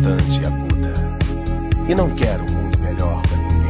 constante 0.00 0.40
e 0.40 0.46
aguda. 0.46 0.94
E 1.88 1.94
não 1.94 2.10
quero 2.10 2.42
um 2.44 2.50
mundo 2.50 2.78
melhor 2.78 3.20
para 3.22 3.36
ninguém. 3.36 3.60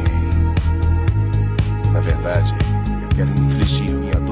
Na 1.91 1.99
verdade, 1.99 2.55
eu 3.01 3.09
quero 3.09 3.29
infligir 3.31 3.91
minha 3.91 4.15
dor 4.15 4.30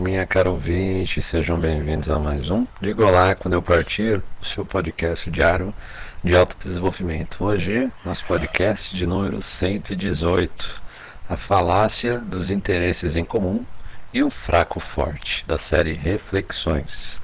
minha 0.00 0.26
cara 0.26 0.50
ouvinte, 0.50 1.22
sejam 1.22 1.58
bem-vindos 1.58 2.10
a 2.10 2.18
mais 2.18 2.50
um 2.50 2.66
Diga 2.80 3.06
Olá 3.06 3.34
Quando 3.34 3.54
Eu 3.54 3.62
Partir, 3.62 4.22
o 4.40 4.44
seu 4.44 4.64
podcast 4.64 5.30
diário 5.30 5.74
de 6.22 6.34
autodesenvolvimento. 6.34 7.44
Hoje, 7.44 7.90
nosso 8.04 8.24
podcast 8.24 8.96
de 8.96 9.06
número 9.06 9.40
118, 9.40 10.82
a 11.28 11.36
falácia 11.36 12.18
dos 12.18 12.50
interesses 12.50 13.16
em 13.16 13.24
comum 13.24 13.64
e 14.12 14.22
o 14.22 14.30
fraco 14.30 14.80
forte, 14.80 15.44
da 15.46 15.58
série 15.58 15.92
Reflexões. 15.92 17.20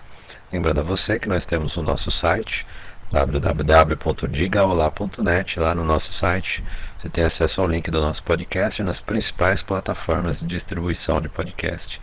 Lembrando 0.52 0.80
a 0.80 0.84
você 0.84 1.18
que 1.18 1.28
nós 1.28 1.44
temos 1.44 1.76
o 1.76 1.82
nosso 1.82 2.10
site, 2.10 2.66
www.digaolá.net, 3.10 5.58
lá 5.58 5.74
no 5.74 5.84
nosso 5.84 6.12
site 6.12 6.62
você 7.00 7.08
tem 7.08 7.24
acesso 7.24 7.60
ao 7.60 7.66
link 7.66 7.90
do 7.90 8.00
nosso 8.00 8.22
podcast 8.22 8.80
nas 8.82 9.00
principais 9.00 9.62
plataformas 9.62 10.40
de 10.40 10.46
distribuição 10.46 11.20
de 11.20 11.28
podcast. 11.28 12.00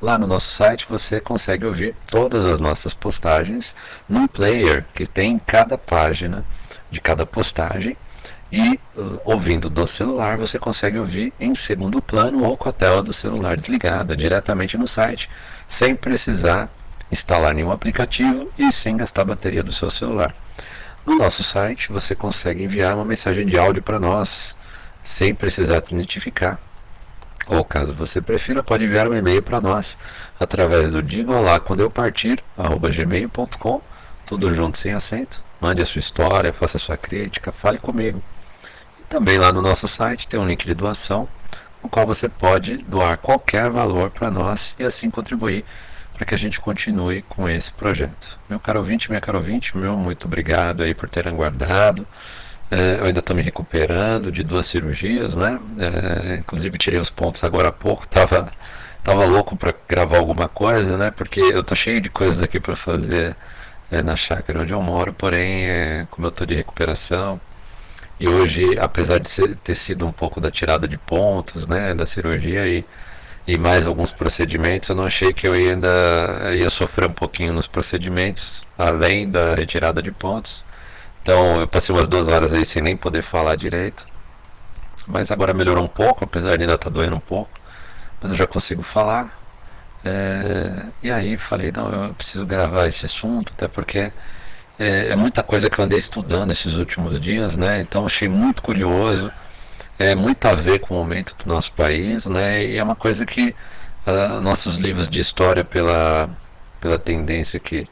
Lá 0.00 0.16
no 0.16 0.26
nosso 0.26 0.50
site 0.50 0.86
você 0.88 1.20
consegue 1.20 1.66
ouvir 1.66 1.94
todas 2.06 2.44
as 2.46 2.58
nossas 2.58 2.94
postagens 2.94 3.74
num 4.08 4.26
player 4.26 4.86
que 4.94 5.06
tem 5.06 5.32
em 5.32 5.38
cada 5.38 5.76
página 5.76 6.44
de 6.90 7.00
cada 7.00 7.26
postagem 7.26 7.96
e 8.50 8.80
ouvindo 9.24 9.68
do 9.68 9.86
celular 9.86 10.38
você 10.38 10.58
consegue 10.58 10.98
ouvir 10.98 11.32
em 11.38 11.54
segundo 11.54 12.00
plano 12.00 12.44
ou 12.44 12.56
com 12.56 12.68
a 12.68 12.72
tela 12.72 13.02
do 13.02 13.12
celular 13.12 13.56
desligada 13.56 14.16
diretamente 14.16 14.76
no 14.78 14.86
site, 14.86 15.30
sem 15.68 15.94
precisar 15.94 16.68
instalar 17.12 17.54
nenhum 17.54 17.70
aplicativo 17.70 18.50
e 18.58 18.72
sem 18.72 18.96
gastar 18.96 19.22
a 19.22 19.26
bateria 19.26 19.62
do 19.62 19.72
seu 19.72 19.90
celular. 19.90 20.34
No 21.06 21.16
nosso 21.18 21.42
site 21.42 21.92
você 21.92 22.14
consegue 22.14 22.64
enviar 22.64 22.94
uma 22.94 23.04
mensagem 23.04 23.46
de 23.46 23.58
áudio 23.58 23.82
para 23.82 23.98
nós, 23.98 24.54
sem 25.02 25.34
precisar 25.34 25.80
te 25.82 25.94
identificar. 25.94 26.58
Ou 27.50 27.64
caso 27.64 27.92
você 27.92 28.20
prefira, 28.20 28.62
pode 28.62 28.84
enviar 28.84 29.08
um 29.08 29.14
e-mail 29.14 29.42
para 29.42 29.60
nós 29.60 29.98
através 30.38 30.88
do 30.88 31.02
diga 31.02 31.32
olá 31.32 31.58
quando 31.58 31.80
eu 31.80 31.90
partir, 31.90 32.38
gmail.com, 32.56 33.82
tudo 34.24 34.54
junto 34.54 34.78
sem 34.78 34.92
acento. 34.92 35.42
Mande 35.60 35.82
a 35.82 35.84
sua 35.86 35.98
história, 35.98 36.52
faça 36.52 36.76
a 36.76 36.80
sua 36.80 36.96
crítica, 36.96 37.50
fale 37.50 37.78
comigo. 37.78 38.22
E 39.00 39.02
também 39.08 39.36
lá 39.36 39.52
no 39.52 39.60
nosso 39.60 39.88
site 39.88 40.28
tem 40.28 40.38
um 40.38 40.46
link 40.46 40.64
de 40.64 40.74
doação, 40.74 41.28
no 41.82 41.88
qual 41.88 42.06
você 42.06 42.28
pode 42.28 42.76
doar 42.78 43.18
qualquer 43.18 43.68
valor 43.68 44.10
para 44.10 44.30
nós 44.30 44.76
e 44.78 44.84
assim 44.84 45.10
contribuir 45.10 45.64
para 46.14 46.24
que 46.24 46.34
a 46.36 46.38
gente 46.38 46.60
continue 46.60 47.22
com 47.22 47.48
esse 47.48 47.72
projeto. 47.72 48.38
Meu 48.48 48.60
caro 48.60 48.78
ouvinte, 48.78 49.10
minha 49.10 49.20
caro 49.20 49.38
ouvinte, 49.38 49.76
meu 49.76 49.96
muito 49.96 50.26
obrigado 50.26 50.84
aí 50.84 50.94
por 50.94 51.08
terem 51.08 51.32
aguardado. 51.32 52.06
É, 52.70 53.00
eu 53.00 53.04
ainda 53.06 53.20
estou 53.20 53.34
me 53.34 53.42
recuperando 53.42 54.30
de 54.30 54.44
duas 54.44 54.66
cirurgias, 54.66 55.34
né? 55.34 55.58
É, 55.78 56.36
inclusive 56.36 56.78
tirei 56.78 57.00
os 57.00 57.10
pontos 57.10 57.42
agora 57.44 57.68
há 57.68 57.72
pouco, 57.72 58.06
tava, 58.08 58.50
tava 59.02 59.24
louco 59.24 59.56
para 59.56 59.74
gravar 59.88 60.18
alguma 60.18 60.48
coisa, 60.48 60.96
né? 60.96 61.10
Porque 61.10 61.40
eu 61.40 61.64
tô 61.64 61.74
cheio 61.74 62.00
de 62.00 62.08
coisas 62.08 62.42
aqui 62.42 62.60
para 62.60 62.76
fazer 62.76 63.36
é, 63.90 64.02
na 64.02 64.16
chácara 64.16 64.60
onde 64.60 64.72
eu 64.72 64.80
moro, 64.82 65.12
porém, 65.12 65.66
é, 65.66 66.06
como 66.10 66.26
eu 66.26 66.30
estou 66.30 66.46
de 66.46 66.54
recuperação, 66.54 67.40
e 68.20 68.28
hoje, 68.28 68.78
apesar 68.78 69.18
de 69.18 69.28
ser, 69.28 69.56
ter 69.56 69.74
sido 69.74 70.06
um 70.06 70.12
pouco 70.12 70.40
da 70.40 70.50
tirada 70.50 70.86
de 70.86 70.98
pontos, 70.98 71.66
né, 71.66 71.94
da 71.94 72.06
cirurgia 72.06 72.66
e 72.68 72.84
e 73.46 73.58
mais 73.58 73.86
alguns 73.86 74.10
procedimentos, 74.10 74.88
eu 74.88 74.94
não 74.94 75.04
achei 75.04 75.32
que 75.32 75.48
eu 75.48 75.52
ainda 75.52 75.88
ia 76.54 76.70
sofrer 76.70 77.08
um 77.08 77.12
pouquinho 77.12 77.52
nos 77.52 77.66
procedimentos, 77.66 78.62
além 78.78 79.28
da 79.28 79.54
retirada 79.54 80.02
de 80.02 80.12
pontos. 80.12 80.64
Então 81.22 81.60
eu 81.60 81.68
passei 81.68 81.94
umas 81.94 82.08
duas 82.08 82.28
horas 82.28 82.52
aí 82.52 82.64
sem 82.64 82.82
nem 82.82 82.96
poder 82.96 83.22
falar 83.22 83.56
direito. 83.56 84.06
Mas 85.06 85.30
agora 85.30 85.52
melhorou 85.54 85.84
um 85.84 85.88
pouco, 85.88 86.24
apesar 86.24 86.56
de 86.56 86.62
ainda 86.62 86.74
estar 86.74 86.90
tá 86.90 86.90
doendo 86.90 87.16
um 87.16 87.20
pouco. 87.20 87.50
Mas 88.20 88.32
eu 88.32 88.36
já 88.36 88.46
consigo 88.46 88.82
falar. 88.82 89.38
É, 90.04 90.84
e 91.02 91.10
aí 91.10 91.36
falei, 91.36 91.72
não, 91.72 91.90
eu 91.90 92.14
preciso 92.14 92.46
gravar 92.46 92.86
esse 92.86 93.04
assunto, 93.04 93.52
até 93.54 93.68
porque 93.68 94.12
é, 94.78 95.08
é 95.08 95.16
muita 95.16 95.42
coisa 95.42 95.68
que 95.68 95.78
eu 95.78 95.84
andei 95.84 95.98
estudando 95.98 96.52
esses 96.52 96.74
últimos 96.74 97.20
dias, 97.20 97.56
né? 97.56 97.80
Então 97.80 98.06
achei 98.06 98.28
muito 98.28 98.62
curioso 98.62 99.30
é 100.00 100.14
muito 100.14 100.46
a 100.46 100.54
ver 100.54 100.78
com 100.80 100.94
o 100.94 100.98
momento 100.98 101.36
do 101.44 101.46
nosso 101.46 101.72
país, 101.72 102.24
né? 102.24 102.64
E 102.64 102.78
é 102.78 102.82
uma 102.82 102.96
coisa 102.96 103.26
que 103.26 103.54
uh, 104.06 104.40
nossos 104.40 104.76
livros 104.76 105.10
de 105.10 105.20
história, 105.20 105.62
pela, 105.62 106.30
pela 106.80 106.98
tendência 106.98 107.60
que 107.60 107.86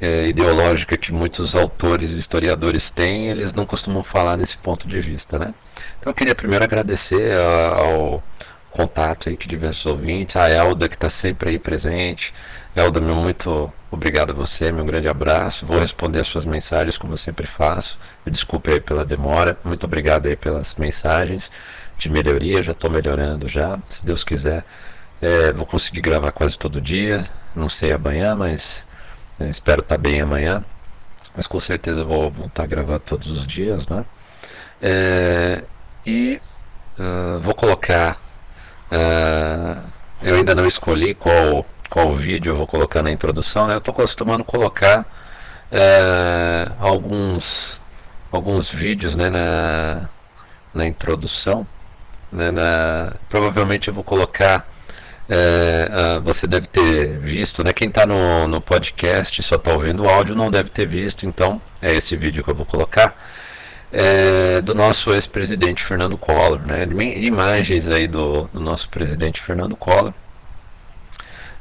é, 0.00 0.26
ideológica 0.26 0.96
que 0.96 1.12
muitos 1.12 1.54
autores 1.54 2.12
e 2.12 2.18
historiadores 2.18 2.90
têm, 2.90 3.28
eles 3.28 3.52
não 3.52 3.66
costumam 3.66 4.02
falar 4.02 4.36
nesse 4.36 4.56
ponto 4.56 4.88
de 4.88 5.00
vista, 5.00 5.38
né? 5.38 5.54
Então 5.98 6.10
eu 6.10 6.14
queria 6.14 6.34
primeiro 6.34 6.64
agradecer 6.64 7.36
ao 7.38 8.22
contato 8.70 9.28
aí 9.28 9.36
que 9.36 9.48
diversos 9.48 9.84
ouvintes, 9.86 10.36
a 10.36 10.48
Elda 10.48 10.88
que 10.88 10.94
está 10.94 11.10
sempre 11.10 11.50
aí 11.50 11.58
presente. 11.58 12.32
Elda, 12.74 13.00
meu 13.00 13.16
muito 13.16 13.70
obrigado 13.90 14.30
a 14.30 14.34
você, 14.34 14.70
meu 14.70 14.84
grande 14.84 15.08
abraço. 15.08 15.66
Vou 15.66 15.78
responder 15.78 16.20
as 16.20 16.26
suas 16.28 16.44
mensagens 16.44 16.96
como 16.96 17.12
eu 17.12 17.16
sempre 17.16 17.46
faço. 17.46 17.98
Me 18.24 18.30
desculpe 18.32 18.70
aí 18.70 18.80
pela 18.80 19.04
demora. 19.04 19.58
Muito 19.64 19.84
obrigado 19.84 20.26
aí 20.26 20.36
pelas 20.36 20.74
mensagens 20.76 21.50
de 21.98 22.08
melhoria. 22.08 22.62
Já 22.62 22.72
estou 22.72 22.88
melhorando 22.88 23.48
já, 23.48 23.78
se 23.88 24.04
Deus 24.04 24.22
quiser. 24.24 24.64
É, 25.20 25.52
vou 25.52 25.66
conseguir 25.66 26.00
gravar 26.00 26.32
quase 26.32 26.56
todo 26.56 26.80
dia. 26.80 27.28
Não 27.54 27.68
sei 27.68 27.92
amanhã, 27.92 28.34
mas 28.36 28.84
é, 29.40 29.48
espero 29.48 29.80
estar 29.80 29.96
tá 29.96 30.00
bem 30.00 30.20
amanhã. 30.20 30.64
Mas 31.34 31.46
com 31.46 31.60
certeza 31.60 32.04
vou 32.04 32.30
voltar 32.30 32.64
a 32.64 32.66
gravar 32.66 32.98
todos 32.98 33.30
os 33.30 33.46
dias, 33.46 33.86
né? 33.88 34.04
É, 34.82 35.62
e 36.04 36.40
uh, 36.98 37.38
vou 37.40 37.54
colocar 37.54 38.18
Uh, 38.90 39.80
eu 40.20 40.34
ainda 40.34 40.54
não 40.54 40.66
escolhi 40.66 41.14
qual, 41.14 41.64
qual 41.88 42.12
vídeo 42.12 42.50
eu 42.50 42.56
vou 42.56 42.66
colocar 42.66 43.02
na 43.02 43.10
introdução, 43.10 43.68
né? 43.68 43.74
Eu 43.74 43.78
estou 43.78 43.94
costumando 43.94 44.42
colocar 44.42 45.06
uh, 45.70 46.74
alguns, 46.80 47.80
alguns 48.32 48.68
vídeos 48.68 49.14
né, 49.14 49.30
na, 49.30 50.08
na 50.74 50.86
introdução. 50.86 51.66
Né, 52.32 52.50
na, 52.50 53.14
provavelmente 53.28 53.88
eu 53.88 53.94
vou 53.94 54.04
colocar. 54.04 54.68
Uh, 55.30 56.18
uh, 56.18 56.20
você 56.22 56.44
deve 56.44 56.66
ter 56.66 57.16
visto, 57.18 57.62
né? 57.62 57.72
Quem 57.72 57.86
está 57.86 58.04
no, 58.04 58.48
no 58.48 58.60
podcast 58.60 59.40
só 59.42 59.54
está 59.54 59.72
ouvindo 59.72 60.02
o 60.02 60.08
áudio 60.08 60.34
não 60.34 60.50
deve 60.50 60.70
ter 60.70 60.86
visto, 60.86 61.24
então 61.24 61.62
é 61.80 61.94
esse 61.94 62.16
vídeo 62.16 62.42
que 62.42 62.50
eu 62.50 62.54
vou 62.54 62.66
colocar 62.66 63.16
é, 63.92 64.60
do 64.60 64.74
nosso 64.74 65.12
ex-presidente 65.12 65.82
Fernando 65.82 66.16
Collor, 66.16 66.60
né? 66.60 66.84
Imagens 67.16 67.88
aí 67.88 68.06
do, 68.06 68.44
do 68.52 68.60
nosso 68.60 68.88
presidente 68.88 69.40
Fernando 69.40 69.76
Collor. 69.76 70.12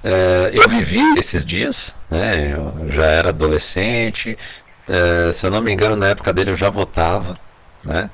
É, 0.04 0.52
eu 0.54 0.70
vivi 0.70 1.02
esses 1.18 1.44
dias, 1.44 1.96
né? 2.10 2.54
Eu 2.54 2.90
já 2.90 3.06
era 3.06 3.30
adolescente. 3.30 4.38
É, 4.88 5.32
se 5.32 5.46
eu 5.46 5.52
não 5.52 5.62
me 5.62 5.72
engano, 5.72 5.96
na 5.96 6.08
época 6.08 6.32
dele 6.34 6.52
eu 6.52 6.56
já 6.56 6.70
votava, 6.70 7.38
né? 7.84 8.10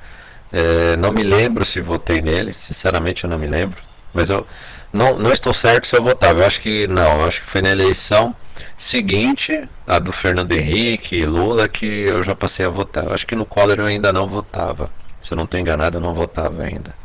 É, 0.51 0.95
não 0.97 1.11
me 1.11 1.23
lembro 1.23 1.65
se 1.65 1.81
votei 1.81 2.21
nele, 2.21 2.53
sinceramente 2.53 3.23
eu 3.25 3.29
não 3.29 3.37
me 3.37 3.47
lembro. 3.47 3.81
Mas 4.13 4.29
eu, 4.29 4.47
não, 4.95 5.19
não 5.19 5.31
estou 5.31 5.53
certo 5.53 5.87
se 5.87 5.95
eu 5.95 6.01
votava. 6.01 6.41
Eu 6.41 6.47
acho 6.47 6.61
que 6.61 6.87
não. 6.87 7.21
Eu 7.21 7.27
acho 7.27 7.41
que 7.41 7.49
foi 7.49 7.61
na 7.61 7.69
eleição 7.69 8.35
seguinte, 8.77 9.67
a 9.85 9.99
do 9.99 10.11
Fernando 10.11 10.51
Henrique 10.53 11.25
Lula, 11.25 11.67
que 11.67 11.85
eu 11.85 12.23
já 12.23 12.33
passei 12.33 12.65
a 12.65 12.69
votar. 12.69 13.05
Eu 13.05 13.13
acho 13.13 13.27
que 13.27 13.35
no 13.35 13.45
Collor 13.45 13.79
eu 13.79 13.85
ainda 13.85 14.11
não 14.13 14.27
votava. 14.27 14.89
Se 15.21 15.33
eu 15.33 15.35
não 15.35 15.43
estou 15.43 15.59
enganado, 15.59 15.97
eu 15.97 16.01
não 16.01 16.13
votava 16.13 16.63
ainda. 16.63 16.95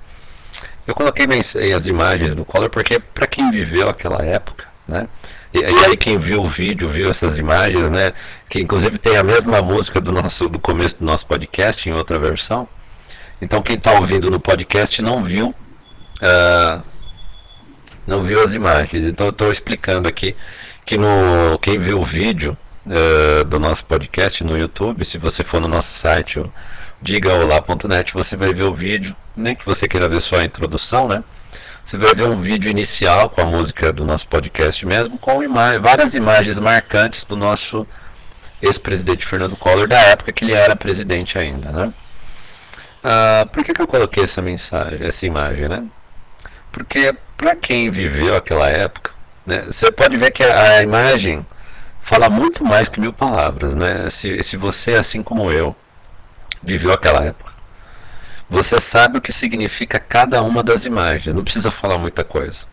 Eu 0.86 0.94
coloquei 0.94 1.26
as 1.74 1.86
imagens 1.86 2.34
do 2.34 2.44
Collor 2.44 2.70
porque, 2.70 2.98
para 2.98 3.26
quem 3.26 3.50
viveu 3.50 3.88
aquela 3.88 4.24
época, 4.24 4.66
né? 4.86 5.08
E, 5.52 5.58
e, 5.58 5.84
aí 5.84 5.96
quem 5.96 6.16
viu 6.16 6.42
o 6.42 6.48
vídeo, 6.48 6.88
viu 6.88 7.10
essas 7.10 7.38
imagens, 7.38 7.90
né? 7.90 8.12
Que 8.48 8.60
inclusive 8.60 8.98
tem 8.98 9.16
a 9.16 9.22
mesma 9.24 9.60
música 9.60 10.00
do 10.00 10.12
nosso 10.12 10.48
do 10.48 10.60
começo 10.60 10.98
do 11.00 11.04
nosso 11.04 11.26
podcast 11.26 11.88
em 11.88 11.92
outra 11.92 12.18
versão. 12.18 12.68
Então 13.42 13.60
quem 13.62 13.76
está 13.76 13.92
ouvindo 13.92 14.30
no 14.30 14.38
podcast 14.38 15.02
não 15.02 15.24
viu 15.24 15.48
uh, 15.48 16.89
não 18.10 18.22
viu 18.22 18.42
as 18.42 18.54
imagens. 18.54 19.04
Então 19.04 19.26
eu 19.26 19.30
estou 19.30 19.50
explicando 19.52 20.08
aqui 20.08 20.34
que 20.84 20.98
no 20.98 21.56
quem 21.62 21.78
viu 21.78 22.00
o 22.00 22.04
vídeo 22.04 22.58
uh, 22.84 23.44
do 23.44 23.60
nosso 23.60 23.84
podcast 23.84 24.42
no 24.42 24.58
YouTube, 24.58 25.04
se 25.04 25.16
você 25.16 25.44
for 25.44 25.60
no 25.60 25.68
nosso 25.68 25.96
site, 25.96 26.42
digaolá.net, 27.00 28.12
você 28.12 28.36
vai 28.36 28.52
ver 28.52 28.64
o 28.64 28.74
vídeo. 28.74 29.14
Nem 29.36 29.54
que 29.54 29.64
você 29.64 29.86
queira 29.86 30.08
ver 30.08 30.20
só 30.20 30.40
a 30.40 30.44
introdução, 30.44 31.06
né? 31.06 31.22
Você 31.84 31.96
vai 31.96 32.14
ver 32.14 32.24
um 32.24 32.40
vídeo 32.40 32.68
inicial 32.68 33.30
com 33.30 33.40
a 33.40 33.44
música 33.44 33.92
do 33.92 34.04
nosso 34.04 34.26
podcast 34.26 34.84
mesmo, 34.84 35.16
com 35.16 35.42
ima 35.42 35.78
várias 35.78 36.14
imagens 36.14 36.58
marcantes 36.58 37.24
do 37.24 37.36
nosso 37.36 37.86
ex-presidente 38.60 39.24
Fernando 39.24 39.56
Collor, 39.56 39.88
da 39.88 39.98
época 39.98 40.32
que 40.32 40.44
ele 40.44 40.52
era 40.52 40.76
presidente 40.76 41.38
ainda, 41.38 41.70
né? 41.70 41.92
Ah, 43.02 43.46
por 43.50 43.64
que, 43.64 43.72
que 43.72 43.80
eu 43.80 43.86
coloquei 43.86 44.24
essa 44.24 44.42
mensagem, 44.42 44.98
essa 45.06 45.24
imagem, 45.24 45.68
né? 45.68 45.84
Porque 46.70 47.14
para 47.40 47.56
quem 47.56 47.90
viveu 47.90 48.36
aquela 48.36 48.68
época, 48.68 49.12
né, 49.46 49.62
você 49.62 49.90
pode 49.90 50.14
ver 50.18 50.30
que 50.30 50.44
a, 50.44 50.72
a, 50.74 50.82
imagem 50.82 51.46
fala 52.02 52.28
muito 52.28 52.62
mais 52.62 52.86
que 52.86 53.00
mil 53.00 53.14
palavras, 53.14 53.74
né? 53.74 54.10
Se, 54.10 54.42
se 54.42 54.58
você, 54.58 54.92
assim 54.94 55.22
como 55.22 55.50
eu, 55.50 55.74
viveu 56.62 56.92
aquela 56.92 57.24
época, 57.24 57.50
você 58.48 58.78
sabe 58.78 59.16
o 59.16 59.22
que 59.22 59.32
significa 59.32 59.98
cada 59.98 60.42
uma 60.42 60.62
das 60.62 60.84
imagens, 60.84 61.34
não 61.34 61.42
precisa 61.42 61.70
falar 61.70 61.96
muita 61.96 62.22
coisa. 62.22 62.66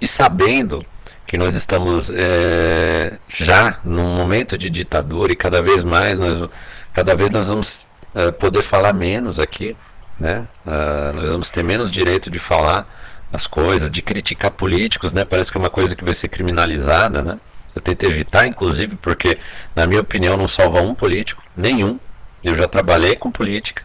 E 0.00 0.06
sabendo 0.06 0.82
que 1.26 1.36
nós 1.36 1.54
estamos 1.54 2.10
é, 2.10 3.18
já 3.28 3.78
num 3.84 4.16
momento 4.16 4.56
de 4.56 4.70
ditadura 4.70 5.32
e 5.32 5.36
cada 5.36 5.60
vez 5.60 5.84
mais 5.84 6.18
nós, 6.18 6.48
cada 6.94 7.14
vez 7.14 7.30
nós 7.30 7.48
vamos 7.48 7.84
é, 8.14 8.30
poder 8.30 8.62
falar 8.62 8.94
menos 8.94 9.38
aqui, 9.38 9.76
né? 10.18 10.46
Uh, 10.64 11.12
nós 11.14 11.28
vamos 11.28 11.50
ter 11.50 11.62
menos 11.62 11.90
direito 11.90 12.30
de 12.30 12.38
falar 12.38 12.86
as 13.34 13.48
coisas, 13.48 13.90
de 13.90 14.00
criticar 14.00 14.52
políticos, 14.52 15.12
né? 15.12 15.24
Parece 15.24 15.50
que 15.50 15.58
é 15.58 15.60
uma 15.60 15.70
coisa 15.70 15.96
que 15.96 16.04
vai 16.04 16.14
ser 16.14 16.28
criminalizada, 16.28 17.20
né? 17.20 17.38
Eu 17.74 17.82
tento 17.82 18.04
evitar, 18.04 18.46
inclusive, 18.46 18.94
porque, 18.94 19.38
na 19.74 19.88
minha 19.88 20.00
opinião, 20.00 20.36
não 20.36 20.46
salva 20.46 20.80
um 20.80 20.94
político, 20.94 21.42
nenhum. 21.56 21.98
Eu 22.44 22.54
já 22.54 22.68
trabalhei 22.68 23.16
com 23.16 23.32
política, 23.32 23.82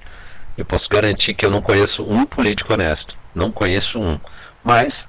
eu 0.55 0.63
posso 0.63 0.87
garantir 0.87 1.33
que 1.33 1.43
eu 1.43 1.49
não 1.49 1.63
conheço 1.63 2.03
um 2.03 2.25
político 2.25 2.73
honesto. 2.73 3.17
Não 3.33 3.51
conheço 3.51 3.99
um. 3.99 4.19
Mas 4.63 5.07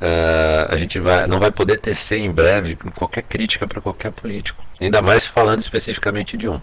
uh, 0.00 0.68
a 0.68 0.76
gente 0.76 1.00
vai, 1.00 1.26
não 1.26 1.40
vai 1.40 1.50
poder 1.50 1.80
tecer 1.80 2.20
em 2.20 2.30
breve 2.30 2.76
qualquer 2.94 3.22
crítica 3.22 3.66
para 3.66 3.80
qualquer 3.80 4.12
político. 4.12 4.62
Ainda 4.80 5.02
mais 5.02 5.26
falando 5.26 5.58
especificamente 5.58 6.36
de 6.36 6.48
um. 6.48 6.60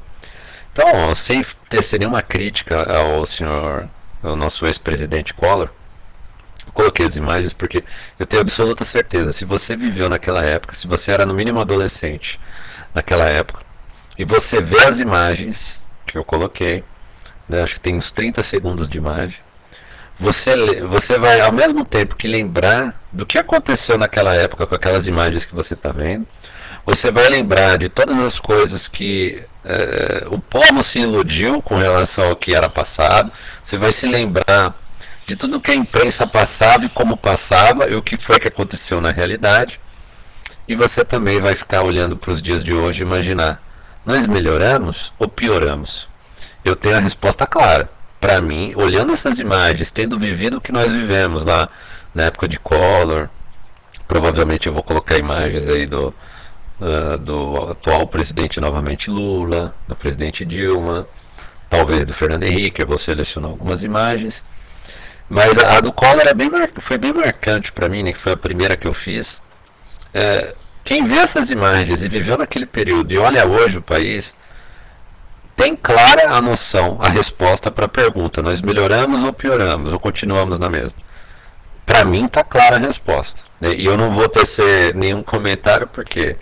Então, 0.72 1.13
sem 1.15 1.44
tecer 1.68 2.00
nenhuma 2.00 2.22
crítica 2.22 2.81
ao 2.83 3.25
senhor, 3.25 3.89
ao 4.24 4.36
nosso 4.38 4.65
ex-presidente 4.65 5.33
Collor, 5.33 5.69
coloquei 6.71 7.06
as 7.06 7.16
imagens 7.16 7.54
porque 7.54 7.83
eu 8.18 8.25
tenho 8.25 8.42
absoluta 8.42 8.83
certeza. 8.86 9.33
Se 9.33 9.45
você 9.45 9.75
viveu 9.75 10.10
naquela 10.10 10.44
época, 10.44 10.75
se 10.75 10.88
você 10.88 11.12
era 11.12 11.25
no 11.25 11.33
mínimo 11.33 11.60
adolescente 11.60 12.39
naquela 12.94 13.25
época, 13.25 13.62
e 14.18 14.25
você 14.25 14.62
vê 14.62 14.83
as 14.83 15.00
imagens 15.00 15.83
que 16.06 16.18
eu 16.18 16.24
coloquei, 16.24 16.83
né, 17.48 17.62
acho 17.62 17.75
que 17.75 17.80
tem 17.80 17.95
uns 17.95 18.12
30 18.12 18.44
segundos 18.44 18.89
de 18.89 18.98
imagem. 18.98 19.39
Você, 20.19 20.81
você 20.81 21.18
vai, 21.18 21.39
ao 21.39 21.51
mesmo 21.51 21.86
tempo 21.86 22.16
que 22.16 22.27
lembrar 22.27 23.01
do 23.12 23.25
que 23.25 23.38
aconteceu 23.38 23.98
naquela 23.98 24.36
época 24.36 24.68
com 24.68 24.75
aquelas 24.75 25.07
imagens 25.07 25.45
que 25.45 25.56
você 25.56 25.74
está 25.74 25.92
vendo, 25.92 26.27
você 26.86 27.12
vai 27.12 27.30
lembrar 27.30 27.77
de 27.77 27.88
todas 27.88 28.18
as 28.19 28.38
coisas 28.39 28.88
que 28.88 29.44
é, 29.63 30.25
o 30.30 30.39
povo 30.39 30.81
se 30.83 31.00
iludiu 31.00 31.62
com 31.62 31.77
relação 31.77 32.30
ao 32.30 32.36
que 32.36 32.54
era 32.54 32.68
passado, 32.68 33.31
você 33.62 33.77
vai 33.77 33.92
se 33.92 34.07
lembrar 34.07 34.75
de 35.30 35.36
tudo 35.36 35.62
que 35.62 35.70
a 35.70 35.76
imprensa 35.76 36.26
passava 36.26 36.86
e 36.86 36.90
como 36.90 37.16
passava 37.16 37.88
e 37.88 37.96
o 37.96 38.02
que 38.02 38.18
foi 38.18 38.40
que 38.40 38.48
aconteceu 38.48 39.00
na 39.00 39.12
realidade. 39.12 39.80
E 40.68 40.76
você 40.76 41.06
também 41.06 41.40
vai 41.40 41.54
ficar 41.54 41.84
olhando 41.84 42.18
para 42.18 42.31
os 42.31 42.42
dias 42.42 42.64
de 42.64 42.74
hoje 42.74 43.04
e 43.04 43.06
imaginar: 43.06 43.62
nós 44.04 44.26
melhoramos 44.26 45.14
ou 45.20 45.28
pioramos? 45.28 46.10
eu 46.66 46.76
tenho 46.76 46.98
a 46.98 47.00
resposta 47.00 47.46
clara. 47.46 47.90
Para 48.20 48.42
mim, 48.42 48.74
olhando 48.76 49.14
essas 49.14 49.40
imagens, 49.40 49.92
tendo 49.92 50.20
vivido 50.20 50.58
o 50.58 50.62
que 50.62 50.72
nós 50.72 50.92
vivemos 50.92 51.44
lá 51.44 51.70
na 52.14 52.24
época 52.24 52.48
de 52.48 52.60
Collor, 52.60 53.30
provavelmente 54.08 54.68
eu 54.68 54.74
vou 54.74 54.84
colocar 54.84 55.16
imagens 55.18 55.70
aí 55.70 55.86
do, 55.86 56.14
uh, 56.82 57.18
do 57.20 57.72
atual 57.72 58.08
presidente 58.08 58.60
novamente 58.60 59.12
Lula, 59.12 59.75
do 59.88 59.96
presidente 59.96 60.44
Dilma, 60.44 61.08
talvez 61.70 62.06
do 62.06 62.14
Fernando 62.14 62.44
Henrique, 62.44 62.82
eu 62.82 62.88
vou 62.88 62.98
selecionar 62.98 63.52
algumas 63.52 63.84
imagens. 63.84 64.44
Mas 65.30 65.58
a, 65.60 65.80
do 65.80 65.92
Collor 65.92 66.28
é 66.28 66.34
bem 66.34 66.50
foi 66.80 66.98
bem 66.98 67.14
marcante 67.14 67.72
para 67.72 67.88
mim, 67.88 68.02
né, 68.02 68.12
que 68.12 68.18
foi 68.18 68.34
a 68.34 68.38
primeira 68.38 68.76
que 68.76 68.88
eu 68.88 68.94
fiz. 68.94 69.42
É, 70.14 70.56
quem 70.84 71.08
vê 71.08 71.18
essas 71.18 71.52
imagens 71.52 72.04
e 72.04 72.08
viveu 72.08 72.38
naquele 72.38 72.66
período 72.66 73.12
e 73.14 73.18
olha 73.18 73.46
hoje 73.46 73.78
o 73.78 73.81
país, 73.81 74.34
tem 75.56 75.76
clara 75.76 76.31
a 76.31 76.42
noção, 76.42 76.98
a 77.00 77.10
resposta 77.10 77.70
para 77.70 77.86
a 77.86 77.90
pergunta: 77.90 78.42
nós 78.42 78.62
melhoramos 78.62 79.24
ou 79.24 79.31
pioramos, 79.31 79.94
ou 79.94 80.00
continuamos 80.00 80.58
na 80.58 80.70
mesma? 80.70 80.98
Para 81.86 82.06
mim 82.06 82.25
está 82.25 82.44
clara 82.44 82.78
a 82.78 82.80
resposta. 82.80 83.44
Né? 83.60 83.74
E 83.75 83.86
eu 83.86 83.98
não 83.98 84.12
vou 84.16 84.28
tecer 84.30 84.96
nenhum 84.96 85.22
comentário, 85.22 85.86
porque 85.88 86.38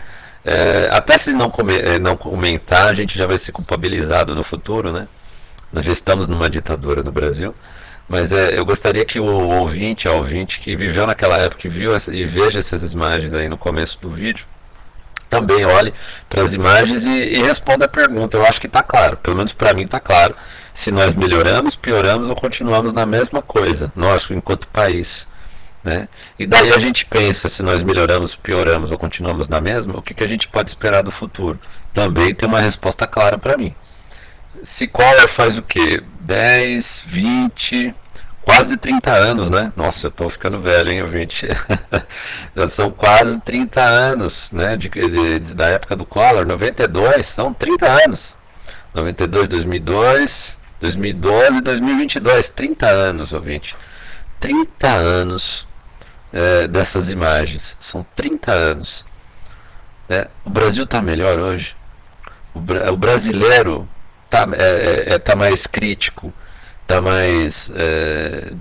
é, 0.45 0.89
até 0.91 1.17
se 1.17 1.33
não, 1.33 1.49
come, 1.49 1.77
é, 1.77 1.99
não 1.99 2.15
comentar, 2.15 2.87
a 2.87 2.93
gente 2.93 3.17
já 3.17 3.27
vai 3.27 3.37
ser 3.37 3.51
culpabilizado 3.51 4.33
no 4.35 4.43
futuro, 4.43 4.93
né? 4.93 5.07
Nós 5.73 5.85
já 5.85 5.91
estamos 5.91 6.27
numa 6.27 6.49
ditadura 6.49 7.03
no 7.03 7.11
Brasil. 7.11 7.53
Mas 8.07 8.31
é, 8.31 8.57
eu 8.57 8.65
gostaria 8.65 9.03
que 9.03 9.19
o 9.19 9.25
ouvinte, 9.25 10.07
a 10.07 10.13
ouvinte 10.13 10.59
que 10.61 10.75
viveu 10.75 11.05
naquela 11.05 11.37
época 11.37 11.67
e 11.67 11.69
viu 11.69 11.93
essa, 11.93 12.15
e 12.15 12.25
veja 12.25 12.59
essas 12.59 12.93
imagens 12.93 13.33
aí 13.33 13.49
no 13.49 13.57
começo 13.57 13.99
do 13.99 14.09
vídeo, 14.09 14.45
também 15.29 15.65
olhe 15.65 15.93
para 16.29 16.41
as 16.41 16.53
imagens 16.53 17.05
e, 17.05 17.09
e, 17.09 17.41
responda 17.41 17.85
a 17.85 17.89
pergunta. 17.89 18.37
Eu 18.37 18.45
acho 18.45 18.61
que 18.61 18.67
está 18.67 18.81
claro, 18.81 19.17
pelo 19.17 19.35
menos 19.35 19.51
para 19.51 19.73
mim 19.73 19.83
está 19.83 19.99
claro. 19.99 20.35
Se 20.73 20.91
nós 20.91 21.13
melhoramos, 21.15 21.75
pioramos 21.75 22.29
ou 22.29 22.35
continuamos 22.35 22.93
na 22.93 23.05
mesma 23.05 23.41
coisa, 23.41 23.91
nós 23.95 24.29
enquanto 24.29 24.67
país. 24.69 25.27
Né? 25.83 26.07
E 26.37 26.45
daí 26.45 26.71
a 26.71 26.79
gente 26.79 27.05
pensa 27.05 27.49
se 27.49 27.63
nós 27.63 27.81
melhoramos, 27.83 28.35
pioramos 28.35 28.91
ou 28.91 28.97
continuamos 28.97 29.47
na 29.47 29.59
mesma, 29.59 29.97
o 29.97 30.01
que, 30.01 30.13
que 30.13 30.23
a 30.23 30.27
gente 30.27 30.47
pode 30.47 30.69
esperar 30.69 31.01
do 31.01 31.11
futuro? 31.11 31.59
Também 31.93 32.33
tem 32.33 32.47
uma 32.47 32.59
resposta 32.59 33.05
clara 33.07 33.37
para 33.37 33.57
mim. 33.57 33.73
Se 34.63 34.87
Collor 34.87 35.27
faz 35.27 35.57
o 35.57 35.61
que? 35.61 36.01
10, 36.21 37.03
20, 37.07 37.95
quase 38.41 38.77
30 38.77 39.11
anos, 39.11 39.49
né? 39.49 39.71
Nossa, 39.75 40.07
eu 40.07 40.11
tô 40.11 40.29
ficando 40.29 40.59
velho, 40.59 40.91
hein, 40.91 41.07
gente? 41.09 41.47
Já 42.55 42.69
são 42.69 42.91
quase 42.91 43.39
30 43.41 43.81
anos, 43.81 44.51
né? 44.51 44.75
De, 44.77 44.89
de, 44.89 45.39
da 45.39 45.67
época 45.67 45.95
do 45.95 46.05
Collor, 46.05 46.45
92, 46.45 47.25
são 47.25 47.53
30 47.53 47.85
anos. 48.05 48.35
92, 48.93 49.47
2002, 49.47 50.57
2012, 50.79 51.61
2022, 51.61 52.49
30 52.49 52.87
anos, 52.87 53.33
ouvinte. 53.33 53.75
30 54.39 54.87
anos 54.87 55.67
é, 56.31 56.67
dessas 56.67 57.09
imagens, 57.09 57.75
são 57.79 58.05
30 58.15 58.51
anos. 58.51 59.05
Né? 60.07 60.27
O 60.45 60.49
Brasil 60.49 60.83
está 60.83 61.01
melhor 61.01 61.39
hoje. 61.39 61.75
O, 62.53 62.59
o 62.59 62.97
brasileiro 62.97 63.87
está 64.27 64.47
é, 64.57 64.63
é, 64.63 65.13
é, 65.13 65.19
tá 65.19 65.35
mais 65.35 65.65
crítico 65.65 66.33
está 66.87 67.01
mais 67.01 67.69
é, 67.75 68.53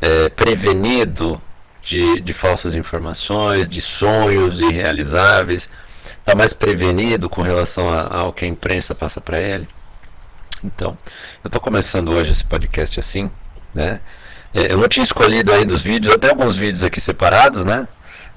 é, 0.00 0.28
prevenido 0.30 1.40
de, 1.82 2.20
de 2.20 2.32
falsas 2.32 2.74
informações, 2.74 3.68
de 3.68 3.80
sonhos 3.82 4.58
irrealizáveis, 4.58 5.68
está 6.18 6.34
mais 6.34 6.54
prevenido 6.54 7.28
com 7.28 7.42
relação 7.42 7.90
a, 7.90 8.20
ao 8.20 8.32
que 8.32 8.46
a 8.46 8.48
imprensa 8.48 8.94
passa 8.94 9.20
para 9.20 9.38
ele. 9.38 9.68
Então, 10.64 10.96
eu 11.44 11.48
estou 11.48 11.60
começando 11.60 12.10
hoje 12.10 12.32
esse 12.32 12.44
podcast 12.44 12.98
assim, 12.98 13.30
né? 13.74 14.00
É, 14.54 14.72
eu 14.72 14.78
não 14.78 14.88
tinha 14.88 15.04
escolhido 15.04 15.52
ainda 15.52 15.74
os 15.74 15.82
vídeos, 15.82 16.16
tenho 16.16 16.32
alguns 16.32 16.56
vídeos 16.56 16.82
aqui 16.82 17.00
separados, 17.00 17.64
né? 17.66 17.86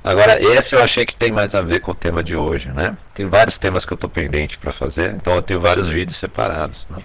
Agora, 0.03 0.41
esse 0.41 0.75
eu 0.75 0.81
achei 0.81 1.05
que 1.05 1.15
tem 1.15 1.31
mais 1.31 1.53
a 1.53 1.61
ver 1.61 1.79
com 1.79 1.91
o 1.91 1.95
tema 1.95 2.23
de 2.23 2.35
hoje, 2.35 2.69
né? 2.69 2.97
Tem 3.13 3.27
vários 3.27 3.57
temas 3.59 3.85
que 3.85 3.93
eu 3.93 3.95
estou 3.95 4.09
pendente 4.09 4.57
para 4.57 4.71
fazer, 4.71 5.11
então 5.11 5.35
eu 5.35 5.41
tenho 5.43 5.59
vários 5.59 5.89
vídeos 5.89 6.17
separados, 6.17 6.87
né? 6.89 6.97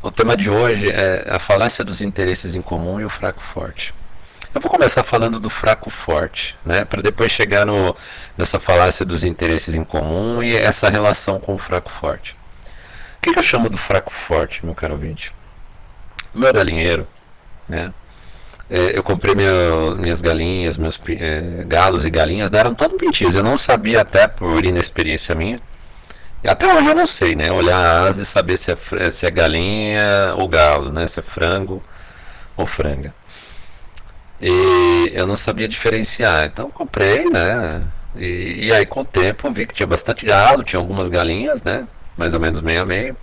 O 0.00 0.12
tema 0.12 0.36
de 0.36 0.48
hoje 0.48 0.90
é 0.90 1.26
a 1.28 1.38
falácia 1.38 1.82
dos 1.84 2.00
interesses 2.00 2.54
em 2.54 2.62
comum 2.62 3.00
e 3.00 3.04
o 3.04 3.08
fraco 3.08 3.40
forte. 3.40 3.92
Eu 4.54 4.60
vou 4.60 4.70
começar 4.70 5.02
falando 5.02 5.40
do 5.40 5.50
fraco 5.50 5.90
forte, 5.90 6.54
né? 6.64 6.84
Para 6.84 7.02
depois 7.02 7.32
chegar 7.32 7.66
no, 7.66 7.96
nessa 8.38 8.60
falácia 8.60 9.04
dos 9.04 9.24
interesses 9.24 9.74
em 9.74 9.82
comum 9.82 10.40
e 10.40 10.54
essa 10.54 10.88
relação 10.88 11.40
com 11.40 11.54
o 11.54 11.58
fraco 11.58 11.90
forte. 11.90 12.36
O 13.16 13.22
que, 13.22 13.32
que 13.32 13.38
eu 13.38 13.42
chamo 13.42 13.68
do 13.68 13.76
fraco 13.76 14.12
forte, 14.12 14.64
meu 14.64 14.74
caro 14.74 14.92
ouvinte? 14.92 15.32
O 16.32 16.38
meu 16.38 16.52
galinheiro, 16.52 17.08
né? 17.68 17.92
É, 18.70 18.96
eu 18.96 19.02
comprei 19.02 19.34
meu, 19.34 19.96
minhas 19.96 20.20
galinhas, 20.20 20.78
meus 20.78 20.98
é, 21.08 21.64
galos 21.66 22.04
e 22.04 22.10
galinhas, 22.10 22.50
né, 22.50 22.58
eram 22.60 22.74
todos 22.74 22.98
pintinhos. 22.98 23.34
Eu 23.34 23.42
não 23.42 23.56
sabia 23.56 24.00
até 24.00 24.26
por 24.26 24.64
inexperiência 24.64 25.34
minha. 25.34 25.60
Até 26.46 26.66
hoje 26.66 26.88
eu 26.88 26.94
não 26.94 27.06
sei, 27.06 27.34
né? 27.34 27.50
Olhar 27.50 27.78
a 27.78 28.02
asa 28.06 28.22
e 28.22 28.26
saber 28.26 28.58
se 28.58 28.70
é, 28.70 29.10
se 29.10 29.26
é 29.26 29.30
galinha 29.30 30.34
ou 30.36 30.46
galo, 30.46 30.92
né? 30.92 31.06
Se 31.06 31.20
é 31.20 31.22
frango 31.22 31.82
ou 32.56 32.66
franga. 32.66 33.14
E 34.40 35.10
eu 35.14 35.26
não 35.26 35.36
sabia 35.36 35.66
diferenciar. 35.66 36.44
Então 36.44 36.70
comprei, 36.70 37.24
né? 37.30 37.82
E, 38.16 38.66
e 38.66 38.72
aí 38.72 38.84
com 38.86 39.00
o 39.00 39.04
tempo 39.04 39.50
vi 39.50 39.66
que 39.66 39.74
tinha 39.74 39.86
bastante 39.86 40.26
galo, 40.26 40.62
tinha 40.62 40.78
algumas 40.78 41.08
galinhas, 41.08 41.62
né? 41.62 41.86
Mais 42.16 42.34
ou 42.34 42.40
menos 42.40 42.60
meio 42.60 42.82
a 42.82 42.84
meio. 42.84 43.16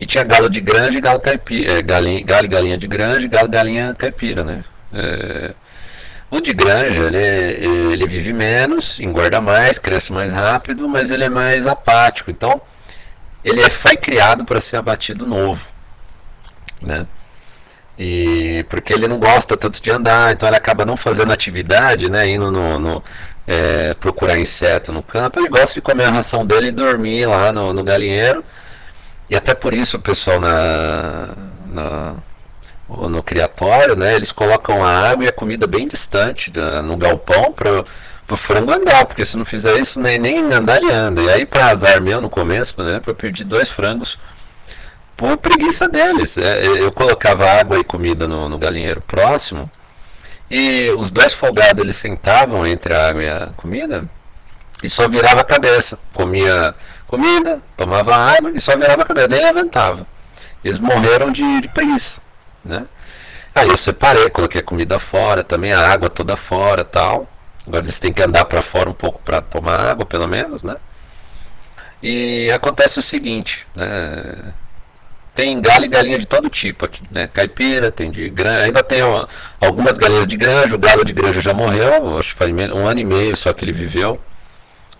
E 0.00 0.06
tinha 0.06 0.24
galo 0.24 0.50
de 0.50 0.60
granja 0.60 0.98
e 0.98 1.00
galo 1.00 1.20
caipira. 1.20 1.78
É, 1.78 1.82
galinha, 1.82 2.22
galo 2.24 2.46
e 2.46 2.48
galinha 2.48 2.78
de 2.78 2.86
granja 2.88 3.26
e 3.26 3.28
galo 3.28 3.46
e 3.48 3.50
galinha 3.50 3.94
caipira, 3.96 4.42
né? 4.44 4.64
É, 4.92 5.54
o 6.30 6.40
de 6.40 6.52
granja, 6.52 7.04
ele, 7.04 7.92
ele 7.92 8.06
vive 8.06 8.32
menos, 8.32 8.98
engorda 8.98 9.40
mais, 9.40 9.78
cresce 9.78 10.12
mais 10.12 10.32
rápido, 10.32 10.88
mas 10.88 11.10
ele 11.10 11.24
é 11.24 11.28
mais 11.28 11.66
apático. 11.66 12.30
Então, 12.30 12.60
ele 13.44 13.60
é, 13.60 13.70
foi 13.70 13.96
criado 13.96 14.44
para 14.44 14.60
ser 14.60 14.76
abatido 14.76 15.26
novo. 15.26 15.64
Né? 16.82 17.06
E 17.98 18.64
porque 18.68 18.92
ele 18.92 19.08
não 19.08 19.18
gosta 19.18 19.56
tanto 19.56 19.80
de 19.80 19.90
andar, 19.90 20.32
então 20.32 20.48
ele 20.48 20.56
acaba 20.56 20.84
não 20.84 20.96
fazendo 20.96 21.32
atividade, 21.32 22.10
né? 22.10 22.28
Indo 22.28 22.50
no, 22.50 22.78
no 22.78 23.04
é, 23.46 23.94
procurar 23.94 24.38
inseto 24.38 24.92
no 24.92 25.02
campo. 25.02 25.38
Ele 25.38 25.48
gosta 25.48 25.74
de 25.74 25.80
comer 25.80 26.04
a 26.04 26.10
ração 26.10 26.44
dele 26.44 26.68
e 26.68 26.72
dormir 26.72 27.26
lá 27.26 27.52
no, 27.52 27.72
no 27.72 27.82
galinheiro. 27.82 28.44
E 29.30 29.36
até 29.36 29.54
por 29.54 29.72
isso 29.72 29.96
o 29.96 30.00
pessoal 30.00 30.40
na, 30.40 31.34
na 31.66 32.16
no 32.88 33.22
criatório, 33.22 33.96
né, 33.96 34.14
eles 34.14 34.30
colocam 34.30 34.84
a 34.84 35.10
água 35.10 35.24
e 35.24 35.28
a 35.28 35.32
comida 35.32 35.66
bem 35.66 35.88
distante 35.88 36.50
da, 36.50 36.80
no 36.82 36.96
galpão 36.96 37.52
para 37.52 37.84
o 38.30 38.36
frango 38.36 38.72
andar, 38.72 39.04
porque 39.06 39.24
se 39.24 39.36
não 39.36 39.44
fizer 39.44 39.76
isso, 39.78 40.00
nem, 40.00 40.18
nem 40.18 40.52
andar 40.52 40.76
ele 40.76 40.92
anda. 40.92 41.20
E 41.22 41.30
aí, 41.30 41.46
para 41.46 41.66
azar 41.66 42.00
meu 42.00 42.20
no 42.20 42.30
começo, 42.30 42.80
né, 42.82 43.00
eu 43.04 43.14
perdi 43.14 43.42
dois 43.42 43.68
frangos 43.68 44.18
por 45.16 45.36
preguiça 45.38 45.88
deles. 45.88 46.36
É, 46.38 46.64
eu 46.64 46.92
colocava 46.92 47.50
água 47.50 47.78
e 47.78 47.84
comida 47.84 48.28
no, 48.28 48.48
no 48.48 48.58
galinheiro 48.58 49.00
próximo 49.00 49.70
e 50.48 50.90
os 50.96 51.10
dois 51.10 51.32
folgados 51.32 51.82
eles 51.82 51.96
sentavam 51.96 52.64
entre 52.66 52.94
a 52.94 53.08
água 53.08 53.22
e 53.24 53.28
a 53.28 53.48
comida 53.56 54.04
e 54.82 54.88
só 54.88 55.08
virava 55.08 55.40
a 55.40 55.44
cabeça. 55.44 55.98
Comia 56.14 56.74
comida, 57.08 57.60
tomava 57.76 58.14
água 58.14 58.52
e 58.54 58.60
só 58.60 58.76
virava 58.76 59.02
a 59.02 59.06
cabeça, 59.06 59.28
nem 59.28 59.42
levantava. 59.42 60.06
Eles 60.64 60.78
morreram 60.78 61.32
de, 61.32 61.60
de 61.62 61.68
preguiça 61.68 62.25
né? 62.66 62.86
Aí 63.54 63.68
eu 63.68 63.76
separei, 63.76 64.28
coloquei 64.28 64.60
a 64.60 64.64
comida 64.64 64.98
fora, 64.98 65.42
também 65.42 65.72
a 65.72 65.88
água 65.88 66.10
toda 66.10 66.36
fora 66.36 66.84
tal. 66.84 67.26
Agora 67.66 67.84
eles 67.84 67.98
têm 67.98 68.12
que 68.12 68.22
andar 68.22 68.44
para 68.44 68.62
fora 68.62 68.88
um 68.90 68.92
pouco 68.92 69.20
para 69.24 69.40
tomar 69.40 69.80
água, 69.80 70.04
pelo 70.04 70.28
menos, 70.28 70.62
né? 70.62 70.76
E 72.02 72.50
acontece 72.52 72.98
o 72.98 73.02
seguinte, 73.02 73.66
né? 73.74 74.52
Tem 75.34 75.60
galho 75.60 75.84
e 75.84 75.88
galinha 75.88 76.18
de 76.18 76.26
todo 76.26 76.48
tipo 76.48 76.84
aqui, 76.84 77.02
né? 77.10 77.28
Caipira, 77.32 77.90
tem 77.90 78.10
de 78.10 78.28
granja, 78.30 78.64
ainda 78.64 78.82
tem 78.82 79.02
ó, 79.02 79.26
algumas 79.60 79.98
galinhas 79.98 80.26
de 80.26 80.36
granja, 80.36 80.74
o 80.74 80.78
galo 80.78 81.04
de 81.04 81.12
granja 81.12 81.40
já 81.40 81.52
morreu, 81.52 82.18
acho 82.18 82.32
que 82.32 82.38
faz 82.38 82.50
um 82.50 82.86
ano 82.86 83.00
e 83.00 83.04
meio 83.04 83.36
só 83.36 83.52
que 83.52 83.64
ele 83.64 83.72
viveu. 83.72 84.20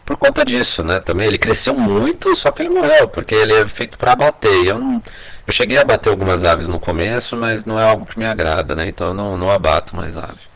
Por 0.07 0.17
conta 0.17 0.45
disso, 0.45 0.85
né? 0.85 1.01
Também 1.01 1.27
ele 1.27 1.37
cresceu 1.37 1.75
muito, 1.75 2.35
só 2.37 2.53
que 2.53 2.63
ele 2.63 2.69
morreu, 2.71 3.09
porque 3.09 3.35
ele 3.35 3.53
é 3.53 3.67
feito 3.67 3.99
para 3.99 4.13
abater. 4.13 4.67
Eu 4.67 4.79
não, 4.79 5.03
eu 5.47 5.53
cheguei 5.53 5.79
a 5.79 5.85
bater 5.85 6.11
algumas 6.11 6.45
aves 6.45 6.69
no 6.69 6.79
começo, 6.79 7.37
mas 7.37 7.65
não 7.65 7.79
é 7.79 7.91
algo 7.91 8.07
que 8.07 8.17
me 8.17 8.25
agrada, 8.25 8.77
né? 8.77 8.89
Então 8.89 9.09
eu 9.09 9.15
não, 9.15 9.37
não 9.37 9.51
abato 9.51 9.97
mais 9.97 10.17
aves. 10.17 10.47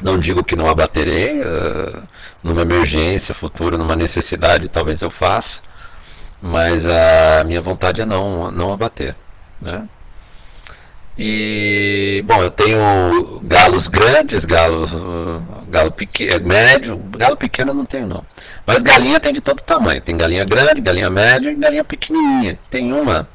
Não 0.00 0.18
digo 0.18 0.42
que 0.42 0.56
não 0.56 0.68
abaterei, 0.70 1.40
uh, 1.42 2.02
numa 2.42 2.62
emergência 2.62 3.34
futura, 3.34 3.76
numa 3.76 3.96
necessidade, 3.96 4.68
talvez 4.68 5.02
eu 5.02 5.10
faça, 5.10 5.60
mas 6.40 6.86
a 6.86 7.44
minha 7.44 7.60
vontade 7.60 8.00
é 8.00 8.06
não, 8.06 8.50
não 8.50 8.72
abater, 8.72 9.14
né? 9.60 9.86
E, 11.18 12.22
bom, 12.26 12.42
eu 12.42 12.50
tenho 12.50 13.40
galos 13.42 13.88
grandes, 13.88 14.44
galos, 14.44 14.92
galo 15.68 15.90
pequeno, 15.90 16.46
médio, 16.46 16.96
galo 16.96 17.36
pequeno 17.36 17.72
eu 17.72 17.74
não 17.74 17.84
tenho 17.84 18.06
não. 18.06 18.24
Mas 18.64 18.82
galinha 18.82 19.18
tem 19.18 19.32
de 19.32 19.40
todo 19.40 19.60
tamanho, 19.60 20.00
tem 20.00 20.16
galinha 20.16 20.44
grande, 20.44 20.80
galinha 20.80 21.10
média 21.10 21.50
e 21.50 21.56
galinha 21.56 21.82
pequenininha. 21.82 22.58
Tem 22.70 22.92
uma 22.92 23.28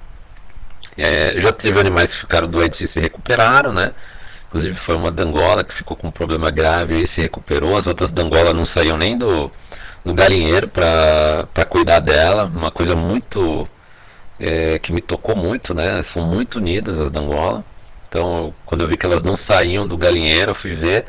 é, 0.97 1.39
já 1.39 1.51
teve 1.51 1.79
animais 1.79 2.11
que 2.13 2.19
ficaram 2.19 2.47
doentes 2.47 2.81
e 2.81 2.87
se 2.87 2.99
recuperaram, 2.99 3.73
né? 3.73 3.91
Inclusive 4.47 4.75
foi 4.77 4.95
uma 4.95 5.11
dangola 5.11 5.63
que 5.63 5.73
ficou 5.73 5.97
com 5.97 6.07
um 6.07 6.11
problema 6.11 6.51
grave 6.51 7.01
e 7.01 7.07
se 7.07 7.21
recuperou. 7.21 7.75
As 7.75 7.87
outras 7.87 8.11
dangolas 8.11 8.53
não 8.53 8.65
saíam 8.65 8.97
nem 8.97 9.17
do, 9.17 9.51
do 10.05 10.13
galinheiro 10.13 10.67
para 10.67 11.65
cuidar 11.67 11.99
dela. 11.99 12.45
Uma 12.45 12.69
coisa 12.69 12.95
muito 12.95 13.67
é, 14.39 14.77
que 14.79 14.91
me 14.93 15.01
tocou 15.01 15.35
muito, 15.35 15.73
né? 15.73 16.01
São 16.03 16.25
muito 16.27 16.59
unidas 16.59 16.99
as 16.99 17.09
dangolas. 17.09 17.63
Então, 18.13 18.53
quando 18.63 18.81
eu 18.81 18.87
vi 18.87 18.95
que 18.95 19.07
elas 19.07 19.23
não 19.23 19.35
saíam 19.35 19.87
do 19.87 19.97
galinheiro, 19.97 20.51
eu 20.51 20.55
fui 20.55 20.75
ver, 20.75 21.07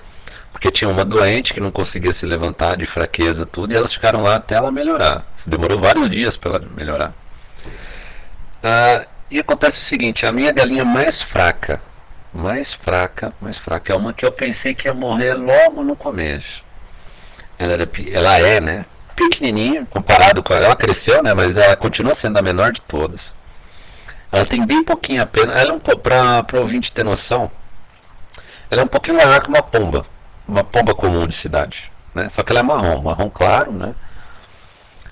porque 0.51 0.71
tinha 0.71 0.89
uma 0.89 1.05
doente 1.05 1.53
que 1.53 1.61
não 1.61 1.71
conseguia 1.71 2.15
se 2.15 2.25
levantar 2.25 2.79
de 2.79 2.87
fraqueza, 2.87 3.45
tudo, 3.45 3.75
e 3.75 3.77
elas 3.77 3.93
ficaram 3.93 4.23
lá 4.23 4.37
até 4.37 4.55
ela 4.55 4.73
melhorar. 4.73 5.23
Demorou 5.45 5.79
vários 5.79 6.09
dias 6.09 6.35
para 6.35 6.53
ela 6.53 6.65
melhorar. 6.75 7.13
Ah, 8.63 9.05
e 9.31 9.39
acontece 9.39 9.81
o 9.81 9.83
seguinte, 9.83 10.25
a 10.25 10.33
minha 10.33 10.51
galinha 10.51 10.83
mais 10.83 11.21
fraca, 11.21 11.79
mais 12.33 12.73
fraca, 12.73 13.35
mais 13.39 13.59
fraca, 13.59 13.93
é 13.93 13.97
uma 13.97 14.15
que 14.15 14.25
eu 14.25 14.33
pensei 14.33 14.75
que 14.75 14.89
ia 14.89 14.95
morrer 14.95 15.35
logo 15.35 15.85
no 15.85 15.95
começo. 15.95 16.65
Ela, 17.59 17.75
era, 17.75 17.91
ela 18.11 18.39
é, 18.39 18.63
né? 18.63 18.87
Pequenininha, 19.15 19.87
comparado 19.91 20.43
com 20.43 20.55
ela. 20.55 20.65
Ela 20.65 20.77
cresceu, 20.77 21.23
né? 21.23 21.35
Mas 21.35 21.59
ela 21.59 21.77
continua 21.77 22.15
sendo 22.15 22.39
a 22.39 22.43
menor 22.43 22.73
de 22.73 22.81
todas. 22.81 23.35
Ela 24.35 24.47
tem 24.47 24.67
bem 24.67 24.83
pouquinho 24.83 25.23
a 25.23 25.27
pena. 25.27 25.53
Ela 25.53 25.71
é 25.71 25.73
um 25.73 25.79
para 25.79 26.45
o 26.55 26.61
ouvinte 26.61 26.93
ter 26.93 27.05
noção. 27.05 27.51
Ela 28.69 28.83
é 28.83 28.85
um 28.85 28.89
pouquinho 28.89 29.17
maior 29.17 29.41
que 29.41 29.49
uma 29.49 29.63
pomba. 29.63 30.05
Uma 30.47 30.65
pomba 30.65 30.95
comum 30.95 31.27
de 31.27 31.35
cidade. 31.35 31.91
Né? 32.13 32.29
Só 32.29 32.43
que 32.43 32.51
ela 32.51 32.61
é 32.61 32.63
marrom, 32.63 33.03
marrom 33.03 33.31
claro, 33.31 33.71
né? 33.71 33.95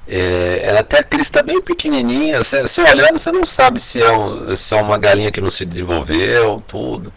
É, 0.08 0.62
ela 0.64 0.80
até 0.80 0.98
a 0.98 1.04
crista 1.04 1.42
bem 1.42 1.60
pequenininha. 1.62 2.42
Você, 2.42 2.62
você, 2.62 2.80
olhando, 2.82 3.18
você 3.18 3.30
não 3.30 3.44
sabe 3.44 3.78
se 3.78 4.02
é, 4.02 4.10
um, 4.10 4.56
se 4.56 4.74
é 4.74 4.80
uma 4.80 4.98
galinha 4.98 5.30
que 5.30 5.40
não 5.40 5.50
se 5.50 5.64
desenvolveu, 5.64 6.60
tudo. 6.66 7.12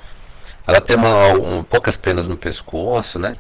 Ela 0.68 0.80
tem 0.80 0.96
uma, 0.96 1.30
um, 1.30 1.64
poucas 1.64 1.98
penas 1.98 2.28
no 2.28 2.38
pescoço, 2.38 3.18
né? 3.18 3.36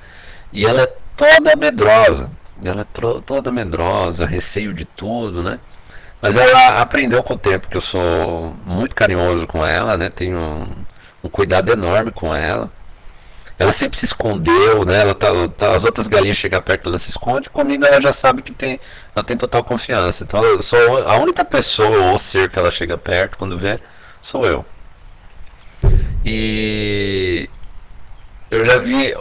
E 0.52 0.66
ela 0.66 0.82
é 0.82 0.94
toda 1.16 1.56
medrosa. 1.56 2.32
Ela 2.64 2.82
é 2.82 3.20
toda 3.22 3.52
medrosa, 3.52 4.26
receio 4.26 4.74
de 4.74 4.86
tudo, 4.86 5.44
né? 5.44 5.60
Mas 6.22 6.36
ela 6.36 6.82
aprendeu 6.82 7.22
com 7.22 7.34
o 7.34 7.38
tempo 7.38 7.68
que 7.68 7.78
eu 7.78 7.82
sou 7.82 8.56
muito 8.66 8.96
carinhoso 8.96 9.46
com 9.46 9.66
ela, 9.66 9.98
né? 9.98 10.10
Tenho 10.10 10.38
um, 10.38 10.68
um 11.24 11.30
cuidado 11.30 11.72
enorme 11.72 12.12
com 12.12 12.34
ela. 12.34 12.72
Ela 13.58 13.72
sempre 13.72 13.98
se 13.98 14.06
escondeu, 14.06 14.84
né? 14.84 15.02
Ela 15.02 15.16
tá, 15.16 15.28
tá, 15.58 15.76
as 15.76 15.84
outras 15.84 16.08
galinhas 16.08 16.36
chegam 16.38 16.62
perto, 16.62 16.90
ela 16.90 17.00
se 17.00 17.10
esconde. 17.10 17.50
Comigo 17.50 17.86
ela 17.86 18.02
já 18.02 18.12
sabe 18.12 18.42
que 18.42 18.52
tem, 18.52 18.80
ela 19.16 19.24
tem 19.24 19.38
total 19.38 19.64
confiança. 19.64 20.24
Então 20.24 20.44
eu 20.44 20.62
sou 20.62 21.08
a 21.08 21.16
única 21.18 21.46
pessoa 21.46 22.12
ou 22.12 22.20
ser 22.20 22.50
que 22.50 22.60
ela 22.60 22.72
chega 22.72 22.98
perto 22.98 23.38
quando 23.38 23.58
vê, 23.58 23.80
sou 24.22 24.46
eu. 24.46 24.66
E 26.26 27.50
eu 28.52 28.66
já 28.66 28.78
vi 28.78 29.14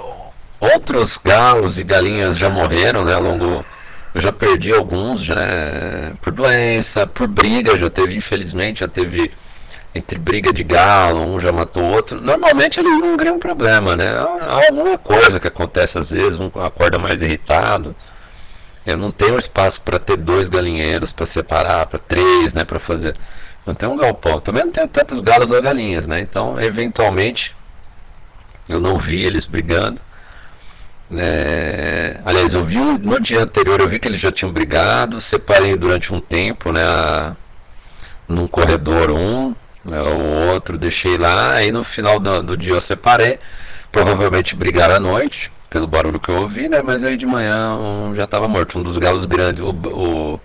outros 0.58 1.16
galos 1.16 1.78
e 1.78 1.84
galinhas 1.84 2.36
já 2.36 2.48
morreram, 2.48 3.04
né? 3.04 3.14
Ao 3.14 3.22
longo, 3.22 3.64
eu 4.14 4.20
já 4.20 4.32
perdi 4.32 4.72
alguns, 4.72 5.28
né, 5.28 6.12
por 6.22 6.32
doença, 6.32 7.06
por 7.06 7.26
briga, 7.26 7.76
já 7.76 7.90
teve, 7.90 8.14
infelizmente, 8.16 8.80
já 8.80 8.88
teve 8.88 9.32
entre 9.94 10.18
briga 10.18 10.52
de 10.52 10.64
galo, 10.64 11.20
um 11.20 11.40
já 11.40 11.52
matou 11.52 11.82
o 11.82 11.92
outro, 11.92 12.20
normalmente 12.20 12.80
eles 12.80 12.98
não 12.98 13.16
criam 13.16 13.38
problema, 13.38 13.94
né? 13.94 14.08
Há 14.08 14.66
alguma 14.66 14.98
coisa 14.98 15.38
que 15.38 15.46
acontece 15.46 15.98
às 15.98 16.10
vezes, 16.10 16.40
um 16.40 16.46
acorda 16.60 16.98
mais 16.98 17.22
irritado. 17.22 17.94
Eu 18.84 18.96
não 18.96 19.10
tenho 19.10 19.38
espaço 19.38 19.80
para 19.80 19.98
ter 19.98 20.16
dois 20.16 20.48
galinheiros 20.48 21.10
para 21.10 21.24
separar, 21.24 21.86
para 21.86 21.98
três, 21.98 22.52
né, 22.52 22.64
para 22.64 22.78
fazer. 22.78 23.16
Não 23.64 23.74
tenho 23.74 23.92
um 23.92 23.96
galpão. 23.96 24.40
Também 24.40 24.64
não 24.64 24.72
tenho 24.72 24.88
tantos 24.88 25.20
galos 25.20 25.50
ou 25.50 25.62
galinhas, 25.62 26.06
né? 26.06 26.20
Então, 26.20 26.60
eventualmente, 26.60 27.56
eu 28.68 28.80
não 28.80 28.98
vi 28.98 29.24
eles 29.24 29.46
brigando. 29.46 30.00
É... 31.20 32.20
Aliás, 32.24 32.54
eu 32.54 32.64
vi 32.64 32.76
no 32.76 33.20
dia 33.20 33.42
anterior, 33.42 33.80
eu 33.80 33.88
vi 33.88 33.98
que 33.98 34.08
eles 34.08 34.20
já 34.20 34.32
tinham 34.32 34.52
brigado. 34.52 35.20
Separei 35.20 35.76
durante 35.76 36.12
um 36.12 36.20
tempo, 36.20 36.72
né? 36.72 36.82
A... 36.82 37.36
Num 38.28 38.48
corredor 38.48 39.10
um, 39.10 39.54
né, 39.84 40.00
o 40.00 40.52
outro 40.52 40.78
deixei 40.78 41.18
lá, 41.18 41.52
aí 41.52 41.70
no 41.70 41.84
final 41.84 42.18
do, 42.18 42.42
do 42.42 42.56
dia 42.56 42.72
eu 42.72 42.80
separei. 42.80 43.38
provavelmente 43.92 44.56
brigaram 44.56 44.94
à 44.94 45.00
noite, 45.00 45.52
pelo 45.68 45.86
barulho 45.86 46.18
que 46.18 46.30
eu 46.30 46.36
ouvi, 46.36 46.68
né? 46.68 46.80
Mas 46.82 47.04
aí 47.04 47.16
de 47.16 47.26
manhã 47.26 47.74
um 47.76 48.14
já 48.14 48.24
estava 48.24 48.48
morto, 48.48 48.78
um 48.78 48.82
dos 48.82 48.96
galos 48.96 49.26
grandes, 49.26 49.60
o, 49.60 49.70
o, 49.70 50.40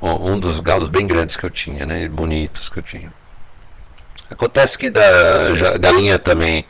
um 0.00 0.38
dos 0.38 0.60
galos 0.60 0.88
bem 0.88 1.06
grandes 1.06 1.36
que 1.36 1.44
eu 1.44 1.50
tinha, 1.50 1.84
né? 1.84 2.08
Bonitos 2.08 2.68
que 2.68 2.78
eu 2.78 2.82
tinha. 2.82 3.12
Acontece 4.30 4.78
que 4.78 4.90
da 4.90 5.00
galinha 5.80 6.18
também 6.18 6.64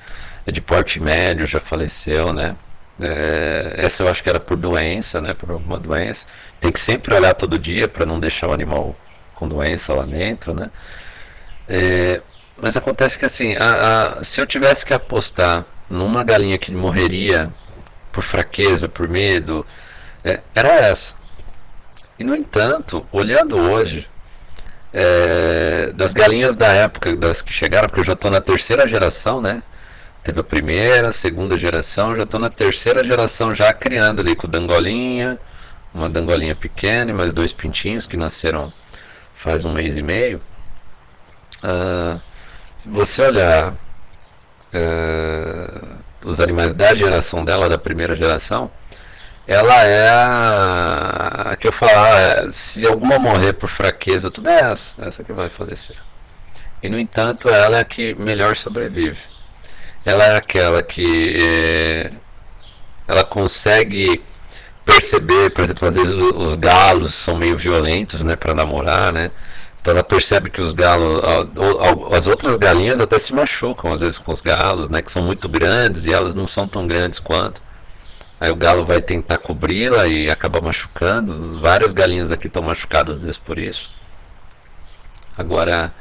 é 0.46 0.52
de 0.52 0.60
porte 0.60 1.00
médio, 1.00 1.46
já 1.46 1.60
faleceu, 1.60 2.32
né? 2.32 2.56
É, 3.00 3.74
essa 3.78 4.02
eu 4.02 4.08
acho 4.08 4.22
que 4.22 4.28
era 4.28 4.40
por 4.40 4.56
doença, 4.56 5.20
né? 5.20 5.34
Por 5.34 5.50
alguma 5.50 5.78
doença. 5.78 6.26
Tem 6.60 6.72
que 6.72 6.80
sempre 6.80 7.14
olhar 7.14 7.34
todo 7.34 7.58
dia 7.58 7.88
para 7.88 8.04
não 8.04 8.18
deixar 8.18 8.48
o 8.48 8.52
animal 8.52 8.96
com 9.34 9.48
doença 9.48 9.94
lá 9.94 10.04
dentro, 10.04 10.54
né? 10.54 10.70
É, 11.68 12.20
mas 12.56 12.76
acontece 12.76 13.18
que 13.18 13.24
assim, 13.24 13.54
a, 13.56 14.18
a, 14.18 14.24
se 14.24 14.40
eu 14.40 14.46
tivesse 14.46 14.84
que 14.84 14.92
apostar 14.92 15.64
numa 15.88 16.24
galinha 16.24 16.58
que 16.58 16.72
morreria 16.72 17.50
por 18.10 18.22
fraqueza, 18.22 18.88
por 18.88 19.08
medo, 19.08 19.64
é, 20.24 20.40
era 20.54 20.68
essa. 20.68 21.14
E 22.18 22.24
no 22.24 22.34
entanto, 22.34 23.06
olhando 23.12 23.56
hoje, 23.56 24.08
é, 24.92 25.92
das 25.94 26.12
galinhas 26.12 26.56
da 26.56 26.68
época, 26.68 27.14
das 27.16 27.40
que 27.42 27.52
chegaram, 27.52 27.88
porque 27.88 28.00
eu 28.00 28.04
já 28.04 28.14
estou 28.14 28.30
na 28.30 28.40
terceira 28.40 28.88
geração, 28.88 29.40
né? 29.40 29.62
Teve 30.28 30.40
a 30.40 30.44
primeira, 30.44 31.08
a 31.08 31.12
segunda 31.12 31.56
geração, 31.56 32.14
já 32.14 32.24
estou 32.24 32.38
na 32.38 32.50
terceira 32.50 33.02
geração 33.02 33.54
já 33.54 33.72
criando 33.72 34.20
ali 34.20 34.36
com 34.36 34.46
dangolinha, 34.46 35.38
uma 35.94 36.06
dangolinha 36.06 36.54
pequena 36.54 37.10
e 37.10 37.14
mais 37.14 37.32
dois 37.32 37.50
pintinhos 37.50 38.04
que 38.04 38.14
nasceram 38.14 38.70
faz 39.34 39.64
um 39.64 39.72
mês 39.72 39.96
e 39.96 40.02
meio. 40.02 40.38
Uh, 41.64 42.20
se 42.78 42.88
você 42.90 43.22
olhar 43.22 43.72
uh, 43.72 45.88
os 46.22 46.40
animais 46.40 46.74
da 46.74 46.94
geração 46.94 47.42
dela, 47.42 47.66
da 47.66 47.78
primeira 47.78 48.14
geração, 48.14 48.70
ela 49.46 49.82
é 49.82 50.10
a, 50.10 51.52
a 51.52 51.56
que 51.56 51.68
eu 51.68 51.72
falar, 51.72 52.20
é, 52.20 52.50
se 52.50 52.86
alguma 52.86 53.18
morrer 53.18 53.54
por 53.54 53.70
fraqueza, 53.70 54.30
tudo 54.30 54.50
é 54.50 54.60
essa, 54.60 54.92
essa 55.02 55.24
que 55.24 55.32
vai 55.32 55.48
falecer. 55.48 55.96
E 56.82 56.90
no 56.90 56.98
entanto, 56.98 57.48
ela 57.48 57.78
é 57.78 57.80
a 57.80 57.84
que 57.84 58.14
melhor 58.16 58.58
sobrevive. 58.58 59.37
Ela 60.04 60.24
é 60.24 60.36
aquela 60.36 60.82
que 60.82 61.34
é, 61.38 62.12
ela 63.06 63.24
consegue 63.24 64.22
perceber, 64.84 65.50
por 65.50 65.64
exemplo, 65.64 65.88
às 65.88 65.94
vezes 65.94 66.14
os 66.14 66.54
galos 66.54 67.14
são 67.14 67.36
meio 67.36 67.58
violentos, 67.58 68.22
né, 68.22 68.36
para 68.36 68.54
namorar, 68.54 69.12
né? 69.12 69.30
Então 69.80 69.92
ela 69.92 70.02
percebe 70.04 70.50
que 70.50 70.60
os 70.60 70.72
galos, 70.72 71.20
as 72.16 72.26
outras 72.26 72.56
galinhas 72.56 73.00
até 73.00 73.18
se 73.18 73.34
machucam 73.34 73.92
às 73.92 74.00
vezes 74.00 74.18
com 74.18 74.32
os 74.32 74.40
galos, 74.40 74.88
né, 74.88 75.02
que 75.02 75.12
são 75.12 75.22
muito 75.22 75.48
grandes 75.48 76.04
e 76.06 76.12
elas 76.12 76.34
não 76.34 76.46
são 76.46 76.66
tão 76.66 76.86
grandes 76.86 77.18
quanto. 77.18 77.60
Aí 78.40 78.50
o 78.50 78.56
galo 78.56 78.84
vai 78.84 79.02
tentar 79.02 79.38
cobri-la 79.38 80.06
e 80.06 80.30
acaba 80.30 80.60
machucando. 80.60 81.58
Várias 81.60 81.92
galinhas 81.92 82.30
aqui 82.30 82.46
estão 82.46 82.62
machucadas 82.62 83.18
às 83.18 83.22
vezes 83.22 83.38
por 83.38 83.58
isso. 83.58 83.90
Agora, 85.36 85.92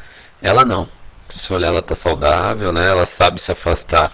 ela 0.42 0.64
não. 0.66 0.88
Se 1.30 1.54
olhar, 1.54 1.68
ela 1.68 1.80
está 1.80 1.96
saudável, 1.96 2.72
né? 2.72 2.88
Ela 2.90 3.06
sabe 3.06 3.42
se 3.42 3.52
afastar 3.52 4.12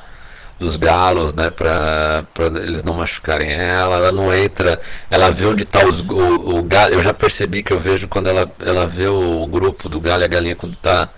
dos 0.59 0.77
galos, 0.77 1.33
né, 1.33 1.49
para 1.49 2.25
eles 2.63 2.83
não 2.83 2.93
machucarem 2.93 3.51
ela. 3.51 3.97
Ela 3.97 4.11
não 4.11 4.33
entra, 4.33 4.79
ela 5.09 5.29
vê 5.31 5.45
onde 5.45 5.63
está 5.63 5.79
o, 5.85 6.57
o 6.57 6.63
galo. 6.63 6.93
Eu 6.93 7.03
já 7.03 7.13
percebi 7.13 7.63
que 7.63 7.73
eu 7.73 7.79
vejo 7.79 8.07
quando 8.07 8.27
ela, 8.27 8.49
ela 8.65 8.87
vê 8.87 9.07
o 9.07 9.45
grupo 9.47 9.89
do 9.89 9.99
galo 9.99 10.21
e 10.21 10.25
a 10.25 10.27
galinha 10.27 10.55
quando 10.55 10.73
está 10.73 11.09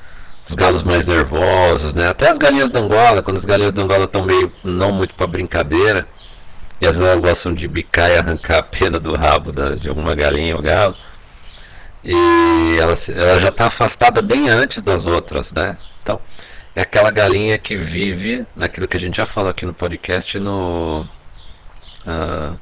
os 0.48 0.56
galos 0.56 0.84
mais 0.84 1.06
nervosos, 1.06 1.94
né? 1.94 2.10
Até 2.10 2.30
as 2.30 2.38
galinhas 2.38 2.70
da 2.70 2.80
Angola, 2.80 3.22
quando 3.22 3.38
as 3.38 3.46
galinhas 3.46 3.74
da 3.74 3.82
Angola 3.82 4.06
estão 4.06 4.24
meio 4.24 4.52
não 4.64 4.92
muito 4.92 5.14
para 5.16 5.26
brincadeira, 5.28 6.08
e 6.80 6.88
às 6.88 6.96
vezes 6.96 7.10
elas 7.10 7.22
gostam 7.22 7.54
de 7.54 7.68
bicar 7.68 8.10
e 8.12 8.18
arrancar 8.18 8.60
a 8.60 8.64
pena 8.64 9.00
do 9.00 9.16
rabo 9.16 9.52
da, 9.52 9.76
de 9.76 9.90
alguma 9.90 10.14
galinha 10.14 10.56
ou 10.56 10.62
galo. 10.62 10.96
E 12.04 12.78
ela, 12.80 12.94
ela 13.16 13.40
já 13.42 13.50
está 13.50 13.66
afastada 13.68 14.22
bem 14.22 14.48
antes 14.50 14.84
das 14.84 15.08
outras, 15.08 15.52
né? 15.52 15.78
Então, 16.06 16.22
é 16.76 16.84
aquela 16.84 17.10
galinha 17.10 17.58
que 17.58 17.76
vive 17.76 18.46
naquilo 18.56 18.88
que 18.88 18.96
a 18.96 19.00
gente 19.00 19.18
já 19.18 19.26
falou 19.26 19.50
aqui 19.50 19.66
no 19.66 19.74
podcast 19.74 20.38
no 20.38 21.02
uh, 22.06 22.60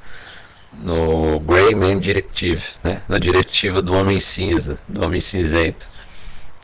no 0.72 1.42
Grey 1.42 1.76
Man 1.76 2.00
Directive, 2.00 2.64
né? 2.82 3.02
na 3.06 3.20
diretiva 3.20 3.82
do 3.82 3.94
homem 3.94 4.22
cinza, 4.22 4.78
do 4.88 5.04
homem 5.04 5.20
cinzento. 5.20 5.90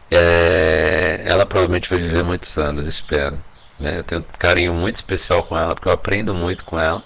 É, 0.10 1.22
ela 1.26 1.46
provavelmente 1.46 1.90
vai 1.90 2.00
viver 2.00 2.24
muitos 2.24 2.58
anos, 2.58 2.86
espero. 2.86 3.38
Né? 3.78 4.00
Eu 4.00 4.04
tenho 4.06 4.22
um 4.22 4.38
carinho 4.38 4.74
muito 4.74 4.96
especial 4.96 5.44
com 5.44 5.58
ela, 5.58 5.76
porque 5.76 5.90
eu 5.90 5.94
aprendo 5.94 6.34
muito 6.34 6.64
com 6.64 6.80
ela. 6.80 7.04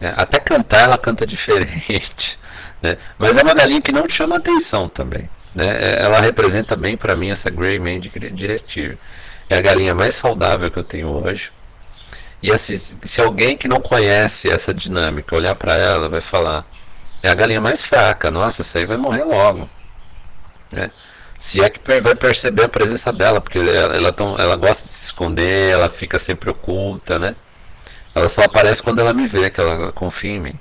É, 0.00 0.12
até 0.16 0.40
cantar 0.40 0.80
ela 0.80 0.98
canta 0.98 1.24
diferente, 1.24 2.36
né? 2.82 2.98
mas 3.16 3.36
é 3.36 3.42
uma 3.42 3.54
galinha 3.54 3.80
que 3.80 3.92
não 3.92 4.08
chama 4.08 4.36
atenção 4.36 4.88
também. 4.88 5.30
Né? 5.58 5.66
É, 5.66 6.02
ela 6.04 6.20
representa 6.20 6.76
bem 6.76 6.96
para 6.96 7.16
mim 7.16 7.30
essa 7.30 7.50
Grey 7.50 7.80
Man 7.80 7.98
Directive. 7.98 8.96
É 9.50 9.56
a 9.58 9.60
galinha 9.60 9.92
mais 9.92 10.14
saudável 10.14 10.70
que 10.70 10.78
eu 10.78 10.84
tenho 10.84 11.08
hoje. 11.08 11.50
E 12.40 12.52
assim, 12.52 12.78
se 12.78 13.20
alguém 13.20 13.56
que 13.56 13.66
não 13.66 13.80
conhece 13.80 14.48
essa 14.48 14.72
dinâmica 14.72 15.34
olhar 15.34 15.56
para 15.56 15.76
ela, 15.76 16.08
vai 16.08 16.20
falar: 16.20 16.64
é 17.24 17.28
a 17.28 17.34
galinha 17.34 17.60
mais 17.60 17.82
fraca, 17.82 18.30
nossa, 18.30 18.62
essa 18.62 18.78
aí 18.78 18.84
vai 18.84 18.96
morrer 18.96 19.24
logo. 19.24 19.68
Né? 20.70 20.92
Se 21.40 21.60
é 21.60 21.68
que 21.68 21.80
vai 22.00 22.14
perceber 22.14 22.64
a 22.64 22.68
presença 22.68 23.12
dela, 23.12 23.40
porque 23.40 23.58
ela, 23.58 23.96
ela, 23.96 24.12
tão, 24.12 24.38
ela 24.38 24.54
gosta 24.54 24.84
de 24.84 24.90
se 24.90 25.06
esconder, 25.06 25.72
ela 25.72 25.90
fica 25.90 26.18
sempre 26.20 26.50
oculta, 26.50 27.18
né? 27.18 27.34
Ela 28.14 28.28
só 28.28 28.42
aparece 28.42 28.82
quando 28.82 29.00
ela 29.00 29.12
me 29.12 29.26
vê, 29.26 29.50
que 29.50 29.60
ela 29.60 29.92
confia 29.92 30.32
em 30.32 30.40
mim. 30.40 30.60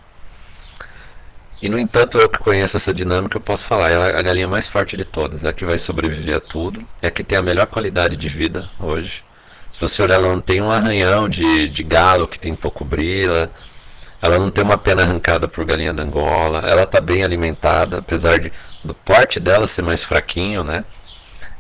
E 1.60 1.70
no 1.70 1.80
entanto, 1.80 2.20
eu 2.20 2.30
que 2.30 2.38
conheço 2.38 2.78
essa 2.78 2.94
dinâmica, 2.94 3.38
eu 3.38 3.42
posso 3.42 3.64
falar, 3.64 3.90
ela 3.90 4.10
é 4.10 4.20
a 4.20 4.22
galinha 4.22 4.48
mais 4.48 4.68
forte 4.68 4.96
de 4.96 5.04
todas, 5.04 5.44
é 5.44 5.50
a 5.50 5.54
que 5.54 5.66
vai 5.66 5.80
sobreviver 5.80 6.36
a 6.36 6.40
tudo, 6.40 6.86
é 7.02 7.08
a 7.08 7.12
que 7.12 7.24
tem 7.24 7.36
a 7.36 7.42
melhor 7.42 7.66
qualidade 7.66 8.16
de 8.16 8.30
vida 8.30 8.70
hoje. 8.80 9.24
Se 9.72 9.82
você 9.82 10.04
olhar, 10.04 10.16
ela 10.16 10.28
não 10.28 10.40
tem 10.40 10.62
um 10.62 10.72
arranhão 10.72 11.28
de, 11.28 11.68
de 11.68 11.84
galo 11.84 12.28
que 12.28 12.40
tem 12.40 12.54
pouco 12.56 12.86
brilho, 12.86 13.50
ela 14.22 14.38
não 14.38 14.52
tem 14.52 14.64
uma 14.64 14.78
pena 14.78 15.02
arrancada 15.02 15.48
por 15.48 15.66
galinha 15.66 15.94
da 15.94 16.04
Angola, 16.04 16.60
ela 16.60 16.84
está 16.84 17.02
bem 17.02 17.24
alimentada, 17.24 18.00
apesar 18.00 18.40
de, 18.40 18.52
do 18.84 18.94
porte 18.94 19.40
dela 19.40 19.66
ser 19.66 19.82
mais 19.82 20.04
fraquinho, 20.04 20.64
né? 20.64 20.86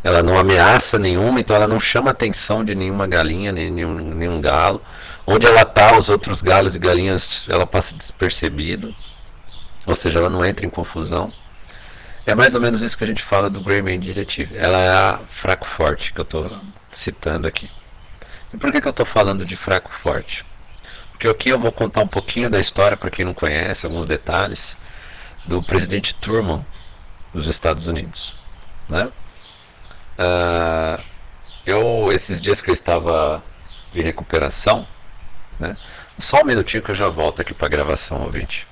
Ela 0.03 0.21
não 0.21 0.37
ameaça 0.37 0.99
nenhuma, 0.99 1.39
então 1.39 1.55
ela 1.55 1.67
não 1.67 1.79
chama 1.79 2.11
atenção 2.11 2.63
de 2.63 2.75
nenhuma 2.75 3.07
galinha, 3.07 3.51
nem 3.51 3.71
nenhum, 3.71 3.95
nenhum 3.95 4.39
galo. 4.39 4.79
Onde 5.25 5.47
ela 5.47 5.63
está, 5.63 5.97
os 5.97 6.07
outros 6.07 6.41
galos 6.41 6.75
e 6.75 6.79
galinhas, 6.79 7.45
ela 7.49 7.65
passa 7.65 7.95
despercebido 7.95 8.93
ou 9.87 9.95
seja, 9.95 10.19
ela 10.19 10.29
não 10.29 10.45
entra 10.45 10.65
em 10.65 10.69
confusão. 10.69 11.31
É 12.25 12.35
mais 12.35 12.53
ou 12.53 12.59
menos 12.59 12.81
isso 12.81 12.97
que 12.97 13.05
a 13.05 13.07
gente 13.07 13.23
fala 13.23 13.49
do 13.49 13.61
Greyman 13.61 13.99
Directive. 13.99 14.57
Ela 14.57 14.77
é 14.77 14.89
a 14.89 15.19
fraco-forte 15.29 16.11
que 16.11 16.19
eu 16.19 16.23
estou 16.23 16.59
citando 16.91 17.47
aqui. 17.47 17.71
E 18.53 18.57
por 18.57 18.69
que, 18.69 18.81
que 18.81 18.87
eu 18.87 18.91
estou 18.91 19.05
falando 19.05 19.45
de 19.45 19.55
fraco-forte? 19.55 20.45
Porque 21.11 21.27
aqui 21.27 21.49
eu 21.49 21.57
vou 21.57 21.71
contar 21.71 22.01
um 22.01 22.07
pouquinho 22.07 22.49
da 22.49 22.59
história, 22.59 22.97
para 22.97 23.09
quem 23.09 23.23
não 23.23 23.33
conhece, 23.33 23.85
alguns 23.85 24.05
detalhes, 24.05 24.75
do 25.45 25.63
presidente 25.63 26.13
Truman 26.15 26.65
dos 27.33 27.47
Estados 27.47 27.87
Unidos. 27.87 28.35
Né? 28.89 29.09
Uh, 30.19 31.01
eu, 31.65 32.09
esses 32.11 32.41
dias 32.41 32.61
que 32.61 32.69
eu 32.69 32.73
estava 32.73 33.41
de 33.93 34.01
recuperação, 34.01 34.85
né? 35.57 35.77
só 36.17 36.41
um 36.41 36.45
minutinho 36.45 36.83
que 36.83 36.91
eu 36.91 36.95
já 36.95 37.07
volto 37.07 37.41
aqui 37.41 37.53
para 37.53 37.67
a 37.67 37.69
gravação, 37.69 38.23
ouvinte. 38.23 38.67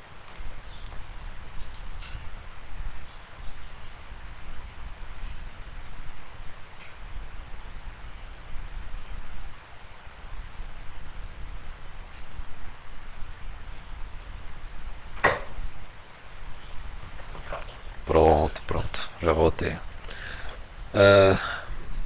Já 19.26 19.34
voltei. 19.34 19.72
Uh, 20.94 21.38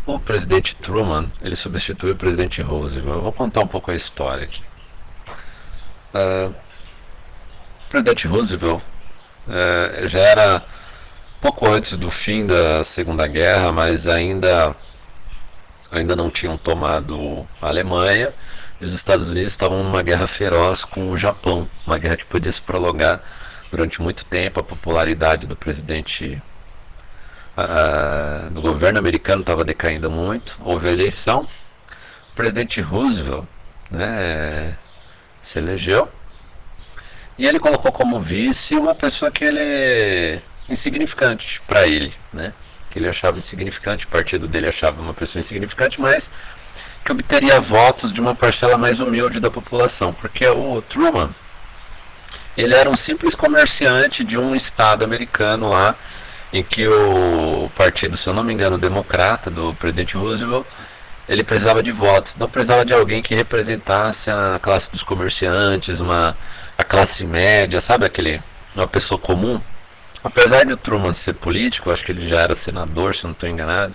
o 0.05 0.19
presidente 0.19 0.75
Truman, 0.75 1.31
ele 1.41 1.55
substituiu 1.55 2.13
o 2.13 2.17
presidente 2.17 2.61
Roosevelt. 2.61 3.21
Vou 3.21 3.31
contar 3.31 3.61
um 3.61 3.67
pouco 3.67 3.91
a 3.91 3.95
história 3.95 4.45
aqui. 4.45 4.61
Uh, 6.13 6.49
o 6.49 7.89
presidente 7.89 8.27
Roosevelt 8.27 8.81
uh, 8.81 10.07
já 10.07 10.19
era 10.19 10.63
pouco 11.39 11.67
antes 11.67 11.95
do 11.95 12.09
fim 12.09 12.47
da 12.47 12.83
Segunda 12.83 13.27
Guerra, 13.27 13.71
mas 13.71 14.07
ainda 14.07 14.75
ainda 15.91 16.15
não 16.15 16.29
tinham 16.29 16.57
tomado 16.57 17.47
a 17.61 17.67
Alemanha. 17.67 18.31
E 18.79 18.85
os 18.85 18.93
Estados 18.93 19.29
Unidos 19.29 19.51
estavam 19.51 19.83
numa 19.83 20.01
guerra 20.01 20.25
feroz 20.25 20.85
com 20.85 21.11
o 21.11 21.17
Japão, 21.17 21.67
uma 21.85 21.97
guerra 21.97 22.15
que 22.15 22.25
podia 22.25 22.51
se 22.51 22.61
prolongar 22.61 23.21
durante 23.69 24.01
muito 24.01 24.23
tempo 24.23 24.59
a 24.59 24.63
popularidade 24.63 25.45
do 25.45 25.55
presidente 25.55 26.41
uh, 27.65 28.49
do 28.51 28.61
governo 28.61 28.99
americano 28.99 29.41
estava 29.41 29.63
decaindo 29.63 30.09
muito. 30.09 30.57
Houve 30.63 30.89
a 30.89 30.91
eleição. 30.91 31.47
O 32.31 32.35
presidente 32.35 32.81
Roosevelt 32.81 33.45
né, 33.89 34.77
se 35.41 35.59
elegeu. 35.59 36.09
E 37.37 37.47
ele 37.47 37.59
colocou 37.59 37.91
como 37.91 38.19
vice 38.19 38.75
uma 38.75 38.93
pessoa 38.93 39.31
que 39.31 39.43
ele 39.43 39.59
é 39.59 40.41
insignificante 40.67 41.61
para 41.61 41.87
ele, 41.87 42.13
né? 42.33 42.53
Que 42.91 42.99
ele 42.99 43.07
achava 43.07 43.37
insignificante, 43.37 44.05
o 44.05 44.09
partido 44.09 44.47
dele 44.47 44.67
achava 44.67 45.01
uma 45.01 45.13
pessoa 45.13 45.39
insignificante, 45.39 46.01
mas 46.01 46.31
que 47.03 47.11
obteria 47.11 47.59
votos 47.59 48.11
de 48.11 48.19
uma 48.19 48.35
parcela 48.35 48.77
mais 48.77 48.99
humilde 48.99 49.39
da 49.39 49.49
população, 49.49 50.13
porque 50.13 50.45
o 50.47 50.81
Truman 50.81 51.29
ele 52.57 52.73
era 52.73 52.89
um 52.89 52.95
simples 52.95 53.33
comerciante 53.33 54.23
de 54.23 54.37
um 54.37 54.53
estado 54.53 55.03
americano 55.03 55.69
lá, 55.69 55.95
em 56.51 56.63
que 56.63 56.87
o 56.87 57.69
partido, 57.75 58.17
se 58.17 58.27
eu 58.27 58.33
não 58.33 58.43
me 58.43 58.53
engano, 58.53 58.77
democrata 58.77 59.49
do 59.51 59.73
presidente 59.75 60.17
Roosevelt, 60.17 60.65
ele 61.27 61.43
precisava 61.43 61.83
de 61.83 61.91
votos, 61.91 62.35
não 62.37 62.49
precisava 62.49 62.83
de 62.83 62.93
alguém 62.93 63.21
que 63.21 63.35
representasse 63.35 64.31
a 64.31 64.59
classe 64.61 64.91
dos 64.91 65.03
comerciantes, 65.03 65.99
uma 65.99 66.35
a 66.77 66.83
classe 66.83 67.25
média, 67.25 67.79
sabe 67.81 68.05
aquele 68.05 68.41
uma 68.75 68.87
pessoa 68.87 69.19
comum. 69.19 69.61
Apesar 70.23 70.65
de 70.65 70.73
o 70.73 70.77
Truman 70.77 71.13
ser 71.13 71.33
político, 71.33 71.91
acho 71.91 72.03
que 72.05 72.11
ele 72.11 72.27
já 72.27 72.41
era 72.41 72.55
senador, 72.55 73.15
se 73.15 73.23
não 73.25 73.31
estou 73.31 73.49
enganado 73.49 73.93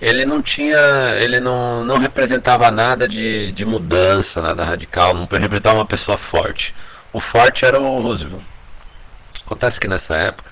ele 0.00 0.24
não 0.24 0.40
tinha, 0.40 0.78
ele 1.20 1.38
não, 1.40 1.84
não 1.84 1.98
representava 1.98 2.70
nada 2.70 3.06
de, 3.06 3.52
de 3.52 3.64
mudança, 3.66 4.40
nada 4.40 4.64
radical, 4.64 5.12
não 5.12 5.26
representava 5.26 5.76
uma 5.76 5.86
pessoa 5.86 6.16
forte. 6.16 6.74
O 7.12 7.20
forte 7.20 7.64
era 7.64 7.78
o 7.78 8.00
Roosevelt. 8.00 8.42
Acontece 9.44 9.78
que 9.78 9.86
nessa 9.86 10.16
época, 10.16 10.50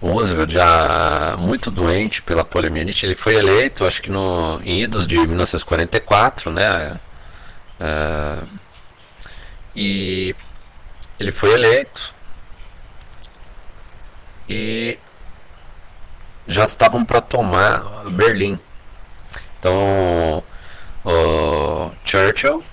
Roosevelt 0.00 0.50
já 0.50 1.36
muito 1.38 1.70
doente 1.70 2.22
pela 2.22 2.44
poliomielite, 2.44 3.04
ele 3.04 3.16
foi 3.16 3.34
eleito, 3.34 3.84
acho 3.84 4.00
que 4.00 4.10
no, 4.10 4.60
em 4.62 4.80
idos 4.82 5.06
de 5.06 5.16
1944, 5.16 6.50
né? 6.50 7.00
É, 7.80 8.38
e 9.74 10.34
ele 11.18 11.32
foi 11.32 11.52
eleito 11.52 12.12
e 14.48 14.98
já 16.46 16.64
estavam 16.64 17.04
para 17.04 17.20
tomar 17.20 17.80
Berlim. 18.10 18.58
Então, 19.58 20.42
o 21.04 21.90
Churchill, 22.04 22.64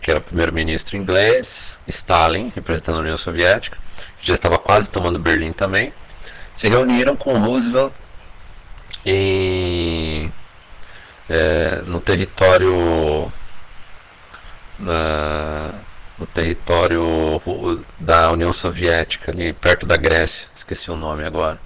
que 0.00 0.10
era 0.10 0.20
primeiro-ministro 0.20 0.96
inglês, 0.96 1.78
Stalin, 1.86 2.52
representando 2.54 2.96
a 2.96 3.00
União 3.00 3.16
Soviética, 3.16 3.78
já 4.20 4.34
estava 4.34 4.58
quase 4.58 4.90
tomando 4.90 5.18
Berlim 5.18 5.52
também, 5.52 5.92
se 6.58 6.68
reuniram 6.68 7.14
com 7.14 7.38
Roosevelt 7.38 7.92
em, 9.06 10.32
é, 11.30 11.82
no 11.86 12.00
território 12.00 13.32
na, 14.76 15.70
no 16.18 16.26
território 16.26 17.40
da 18.00 18.32
União 18.32 18.52
Soviética, 18.52 19.30
ali 19.30 19.52
perto 19.52 19.86
da 19.86 19.96
Grécia, 19.96 20.48
esqueci 20.52 20.90
o 20.90 20.96
nome 20.96 21.22
agora 21.22 21.60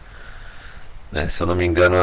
né, 1.11 1.27
se 1.27 1.43
eu 1.43 1.47
não 1.47 1.55
me 1.55 1.65
engano, 1.65 1.97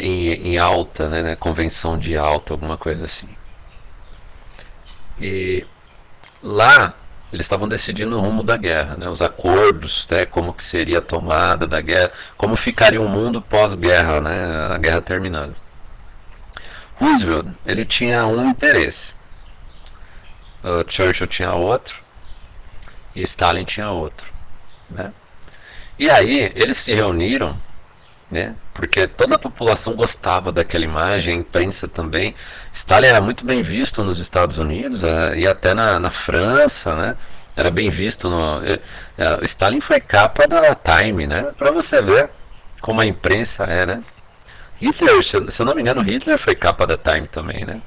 em, 0.00 0.28
em 0.28 0.58
alta, 0.58 1.10
né, 1.10 1.22
né, 1.22 1.36
convenção 1.36 1.98
de 1.98 2.16
alta, 2.16 2.54
alguma 2.54 2.78
coisa 2.78 3.04
assim. 3.04 3.28
E 5.20 5.66
lá 6.42 6.94
eles 7.32 7.46
estavam 7.46 7.66
decidindo 7.66 8.16
o 8.16 8.20
rumo 8.20 8.42
da 8.42 8.56
guerra, 8.56 8.96
né, 8.96 9.08
os 9.08 9.22
acordos, 9.22 10.06
né, 10.10 10.26
como 10.26 10.52
que 10.52 10.62
seria 10.62 10.98
a 10.98 11.02
tomada 11.02 11.66
da 11.66 11.80
guerra, 11.80 12.12
como 12.36 12.54
ficaria 12.54 13.00
o 13.00 13.08
mundo 13.08 13.40
pós-guerra, 13.40 14.20
né, 14.20 14.74
a 14.74 14.78
guerra 14.78 15.00
terminando. 15.00 15.54
Roosevelt 16.96 17.48
ele 17.64 17.84
tinha 17.84 18.26
um 18.26 18.50
interesse, 18.50 19.14
o 20.62 20.84
Churchill 20.88 21.26
tinha 21.26 21.52
outro 21.52 22.02
e 23.14 23.22
Stalin 23.22 23.64
tinha 23.64 23.90
outro, 23.90 24.30
né? 24.90 25.12
E 25.98 26.10
aí 26.10 26.52
eles 26.54 26.76
se 26.76 26.92
reuniram 26.94 27.56
né? 28.32 28.56
Porque 28.72 29.06
toda 29.06 29.36
a 29.36 29.38
população 29.38 29.94
gostava 29.94 30.50
daquela 30.50 30.84
imagem, 30.84 31.34
a 31.36 31.40
imprensa 31.40 31.86
também. 31.86 32.34
Stalin 32.72 33.06
era 33.06 33.20
muito 33.20 33.44
bem 33.44 33.62
visto 33.62 34.02
nos 34.02 34.18
Estados 34.18 34.58
Unidos 34.58 35.04
é, 35.04 35.38
e 35.38 35.46
até 35.46 35.74
na, 35.74 35.98
na 36.00 36.10
França, 36.10 36.96
né? 36.96 37.16
Era 37.54 37.70
bem 37.70 37.90
visto 37.90 38.30
no. 38.30 38.64
É, 38.64 38.80
é, 39.18 39.44
Stalin 39.44 39.80
foi 39.82 40.00
capa 40.00 40.48
da 40.48 40.74
Time, 40.74 41.26
né? 41.26 41.52
Para 41.58 41.70
você 41.70 42.00
ver 42.00 42.30
como 42.80 43.02
a 43.02 43.06
imprensa 43.06 43.64
é, 43.64 43.84
né? 43.84 44.02
Hitler, 44.80 45.22
se 45.22 45.36
eu 45.36 45.66
não 45.66 45.74
me 45.74 45.82
engano, 45.82 46.00
Hitler 46.00 46.38
foi 46.38 46.54
capa 46.56 46.86
da 46.86 46.96
Time 46.96 47.28
também, 47.28 47.66
né? 47.66 47.82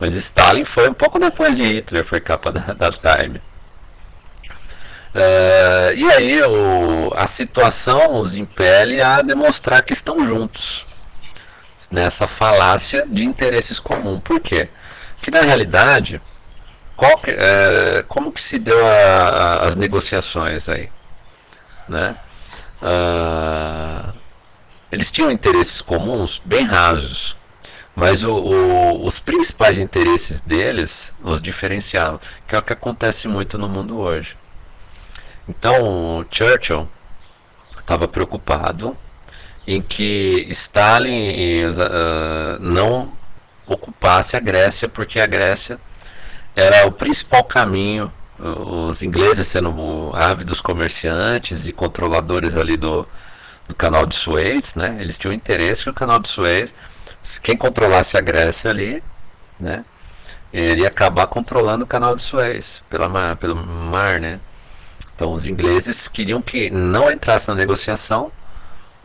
Mas 0.00 0.14
Stalin 0.14 0.64
foi 0.64 0.88
um 0.88 0.94
pouco 0.94 1.18
depois 1.18 1.54
de 1.54 1.62
Hitler, 1.62 2.04
foi 2.04 2.20
capa 2.20 2.50
da, 2.50 2.72
da 2.72 2.90
Time. 2.90 3.40
Uh, 5.14 5.94
e 5.94 6.10
aí 6.10 6.42
o, 6.42 7.12
a 7.14 7.26
situação 7.26 8.20
os 8.20 8.34
impele 8.34 9.00
a 9.00 9.22
demonstrar 9.22 9.82
que 9.82 9.92
estão 9.92 10.24
juntos 10.26 10.84
nessa 11.90 12.26
falácia 12.26 13.06
de 13.06 13.24
interesses 13.24 13.78
comuns. 13.78 14.20
Por 14.24 14.40
quê? 14.40 14.68
Porque 15.16 15.30
na 15.30 15.42
realidade, 15.42 16.20
que, 17.22 17.30
é, 17.30 18.04
como 18.08 18.32
que 18.32 18.40
se 18.40 18.58
deu 18.58 18.86
a, 18.86 18.90
a, 18.90 19.68
as 19.68 19.76
negociações 19.76 20.68
aí? 20.68 20.88
Né? 21.88 22.16
Uh, 22.82 24.12
eles 24.90 25.10
tinham 25.10 25.30
interesses 25.30 25.80
comuns 25.80 26.40
bem 26.44 26.64
rasos, 26.64 27.36
mas 27.94 28.24
o, 28.24 28.34
o, 28.34 29.06
os 29.06 29.20
principais 29.20 29.78
interesses 29.78 30.40
deles 30.40 31.14
os 31.22 31.40
diferenciavam, 31.40 32.20
que 32.48 32.54
é 32.54 32.58
o 32.58 32.62
que 32.62 32.72
acontece 32.72 33.28
muito 33.28 33.56
no 33.56 33.68
mundo 33.68 33.98
hoje. 33.98 34.36
Então, 35.48 36.24
Churchill 36.30 36.88
estava 37.78 38.08
preocupado 38.08 38.96
em 39.66 39.80
que 39.80 40.46
Stalin 40.50 41.64
uh, 41.66 42.58
não 42.60 43.12
ocupasse 43.66 44.36
a 44.36 44.40
Grécia, 44.40 44.88
porque 44.88 45.20
a 45.20 45.26
Grécia 45.26 45.78
era 46.54 46.86
o 46.86 46.92
principal 46.92 47.44
caminho, 47.44 48.12
os 48.38 49.02
ingleses 49.02 49.46
sendo 49.46 50.10
ávidos 50.14 50.60
comerciantes 50.60 51.66
e 51.66 51.72
controladores 51.72 52.56
ali 52.56 52.76
do, 52.76 53.06
do 53.68 53.74
canal 53.74 54.06
de 54.06 54.14
Suez, 54.14 54.74
né? 54.74 54.98
Eles 55.00 55.18
tinham 55.18 55.32
interesse 55.32 55.84
que 55.84 55.90
o 55.90 55.94
canal 55.94 56.18
de 56.18 56.28
Suez, 56.28 56.74
quem 57.42 57.56
controlasse 57.56 58.16
a 58.16 58.20
Grécia 58.20 58.70
ali, 58.70 59.02
né? 59.58 59.84
Ele 60.52 60.82
ia 60.82 60.88
acabar 60.88 61.26
controlando 61.26 61.84
o 61.84 61.86
canal 61.86 62.14
de 62.14 62.22
Suez 62.22 62.82
pela, 62.90 63.36
pelo 63.36 63.56
mar, 63.56 64.20
né? 64.20 64.40
Então 65.14 65.32
os 65.32 65.46
ingleses 65.46 66.08
queriam 66.08 66.42
que 66.42 66.70
não 66.70 67.10
entrasse 67.10 67.48
na 67.48 67.54
negociação 67.54 68.32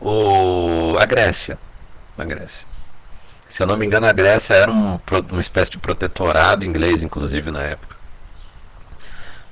o, 0.00 0.96
a 0.98 1.06
Grécia. 1.06 1.58
A 2.18 2.24
Grécia. 2.24 2.66
Se 3.48 3.62
eu 3.62 3.66
não 3.66 3.76
me 3.76 3.86
engano, 3.86 4.06
a 4.06 4.12
Grécia 4.12 4.54
era 4.54 4.70
um, 4.70 4.98
uma 5.30 5.40
espécie 5.40 5.72
de 5.72 5.78
protetorado 5.78 6.64
inglês, 6.64 7.02
inclusive 7.02 7.50
na 7.50 7.62
época. 7.62 7.96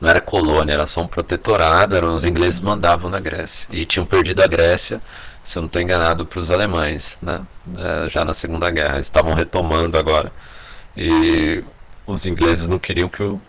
Não 0.01 0.09
era 0.09 0.21
colônia, 0.21 0.75
era 0.75 0.87
só 0.87 1.03
um 1.03 1.09
protetorado, 1.09 1.97
eram, 1.97 2.15
os 2.15 2.25
ingleses 2.25 2.61
mandavam 2.61 3.11
na 3.11 3.19
Grécia. 3.19 3.67
E 3.73 3.85
tinham 3.85 4.07
perdido 4.07 4.41
a 4.41 4.47
Grécia, 4.47 5.01
se 5.43 5.59
eu 5.59 5.63
não 5.63 5.67
estou 5.67 5.83
enganado, 5.83 6.25
para 6.25 6.39
os 6.39 6.51
alemães, 6.51 7.19
né? 7.21 7.41
É, 7.77 8.09
já 8.09 8.25
na 8.25 8.33
Segunda 8.33 8.71
Guerra. 8.71 9.01
Estavam 9.01 9.35
retomando 9.35 9.99
agora. 9.99 10.31
E 10.97 11.65
os 12.07 12.25
ingleses 12.27 12.69
não 12.69 12.79
queriam 12.79 13.09
que 13.09 13.23
o, 13.23 13.41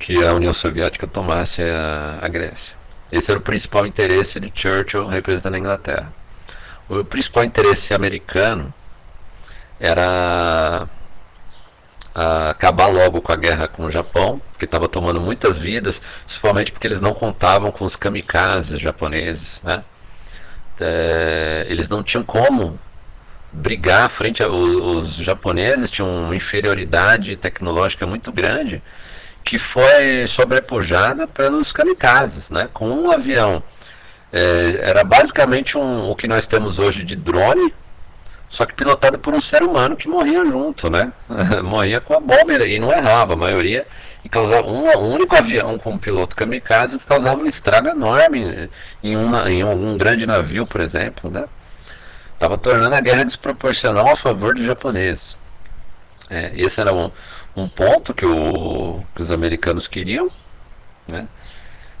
que 0.00 0.24
a 0.24 0.32
União 0.32 0.52
Soviética 0.52 1.06
tomasse 1.06 1.62
a, 1.62 2.18
a 2.22 2.26
Grécia. 2.26 2.74
Esse 3.12 3.30
era 3.30 3.38
o 3.38 3.42
principal 3.42 3.86
interesse 3.86 4.40
de 4.40 4.50
Churchill 4.52 5.06
representando 5.06 5.54
a 5.54 5.58
Inglaterra. 5.58 6.12
O 6.88 7.04
principal 7.04 7.44
interesse 7.44 7.92
americano 7.92 8.72
era 9.78 10.88
acabar 12.14 12.88
logo 12.88 13.20
com 13.20 13.30
a 13.30 13.36
guerra 13.36 13.68
com 13.68 13.84
o 13.84 13.90
Japão, 13.90 14.40
que 14.58 14.64
estava 14.64 14.88
tomando 14.88 15.20
muitas 15.20 15.58
vidas, 15.58 16.02
principalmente 16.24 16.72
porque 16.72 16.86
eles 16.86 17.00
não 17.00 17.14
contavam 17.14 17.70
com 17.70 17.84
os 17.84 17.94
kamikazes 17.94 18.80
japoneses. 18.80 19.60
Né? 19.62 19.84
É, 20.80 21.66
eles 21.68 21.88
não 21.88 22.02
tinham 22.02 22.24
como 22.24 22.78
brigar 23.52 24.08
frente 24.08 24.42
aos 24.42 25.14
japoneses, 25.14 25.90
tinham 25.90 26.24
uma 26.24 26.34
inferioridade 26.34 27.36
tecnológica 27.36 28.06
muito 28.06 28.32
grande 28.32 28.82
que 29.44 29.58
foi 29.58 30.26
sobrepujada 30.26 31.26
pelos 31.26 31.72
kamikazes, 31.72 32.50
né? 32.50 32.68
Com 32.72 32.88
um 32.88 33.10
avião. 33.10 33.62
É, 34.32 34.80
era 34.82 35.02
basicamente 35.02 35.76
um, 35.76 36.10
o 36.10 36.16
que 36.16 36.28
nós 36.28 36.46
temos 36.46 36.78
hoje 36.78 37.02
de 37.02 37.16
drone, 37.16 37.74
só 38.48 38.64
que 38.66 38.74
pilotado 38.74 39.18
por 39.18 39.34
um 39.34 39.40
ser 39.40 39.62
humano 39.62 39.96
que 39.96 40.08
morria 40.08 40.44
junto, 40.44 40.90
né? 40.90 41.12
morria 41.64 42.00
com 42.00 42.14
a 42.14 42.20
bomba 42.20 42.52
e 42.66 42.78
não 42.78 42.92
errava, 42.92 43.34
a 43.34 43.36
maioria. 43.36 43.86
E 44.24 44.28
causava 44.28 44.66
um, 44.66 44.86
um 44.86 45.14
único 45.14 45.34
avião 45.34 45.78
com 45.78 45.92
um 45.92 45.98
piloto 45.98 46.36
kamikaze 46.36 46.98
causava 46.98 47.40
um 47.40 47.46
estrago 47.46 47.88
enorme 47.88 48.68
em, 49.02 49.16
uma, 49.16 49.50
em 49.50 49.64
um, 49.64 49.92
um 49.92 49.96
grande 49.96 50.26
navio, 50.26 50.66
por 50.66 50.80
exemplo, 50.80 51.30
né? 51.30 51.46
Estava 52.34 52.56
tornando 52.56 52.94
a 52.94 53.00
guerra 53.00 53.24
desproporcional 53.24 54.08
a 54.08 54.16
favor 54.16 54.54
dos 54.54 54.64
japoneses. 54.64 55.36
É, 56.28 56.52
esse 56.54 56.80
era 56.80 56.92
um, 56.92 57.10
um 57.60 57.68
ponto 57.68 58.14
que, 58.14 58.26
o, 58.26 59.02
que 59.14 59.22
os 59.22 59.30
americanos 59.30 59.86
queriam, 59.86 60.30
né? 61.06 61.28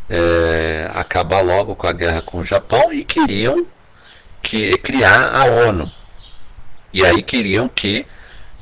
É, 0.08 0.90
acabar 0.94 1.40
logo 1.40 1.76
com 1.76 1.86
a 1.86 1.92
guerra 1.92 2.20
com 2.20 2.38
o 2.38 2.44
Japão 2.44 2.92
e 2.92 3.04
queriam 3.04 3.64
que, 4.42 4.76
criar 4.78 5.30
a 5.34 5.44
ONU. 5.44 5.90
E 6.92 7.04
aí 7.04 7.22
queriam 7.22 7.68
que 7.68 8.04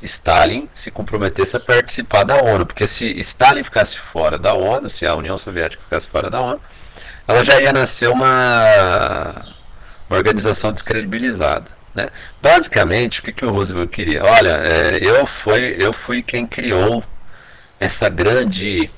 Stalin 0.01 0.69
se 0.75 0.91
comprometesse 0.91 1.57
a 1.57 1.59
participar 1.59 2.23
da 2.23 2.35
ONU, 2.41 2.65
porque 2.65 2.85
se 2.85 3.05
Stalin 3.19 3.63
ficasse 3.63 3.97
fora 3.97 4.37
da 4.37 4.53
ONU, 4.53 4.89
se 4.89 5.05
a 5.05 5.15
União 5.15 5.37
Soviética 5.37 5.81
ficasse 5.83 6.07
fora 6.07 6.29
da 6.29 6.39
ONU, 6.39 6.61
ela 7.27 7.43
já 7.43 7.59
ia 7.59 7.73
nascer 7.73 8.09
uma, 8.09 9.45
uma 10.09 10.17
organização 10.17 10.71
descredibilizada. 10.71 11.78
Né? 11.93 12.09
Basicamente, 12.41 13.19
o 13.19 13.23
que, 13.23 13.31
que 13.31 13.45
o 13.45 13.51
Roosevelt 13.51 13.89
queria? 13.89 14.23
Olha, 14.23 14.57
é, 14.63 14.99
eu, 15.01 15.25
fui, 15.25 15.75
eu 15.79 15.91
fui 15.91 16.21
quem 16.21 16.45
criou 16.45 17.03
essa 17.79 18.09
grande 18.09 18.89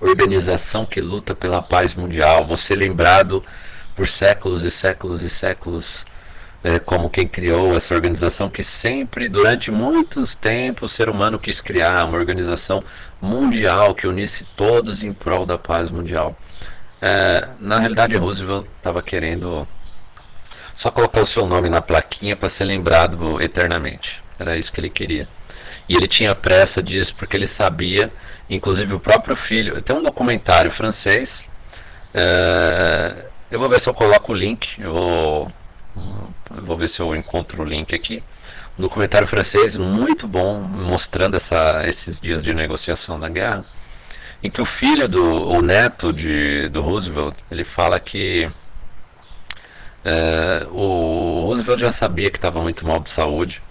organização 0.00 0.84
que 0.84 1.00
luta 1.00 1.34
pela 1.34 1.62
paz 1.62 1.94
mundial. 1.94 2.46
Vou 2.46 2.56
ser 2.56 2.76
lembrado 2.76 3.42
por 3.96 4.06
séculos 4.06 4.64
e 4.64 4.70
séculos 4.70 5.22
e 5.22 5.30
séculos 5.30 6.04
é, 6.62 6.78
como 6.78 7.08
quem 7.08 7.26
criou 7.26 7.76
essa 7.76 7.94
organização 7.94 8.48
que 8.48 8.62
sempre, 8.62 9.28
durante 9.28 9.70
muitos 9.70 10.34
tempos, 10.34 10.92
o 10.92 10.94
ser 10.94 11.08
humano 11.08 11.38
quis 11.38 11.60
criar 11.60 12.04
uma 12.04 12.18
organização 12.18 12.82
mundial 13.20 13.94
que 13.94 14.06
unisse 14.06 14.44
todos 14.56 15.02
em 15.02 15.12
prol 15.12 15.46
da 15.46 15.56
paz 15.56 15.90
mundial. 15.90 16.36
É, 17.00 17.48
na 17.60 17.78
realidade, 17.78 18.16
Roosevelt 18.16 18.66
estava 18.76 19.00
querendo 19.02 19.66
só 20.78 20.92
colocar 20.92 21.20
o 21.20 21.26
seu 21.26 21.44
nome 21.44 21.68
na 21.68 21.82
plaquinha 21.82 22.36
para 22.36 22.48
ser 22.48 22.62
lembrado 22.62 23.42
eternamente. 23.42 24.22
Era 24.38 24.56
isso 24.56 24.72
que 24.72 24.80
ele 24.80 24.88
queria. 24.88 25.26
E 25.88 25.96
ele 25.96 26.06
tinha 26.06 26.36
pressa 26.36 26.80
disso 26.80 27.16
porque 27.16 27.36
ele 27.36 27.48
sabia, 27.48 28.12
inclusive 28.48 28.94
o 28.94 29.00
próprio 29.00 29.34
filho. 29.34 29.82
Tem 29.82 29.96
um 29.96 30.02
documentário 30.04 30.70
francês. 30.70 31.48
É, 32.14 33.26
eu 33.50 33.58
vou 33.58 33.68
ver 33.68 33.80
se 33.80 33.88
eu 33.88 33.94
coloco 33.94 34.30
o 34.30 34.36
link. 34.36 34.80
Eu 34.80 34.92
vou 34.92 35.52
eu 36.56 36.64
vou 36.64 36.76
ver 36.76 36.88
se 36.88 37.00
eu 37.00 37.12
encontro 37.16 37.62
o 37.62 37.66
link 37.66 37.92
aqui. 37.92 38.22
Um 38.78 38.82
documentário 38.82 39.26
francês 39.26 39.76
muito 39.76 40.28
bom, 40.28 40.60
mostrando 40.60 41.36
essa, 41.36 41.82
esses 41.88 42.20
dias 42.20 42.40
de 42.40 42.54
negociação 42.54 43.18
da 43.18 43.28
guerra, 43.28 43.64
em 44.40 44.48
que 44.48 44.62
o 44.62 44.64
filho 44.64 45.08
do, 45.08 45.48
o 45.48 45.60
neto 45.60 46.12
de, 46.12 46.68
do 46.68 46.80
Roosevelt, 46.82 47.34
ele 47.50 47.64
fala 47.64 47.98
que 47.98 48.48
é, 50.04 50.66
o 50.70 51.44
Roosevelt 51.46 51.80
já 51.80 51.92
sabia 51.92 52.30
que 52.30 52.38
estava 52.38 52.60
muito 52.62 52.86
mal 52.86 53.00
de 53.00 53.10
saúde, 53.10 53.62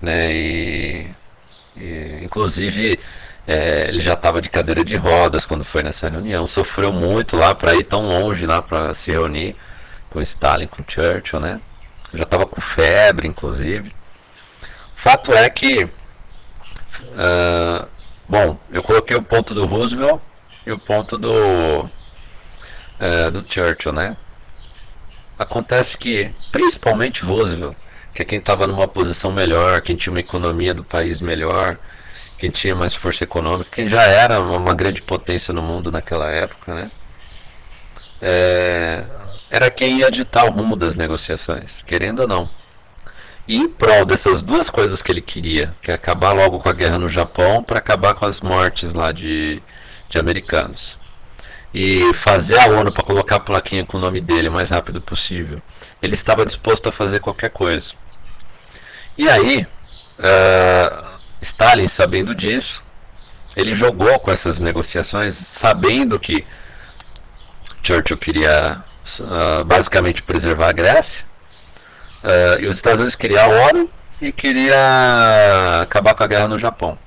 né? 0.00 0.32
E, 0.32 1.10
e 1.76 2.20
inclusive 2.22 2.98
é, 3.46 3.88
ele 3.88 4.00
já 4.00 4.14
estava 4.14 4.40
de 4.40 4.50
cadeira 4.50 4.84
de 4.84 4.96
rodas 4.96 5.46
quando 5.46 5.64
foi 5.64 5.82
nessa 5.82 6.08
reunião, 6.08 6.46
sofreu 6.46 6.92
muito 6.92 7.36
lá 7.36 7.54
para 7.54 7.74
ir 7.74 7.84
tão 7.84 8.06
longe 8.06 8.46
lá 8.46 8.62
para 8.62 8.94
se 8.94 9.10
reunir 9.10 9.56
com 10.10 10.20
Stalin, 10.20 10.66
com 10.66 10.84
Churchill, 10.86 11.40
né? 11.40 11.60
já 12.16 12.22
estava 12.22 12.46
com 12.46 12.60
febre, 12.60 13.28
inclusive. 13.28 13.92
Fato 14.94 15.32
é 15.32 15.48
que, 15.50 15.84
uh, 15.84 15.90
bom, 18.28 18.58
eu 18.70 18.82
coloquei 18.82 19.16
o 19.16 19.22
ponto 19.22 19.54
do 19.54 19.66
Roosevelt 19.66 20.20
e 20.66 20.72
o 20.72 20.78
ponto 20.78 21.18
do, 21.18 21.84
uh, 21.84 21.90
do 23.32 23.42
Churchill, 23.42 23.92
né? 23.92 24.16
Acontece 25.38 25.98
que, 25.98 26.30
principalmente 26.52 27.24
Roosevelt, 27.24 27.76
que 28.14 28.22
é 28.22 28.24
quem 28.24 28.38
estava 28.38 28.66
numa 28.66 28.86
posição 28.86 29.32
melhor, 29.32 29.80
quem 29.80 29.96
tinha 29.96 30.12
uma 30.12 30.20
economia 30.20 30.72
do 30.72 30.84
país 30.84 31.20
melhor, 31.20 31.76
quem 32.38 32.50
tinha 32.50 32.74
mais 32.74 32.94
força 32.94 33.24
econômica, 33.24 33.70
quem 33.72 33.88
já 33.88 34.02
era 34.02 34.40
uma 34.40 34.74
grande 34.74 35.02
potência 35.02 35.52
no 35.52 35.62
mundo 35.62 35.90
naquela 35.90 36.30
época, 36.30 36.74
né? 36.74 36.90
É, 38.22 39.04
era 39.50 39.70
quem 39.70 39.98
ia 39.98 40.10
ditar 40.10 40.44
o 40.46 40.50
rumo 40.50 40.76
das 40.76 40.94
negociações, 40.94 41.82
querendo 41.82 42.20
ou 42.20 42.28
não. 42.28 42.48
E 43.46 43.56
em 43.56 43.68
prol 43.68 44.04
dessas 44.04 44.40
duas 44.40 44.70
coisas 44.70 45.02
que 45.02 45.12
ele 45.12 45.20
queria, 45.20 45.74
que 45.82 45.90
é 45.90 45.94
acabar 45.94 46.32
logo 46.32 46.58
com 46.60 46.68
a 46.68 46.72
guerra 46.72 46.98
no 46.98 47.08
Japão 47.08 47.62
para 47.62 47.78
acabar 47.78 48.14
com 48.14 48.24
as 48.24 48.40
mortes 48.40 48.94
lá 48.94 49.12
de, 49.12 49.62
de 50.08 50.18
americanos. 50.18 50.98
E 51.74 52.14
fazer 52.14 52.58
a 52.60 52.66
ONU 52.68 52.92
para 52.92 53.02
colocar 53.02 53.36
a 53.36 53.40
plaquinha 53.40 53.84
com 53.84 53.96
o 53.96 54.00
nome 54.00 54.20
dele 54.20 54.48
o 54.48 54.52
mais 54.52 54.70
rápido 54.70 55.00
possível. 55.00 55.60
Ele 56.00 56.14
estava 56.14 56.46
disposto 56.46 56.88
a 56.88 56.92
fazer 56.92 57.18
qualquer 57.18 57.50
coisa. 57.50 57.94
E 59.18 59.28
aí, 59.28 59.66
uh, 60.18 61.06
Stalin, 61.40 61.88
sabendo 61.88 62.32
disso, 62.32 62.82
ele 63.56 63.74
jogou 63.74 64.18
com 64.20 64.30
essas 64.30 64.60
negociações, 64.60 65.34
sabendo 65.34 66.18
que 66.18 66.46
Churchill 67.82 68.16
queria 68.18 68.82
uh, 69.20 69.64
basicamente 69.64 70.22
preservar 70.22 70.68
a 70.68 70.72
Grécia. 70.72 71.26
Uh, 72.22 72.60
e 72.60 72.66
os 72.66 72.76
Estados 72.76 73.00
Unidos 73.00 73.14
queriam 73.14 73.42
a 73.42 73.68
ONU 73.68 73.90
e 74.20 74.32
queria 74.32 75.82
acabar 75.82 76.14
com 76.14 76.24
a 76.24 76.26
guerra 76.26 76.48
no 76.48 76.58
Japão. 76.58 76.98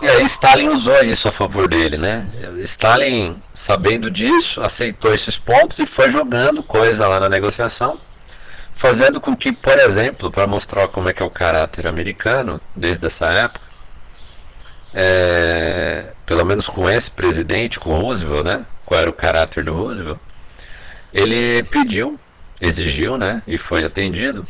E 0.00 0.08
aí 0.08 0.24
Stalin 0.24 0.68
usou 0.68 1.02
isso 1.04 1.28
a 1.28 1.32
favor 1.32 1.68
dele, 1.68 1.98
né? 1.98 2.26
Stalin, 2.64 3.36
sabendo 3.52 4.10
disso, 4.10 4.62
aceitou 4.62 5.14
esses 5.14 5.36
pontos 5.36 5.78
e 5.78 5.86
foi 5.86 6.10
jogando 6.10 6.62
coisa 6.62 7.06
lá 7.06 7.20
na 7.20 7.28
negociação, 7.28 8.00
fazendo 8.74 9.20
com 9.20 9.36
que, 9.36 9.52
por 9.52 9.78
exemplo, 9.78 10.30
para 10.30 10.46
mostrar 10.46 10.88
como 10.88 11.08
é 11.08 11.12
que 11.12 11.22
é 11.22 11.26
o 11.26 11.30
caráter 11.30 11.86
americano 11.86 12.60
desde 12.74 13.06
essa 13.06 13.26
época, 13.26 13.66
é, 14.94 16.06
pelo 16.24 16.44
menos 16.44 16.66
com 16.68 16.88
esse 16.88 17.10
presidente, 17.10 17.78
com 17.78 17.98
Roosevelt, 17.98 18.44
né? 18.44 18.64
Qual 18.86 18.98
era 18.98 19.10
o 19.10 19.12
caráter 19.12 19.64
do 19.64 19.74
Roosevelt? 19.74 20.18
ele 21.12 21.62
pediu, 21.64 22.18
exigiu, 22.60 23.16
né, 23.18 23.42
e 23.46 23.58
foi 23.58 23.84
atendido, 23.84 24.46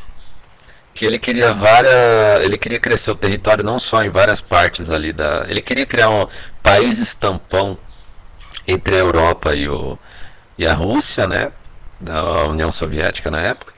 que 1.00 1.06
ele 1.06 1.18
queria 1.18 1.54
várias, 1.54 2.44
ele 2.44 2.58
queria 2.58 2.78
crescer 2.78 3.10
o 3.10 3.14
território 3.14 3.64
não 3.64 3.78
só 3.78 4.04
em 4.04 4.10
várias 4.10 4.42
partes 4.42 4.90
ali 4.90 5.14
da, 5.14 5.46
ele 5.48 5.62
queria 5.62 5.86
criar 5.86 6.10
um 6.10 6.28
país 6.62 6.98
estampão 6.98 7.78
entre 8.68 8.96
a 8.96 8.98
Europa 8.98 9.54
e, 9.54 9.66
o, 9.66 9.98
e 10.58 10.66
a 10.66 10.74
Rússia, 10.74 11.26
né, 11.26 11.52
da 11.98 12.44
União 12.44 12.70
Soviética 12.70 13.30
na 13.30 13.40
época, 13.40 13.72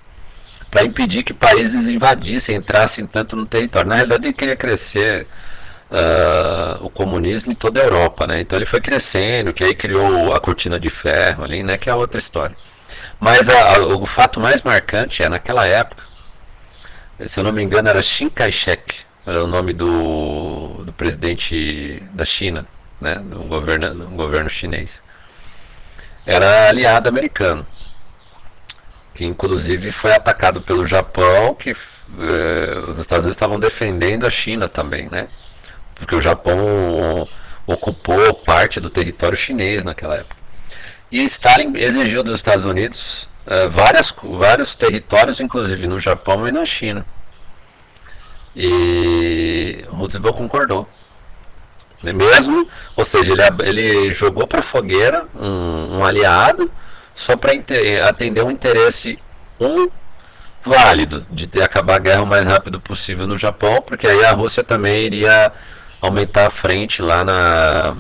para 0.69 0.83
impedir 0.83 1.23
que 1.23 1.33
países 1.33 1.87
invadissem, 1.87 2.57
entrassem 2.57 3.07
tanto 3.07 3.37
no 3.37 3.47
território. 3.47 3.89
Na 3.89 3.95
realidade, 3.95 4.27
ele 4.27 4.33
queria 4.33 4.57
crescer 4.57 5.29
uh, 5.93 6.85
o 6.85 6.91
comunismo 6.91 7.53
em 7.53 7.55
toda 7.55 7.81
a 7.81 7.85
Europa, 7.85 8.27
né? 8.27 8.41
Então 8.41 8.59
ele 8.59 8.67
foi 8.67 8.81
crescendo, 8.81 9.53
que 9.53 9.63
aí 9.63 9.77
criou 9.77 10.35
a 10.35 10.41
cortina 10.41 10.81
de 10.81 10.91
ferro 10.91 11.45
ali, 11.45 11.63
né? 11.63 11.79
Que 11.79 11.89
é 11.89 11.95
outra 11.95 12.19
história. 12.19 12.57
Mas 13.21 13.49
a, 13.49 13.77
a, 13.77 13.87
o 13.97 14.07
fato 14.07 14.41
mais 14.41 14.63
marcante 14.63 15.23
é 15.23 15.29
naquela 15.29 15.65
época, 15.65 16.11
se 17.25 17.39
eu 17.39 17.45
não 17.45 17.53
me 17.53 17.63
engano, 17.63 17.89
era 17.89 18.03
Chiang 18.03 18.33
Kai-shek, 18.33 18.95
era 19.27 19.45
o 19.45 19.47
nome 19.47 19.73
do, 19.73 20.85
do 20.85 20.93
presidente 20.93 22.03
da 22.13 22.25
China, 22.25 22.67
né, 23.01 23.17
do 23.17 23.41
governo, 23.45 23.95
do 23.95 24.07
governo 24.17 24.49
chinês. 24.49 25.03
Era 26.27 26.69
aliado 26.69 27.09
americano, 27.09 27.67
que 29.15 29.25
inclusive 29.25 29.91
foi 29.93 30.13
atacado 30.13 30.61
pelo 30.63 30.87
Japão, 30.87 31.55
que 31.55 31.71
eh, 31.71 32.83
os 32.89 32.99
Estados 32.99 33.25
Unidos 33.25 33.37
estavam 33.37 33.59
defendendo 33.59 34.27
a 34.27 34.31
China 34.31 34.69
também, 34.69 35.09
né? 35.11 35.29
Porque 35.95 36.15
o 36.15 36.21
Japão 36.21 37.29
ocupou 37.67 38.35
parte 38.35 38.81
do 38.81 38.91
território 38.91 39.37
chinês 39.37 39.85
naquela 39.85 40.17
época. 40.17 40.37
E 41.11 41.23
Stalin 41.25 41.77
exigiu 41.77 42.23
dos 42.23 42.37
Estados 42.37 42.65
Unidos 42.65 43.29
uh, 43.47 43.71
várias, 43.71 44.13
vários 44.23 44.75
territórios, 44.75 45.41
inclusive 45.41 45.87
no 45.87 45.99
Japão 45.99 46.47
e 46.47 46.53
na 46.53 46.65
China. 46.65 47.05
E 48.55 49.85
Roosevelt 49.89 50.37
concordou. 50.37 50.89
Mesmo, 52.03 52.69
ou 52.97 53.05
seja, 53.05 53.33
ele, 53.33 53.43
ele 53.63 54.13
jogou 54.13 54.47
para 54.47 54.61
fogueira 54.61 55.25
um, 55.37 55.99
um, 55.99 56.05
aliado 56.05 56.71
só 57.15 57.37
para 57.37 57.53
atender 58.09 58.43
um 58.43 58.51
interesse 58.51 59.19
um 59.61 59.89
válido 60.65 61.25
de 61.31 61.47
ter, 61.47 61.63
acabar 61.63 61.97
a 61.97 61.99
guerra 62.01 62.23
o 62.23 62.27
mais 62.27 62.45
rápido 62.45 62.81
possível 62.81 63.27
no 63.29 63.37
Japão, 63.37 63.81
porque 63.83 64.07
aí 64.09 64.25
a 64.25 64.33
Rússia 64.33 64.65
também 64.65 65.05
iria 65.05 65.53
aumentar 66.01 66.49
a 66.49 66.51
frente 66.51 67.01
lá 67.01 67.25
na 67.25 67.97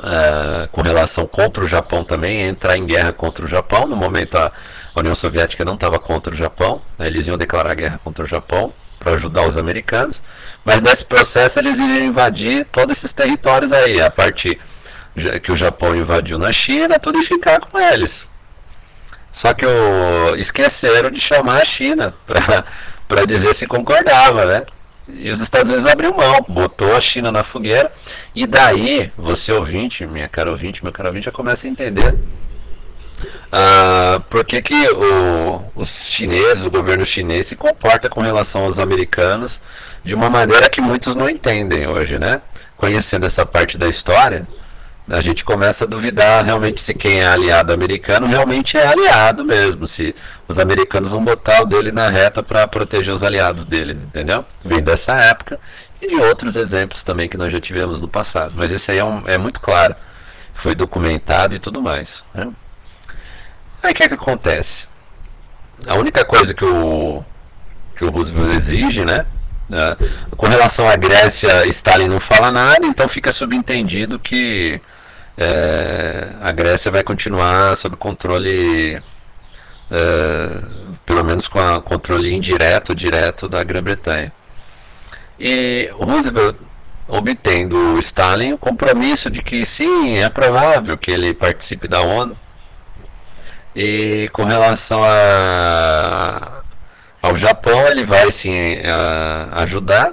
uh, 0.00 0.68
com 0.68 0.82
relação 0.82 1.26
contra 1.26 1.62
o 1.62 1.66
Japão 1.66 2.02
também, 2.04 2.42
entrar 2.42 2.76
em 2.76 2.84
guerra 2.84 3.12
contra 3.12 3.44
o 3.44 3.48
Japão. 3.48 3.86
No 3.86 3.96
momento 3.96 4.36
a 4.36 4.52
União 4.96 5.14
Soviética 5.14 5.64
não 5.64 5.74
estava 5.74 5.98
contra 5.98 6.34
o 6.34 6.36
Japão, 6.36 6.82
né, 6.98 7.06
eles 7.06 7.26
iam 7.26 7.38
declarar 7.38 7.74
guerra 7.74 8.00
contra 8.02 8.24
o 8.24 8.26
Japão 8.26 8.72
para 8.98 9.12
ajudar 9.12 9.46
os 9.46 9.56
americanos, 9.56 10.20
mas 10.64 10.82
nesse 10.82 11.04
processo 11.04 11.58
eles 11.58 11.78
iriam 11.78 12.04
invadir 12.04 12.66
todos 12.70 12.98
esses 12.98 13.12
territórios 13.12 13.72
aí, 13.72 14.00
a 14.00 14.10
parte 14.10 14.60
que 15.42 15.50
o 15.50 15.56
Japão 15.56 15.96
invadiu 15.96 16.38
na 16.38 16.52
China, 16.52 16.98
tudo 16.98 17.18
e 17.18 17.24
ficar 17.24 17.60
com 17.60 17.78
eles. 17.78 18.28
Só 19.32 19.54
que 19.54 19.64
o, 19.64 20.36
esqueceram 20.36 21.10
de 21.10 21.20
chamar 21.20 21.62
a 21.62 21.64
China 21.64 22.14
para 23.08 23.24
dizer 23.26 23.54
se 23.54 23.66
concordava, 23.66 24.44
né? 24.44 24.66
E 25.16 25.30
os 25.30 25.40
Estados 25.40 25.68
Unidos 25.68 25.90
abriu 25.90 26.14
mão, 26.14 26.44
botou 26.48 26.94
a 26.96 27.00
China 27.00 27.30
na 27.30 27.44
fogueira, 27.44 27.92
e 28.34 28.46
daí, 28.46 29.10
você 29.16 29.52
ouvinte, 29.52 30.06
minha 30.06 30.28
cara 30.28 30.50
ouvinte, 30.50 30.82
meu 30.82 30.92
caro 30.92 31.08
ouvinte, 31.08 31.26
já 31.26 31.32
começa 31.32 31.66
a 31.66 31.70
entender 31.70 32.14
uh, 33.52 34.20
por 34.28 34.44
que, 34.44 34.62
que 34.62 34.88
o, 34.90 35.62
os 35.74 35.88
chineses, 35.88 36.64
o 36.64 36.70
governo 36.70 37.04
chinês 37.04 37.46
se 37.46 37.56
comporta 37.56 38.08
com 38.08 38.20
relação 38.20 38.64
aos 38.64 38.78
americanos 38.78 39.60
de 40.04 40.14
uma 40.14 40.30
maneira 40.30 40.68
que 40.68 40.80
muitos 40.80 41.14
não 41.14 41.28
entendem 41.28 41.86
hoje, 41.86 42.18
né? 42.18 42.40
Conhecendo 42.76 43.26
essa 43.26 43.44
parte 43.44 43.76
da 43.76 43.88
história, 43.88 44.46
a 45.10 45.20
gente 45.20 45.44
começa 45.44 45.84
a 45.84 45.86
duvidar 45.86 46.44
realmente 46.44 46.80
se 46.80 46.94
quem 46.94 47.20
é 47.20 47.26
aliado 47.26 47.72
americano 47.72 48.28
realmente 48.28 48.76
é 48.76 48.86
aliado 48.86 49.44
mesmo, 49.44 49.84
se 49.86 50.14
os 50.46 50.58
americanos 50.58 51.10
vão 51.10 51.24
botar 51.24 51.62
o 51.62 51.66
dele 51.66 51.90
na 51.90 52.08
reta 52.08 52.42
para 52.44 52.66
proteger 52.68 53.12
os 53.12 53.24
aliados 53.24 53.64
deles, 53.64 54.02
entendeu? 54.02 54.44
Vem 54.64 54.80
dessa 54.80 55.14
época 55.14 55.58
e 56.00 56.06
de 56.06 56.14
outros 56.14 56.54
exemplos 56.54 57.02
também 57.02 57.28
que 57.28 57.36
nós 57.36 57.52
já 57.52 57.60
tivemos 57.60 58.00
no 58.00 58.06
passado, 58.06 58.52
mas 58.56 58.70
esse 58.70 58.92
aí 58.92 58.98
é, 58.98 59.04
um, 59.04 59.26
é 59.26 59.36
muito 59.36 59.60
claro, 59.60 59.96
foi 60.54 60.76
documentado 60.76 61.56
e 61.56 61.58
tudo 61.58 61.82
mais. 61.82 62.22
Né? 62.32 62.48
Aí 63.82 63.90
o 63.92 63.94
que, 63.94 64.04
é 64.04 64.08
que 64.08 64.14
acontece? 64.14 64.86
A 65.88 65.94
única 65.94 66.24
coisa 66.24 66.54
que 66.54 66.64
o, 66.64 67.24
que 67.96 68.04
o 68.04 68.10
Roosevelt 68.10 68.54
exige, 68.54 69.04
né? 69.04 69.26
Uh, 69.70 70.36
com 70.36 70.46
relação 70.46 70.88
à 70.88 70.96
Grécia, 70.96 71.64
Stalin 71.66 72.08
não 72.08 72.20
fala 72.20 72.50
nada, 72.50 72.84
então 72.84 73.08
fica 73.08 73.30
subentendido 73.30 74.18
que 74.18 74.80
é, 75.36 76.28
a 76.40 76.52
Grécia 76.52 76.90
vai 76.90 77.02
continuar 77.02 77.76
sob 77.76 77.96
controle, 77.96 79.00
é, 79.90 80.62
pelo 81.06 81.24
menos 81.24 81.48
com 81.48 81.58
o 81.58 81.82
controle 81.82 82.34
indireto, 82.34 82.94
direto 82.94 83.48
da 83.48 83.64
Grã-Bretanha. 83.64 84.32
E 85.38 85.90
Roosevelt 85.94 86.56
obtém 87.10 87.66
do 87.66 87.98
Stalin 87.98 88.52
o 88.52 88.58
compromisso 88.58 89.28
de 89.30 89.42
que 89.42 89.66
sim, 89.66 90.18
é 90.18 90.28
provável 90.28 90.96
que 90.96 91.10
ele 91.10 91.34
participe 91.34 91.88
da 91.88 92.00
ONU. 92.00 92.36
E 93.74 94.28
com 94.32 94.44
relação 94.44 95.00
a, 95.04 96.62
ao 97.22 97.36
Japão, 97.36 97.86
ele 97.88 98.04
vai 98.04 98.30
sim 98.32 98.78
a, 98.84 99.62
ajudar 99.62 100.12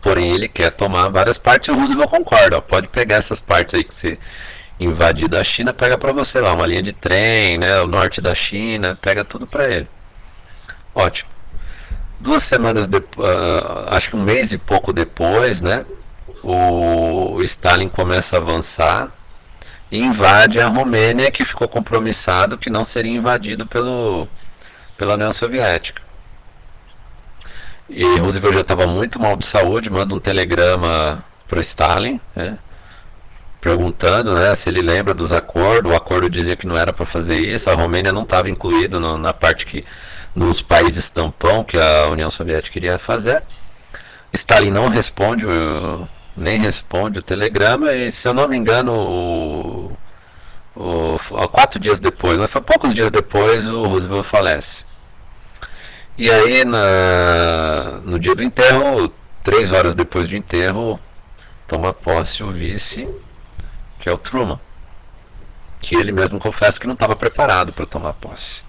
Porém, 0.00 0.30
ele 0.32 0.48
quer 0.48 0.70
tomar 0.70 1.08
várias 1.08 1.38
partes 1.38 1.68
o 1.68 1.78
Roosevelt 1.78 2.08
concorda. 2.08 2.58
Ó, 2.58 2.60
pode 2.60 2.88
pegar 2.88 3.16
essas 3.16 3.40
partes 3.40 3.74
aí 3.74 3.84
que 3.84 3.94
você 3.94 4.18
invadir 4.80 5.28
da 5.28 5.42
China, 5.42 5.72
pega 5.72 5.98
para 5.98 6.12
você 6.12 6.40
lá, 6.40 6.52
uma 6.52 6.66
linha 6.66 6.82
de 6.82 6.92
trem, 6.92 7.58
né, 7.58 7.80
o 7.80 7.86
norte 7.86 8.20
da 8.20 8.34
China, 8.34 8.96
pega 9.00 9.24
tudo 9.24 9.46
para 9.46 9.68
ele. 9.68 9.88
Ótimo. 10.94 11.28
Duas 12.20 12.42
semanas 12.42 12.86
depois, 12.86 13.28
uh, 13.28 13.86
acho 13.88 14.10
que 14.10 14.16
um 14.16 14.22
mês 14.22 14.52
e 14.52 14.58
pouco 14.58 14.92
depois, 14.92 15.60
né, 15.60 15.84
o 16.42 17.40
Stalin 17.42 17.88
começa 17.88 18.36
a 18.36 18.40
avançar 18.40 19.12
e 19.90 19.98
invade 19.98 20.60
a 20.60 20.68
Romênia, 20.68 21.30
que 21.30 21.44
ficou 21.44 21.68
compromissado 21.68 22.58
que 22.58 22.70
não 22.70 22.84
seria 22.84 23.16
invadido 23.16 23.66
pelo, 23.66 24.28
pela 24.96 25.14
União 25.14 25.32
Soviética. 25.32 26.02
E 27.88 28.04
Roosevelt 28.18 28.54
já 28.54 28.60
estava 28.60 28.86
muito 28.86 29.18
mal 29.18 29.36
de 29.36 29.46
saúde, 29.46 29.88
manda 29.88 30.14
um 30.14 30.20
telegrama 30.20 31.24
para 31.48 31.60
Stalin, 31.60 32.20
né, 32.36 32.58
perguntando 33.60 34.34
né, 34.34 34.54
se 34.54 34.68
ele 34.68 34.82
lembra 34.82 35.14
dos 35.14 35.32
acordos. 35.32 35.90
O 35.90 35.96
acordo 35.96 36.28
dizia 36.28 36.56
que 36.56 36.66
não 36.66 36.76
era 36.76 36.92
para 36.92 37.06
fazer 37.06 37.38
isso, 37.38 37.70
a 37.70 37.74
Romênia 37.74 38.12
não 38.12 38.22
estava 38.24 38.50
incluída 38.50 39.00
na 39.00 39.32
parte 39.32 39.64
que 39.64 39.84
nos 40.34 40.60
países 40.60 41.08
tampão 41.08 41.64
que 41.64 41.78
a 41.78 42.08
União 42.08 42.30
Soviética 42.30 42.72
queria 42.72 42.98
fazer. 42.98 43.42
Stalin 44.32 44.70
não 44.70 44.88
responde, 44.88 45.46
nem 46.36 46.60
responde 46.60 47.18
o 47.18 47.22
telegrama, 47.22 47.92
e 47.92 48.10
se 48.10 48.28
eu 48.28 48.34
não 48.34 48.46
me 48.46 48.56
engano, 48.56 48.92
o, 48.94 49.92
o, 50.76 51.48
quatro 51.48 51.80
dias 51.80 51.98
depois, 52.00 52.36
mas 52.38 52.50
foi 52.50 52.60
poucos 52.60 52.92
dias 52.92 53.10
depois, 53.10 53.66
o 53.66 53.84
Roosevelt 53.84 54.24
falece. 54.24 54.87
E 56.18 56.28
aí, 56.28 56.64
na, 56.64 58.00
no 58.04 58.18
dia 58.18 58.34
do 58.34 58.42
enterro, 58.42 59.12
três 59.44 59.70
horas 59.70 59.94
depois 59.94 60.28
do 60.28 60.34
enterro, 60.34 60.98
toma 61.68 61.92
posse 61.92 62.42
o 62.42 62.50
vice, 62.50 63.08
que 64.00 64.08
é 64.08 64.12
o 64.12 64.18
Truman. 64.18 64.58
Que 65.80 65.94
ele 65.94 66.10
mesmo 66.10 66.40
confessa 66.40 66.80
que 66.80 66.88
não 66.88 66.94
estava 66.94 67.14
preparado 67.14 67.72
para 67.72 67.86
tomar 67.86 68.14
posse. 68.14 68.62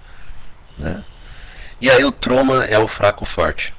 Né? 0.78 1.02
E 1.80 1.90
aí 1.90 2.04
o 2.04 2.12
Truman 2.12 2.62
é 2.62 2.78
o 2.78 2.86
fraco 2.86 3.24
forte. 3.24 3.74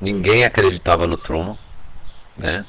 Ninguém 0.00 0.44
acreditava 0.44 1.08
no 1.08 1.16
Truman. 1.16 1.58
Né? 2.36 2.64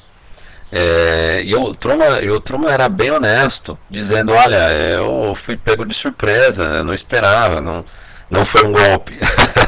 É, 0.71 1.43
e, 1.43 1.53
o 1.55 1.75
Truman, 1.75 2.21
e 2.21 2.31
o 2.31 2.39
Truman 2.39 2.71
era 2.71 2.89
bem 2.89 3.11
honesto, 3.11 3.77
dizendo, 3.87 4.33
olha, 4.33 4.71
eu 4.71 5.35
fui 5.35 5.55
pego 5.55 5.85
de 5.85 5.93
surpresa, 5.93 6.63
eu 6.63 6.83
não 6.83 6.93
esperava, 6.93 7.61
não, 7.61 7.85
não 8.31 8.45
foi 8.45 8.63
um 8.63 8.71
golpe. 8.71 9.19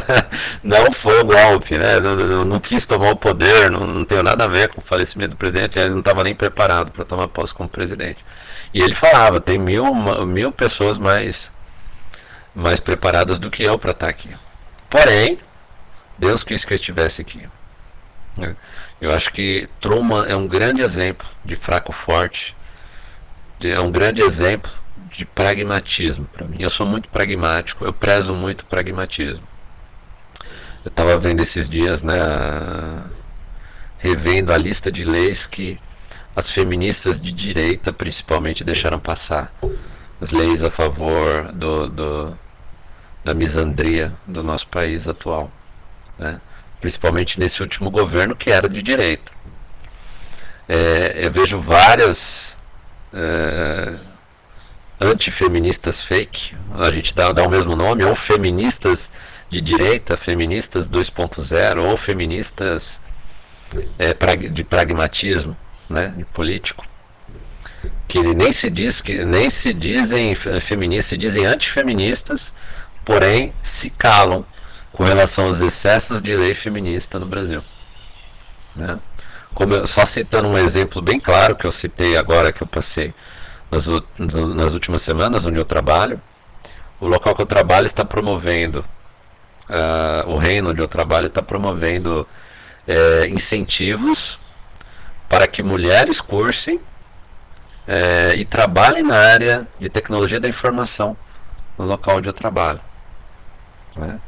não 0.64 0.90
foi 0.94 1.22
um 1.22 1.28
golpe, 1.28 1.78
né? 1.78 2.00
Não, 2.00 2.16
não, 2.16 2.46
não, 2.46 2.60
quis 2.62 2.86
tomar 2.86 3.12
o 3.12 3.16
poder, 3.16 3.70
não, 3.70 3.82
não 3.82 4.06
tem 4.06 4.24
nada 4.24 4.46
a 4.46 4.48
ver 4.48 4.70
com 4.70 4.80
o 4.80 4.84
falecimento 4.84 5.32
do 5.32 5.36
presidente, 5.36 5.78
ele 5.78 5.90
não 5.90 6.00
estava 6.00 6.24
nem 6.24 6.34
preparado 6.34 6.90
para 6.90 7.04
tomar 7.04 7.28
posse 7.28 7.54
como 7.54 7.68
presidente. 7.68 8.24
E 8.74 8.82
ele 8.82 8.96
falava, 8.96 9.42
tem 9.42 9.60
mil, 9.60 9.94
mil 10.26 10.50
pessoas 10.50 10.98
mais, 10.98 11.52
mais 12.56 12.80
preparadas 12.80 13.38
do 13.38 13.52
que 13.52 13.64
eu 13.64 13.78
para 13.78 13.92
estar 13.92 14.06
tá 14.06 14.10
aqui. 14.10 14.30
Porém, 14.90 15.38
Deus 16.18 16.42
quis 16.42 16.64
que 16.64 16.72
eu 16.74 16.76
estivesse 16.76 17.22
aqui. 17.22 17.46
Eu 19.02 19.14
acho 19.14 19.30
que 19.32 19.68
Truman 19.82 20.26
é 20.26 20.38
um 20.38 20.48
grande 20.48 20.82
exemplo 20.82 21.28
de 21.44 21.58
fraco 21.58 21.92
forte, 21.92 22.56
é 23.62 23.80
um 23.80 23.92
grande 23.92 24.22
exemplo 24.22 24.72
de 25.14 25.26
pragmatismo 25.26 26.26
para 26.26 26.48
mim. 26.48 26.58
Eu 26.60 26.70
sou 26.70 26.86
muito 26.86 27.08
pragmático, 27.10 27.86
eu 27.86 27.94
prezo 27.94 28.34
muito 28.34 28.66
pragmatismo. 28.66 29.44
Eu 30.84 30.90
estava 30.90 31.18
vendo 31.18 31.42
esses 31.42 31.70
dias, 31.70 32.04
né, 32.04 32.16
revendo 34.00 34.52
a 34.52 34.58
lista 34.58 34.92
de 34.92 35.06
leis 35.06 35.46
que 35.46 35.80
as 36.36 36.50
feministas 36.50 37.22
de 37.22 37.32
direita, 37.32 37.94
principalmente, 37.94 38.64
deixaram 38.64 39.00
passar. 39.00 39.54
As 40.20 40.32
leis 40.32 40.64
a 40.64 40.72
favor 40.72 41.52
do, 41.54 41.88
do 41.88 42.38
da 43.24 43.34
misandria 43.34 44.14
do 44.28 44.44
nosso 44.44 44.68
país 44.68 45.08
atual. 45.08 45.50
Né? 46.18 46.42
Principalmente 46.82 47.40
nesse 47.40 47.62
último 47.62 47.90
governo 47.90 48.36
que 48.36 48.52
era 48.52 48.68
de 48.68 48.82
direita. 48.82 49.32
É, 50.68 51.26
eu 51.26 51.32
vejo 51.32 51.60
várias. 51.62 52.58
É, 53.14 53.96
antifeministas 55.04 56.02
fake, 56.02 56.56
a 56.74 56.92
gente 56.92 57.14
dá, 57.14 57.32
dá 57.32 57.44
o 57.44 57.50
mesmo 57.50 57.76
nome, 57.76 58.04
ou 58.04 58.16
feministas 58.16 59.12
de 59.50 59.62
direita, 59.62 60.18
feministas 60.18 60.90
2.0, 60.90 61.84
ou 61.84 61.98
feministas 61.98 63.00
é, 64.00 64.14
de 64.50 64.64
pragmatismo, 64.64 65.56
né, 65.90 66.14
de 66.18 66.26
político, 66.26 66.86
que 68.08 68.22
nem 68.22 68.52
se 68.52 68.70
diz 68.70 69.02
que 69.02 69.24
nem 69.26 69.50
se 69.50 69.74
dizem 69.74 70.34
feministas, 70.36 71.06
se 71.06 71.18
dizem 71.18 71.46
antifeministas, 71.46 72.54
porém 73.04 73.54
se 73.62 73.90
calam 73.90 74.46
com 74.92 75.04
relação 75.04 75.48
aos 75.48 75.62
excessos 75.62 76.22
de 76.22 76.36
lei 76.36 76.54
feminista 76.54 77.20
no 77.20 77.26
Brasil. 77.26 77.64
Né? 78.76 79.00
Como 79.54 79.74
eu, 79.74 79.86
só 79.86 80.06
citando 80.06 80.48
um 80.48 80.58
exemplo 80.58 81.02
bem 81.02 81.20
claro 81.20 81.56
que 81.56 81.66
eu 81.66 81.72
citei 81.72 82.18
agora 82.18 82.52
que 82.52 82.64
eu 82.64 82.68
passei 82.68 83.14
nas, 83.74 84.36
nas 84.56 84.74
últimas 84.74 85.02
semanas 85.02 85.46
onde 85.46 85.58
eu 85.58 85.66
trabalho, 85.66 86.22
o 87.00 87.08
local 87.08 87.36
que 87.36 87.42
eu 87.42 87.46
trabalho 87.46 87.86
está 87.86 88.06
promovendo, 88.06 88.86
uh, 89.70 90.30
o 90.30 90.38
reino 90.38 90.72
onde 90.72 90.82
eu 90.82 90.88
trabalho 90.88 91.28
está 91.28 91.42
promovendo 91.42 92.28
uh, 92.88 93.26
incentivos 93.28 94.40
para 95.28 95.48
que 95.48 95.64
mulheres 95.64 96.22
cursem 96.22 96.76
uh, 96.78 98.34
e 98.36 98.46
trabalhem 98.46 99.04
na 99.04 99.18
área 99.18 99.68
de 99.80 99.90
tecnologia 99.90 100.40
da 100.40 100.48
informação 100.48 101.18
no 101.78 101.86
local 101.86 102.18
onde 102.18 102.30
eu 102.30 102.34
trabalho. 102.34 102.80
Né? 103.96 104.20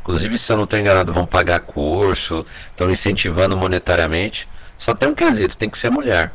Inclusive, 0.00 0.36
se 0.38 0.50
eu 0.50 0.56
não 0.56 0.64
estou 0.64 0.78
enganado, 0.78 1.12
vão 1.12 1.26
pagar 1.26 1.60
curso, 1.60 2.44
estão 2.70 2.90
incentivando 2.90 3.56
monetariamente. 3.56 4.48
Só 4.76 4.94
tem 4.94 5.08
um 5.08 5.14
quesito, 5.14 5.56
tem 5.56 5.70
que 5.70 5.78
ser 5.78 5.90
mulher. 5.90 6.32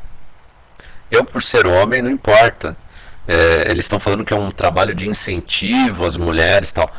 Eu, 1.10 1.24
por 1.24 1.42
ser 1.42 1.66
homem, 1.66 2.02
não 2.02 2.12
importa. 2.12 2.78
É, 3.28 3.70
eles 3.70 3.86
estão 3.86 4.00
falando 4.00 4.24
que 4.24 4.34
é 4.34 4.38
um 4.38 4.52
trabalho 4.52 4.96
de 4.96 5.10
incentivo 5.10 6.06
às 6.06 6.16
mulheres 6.16 6.72
tal. 6.72 6.90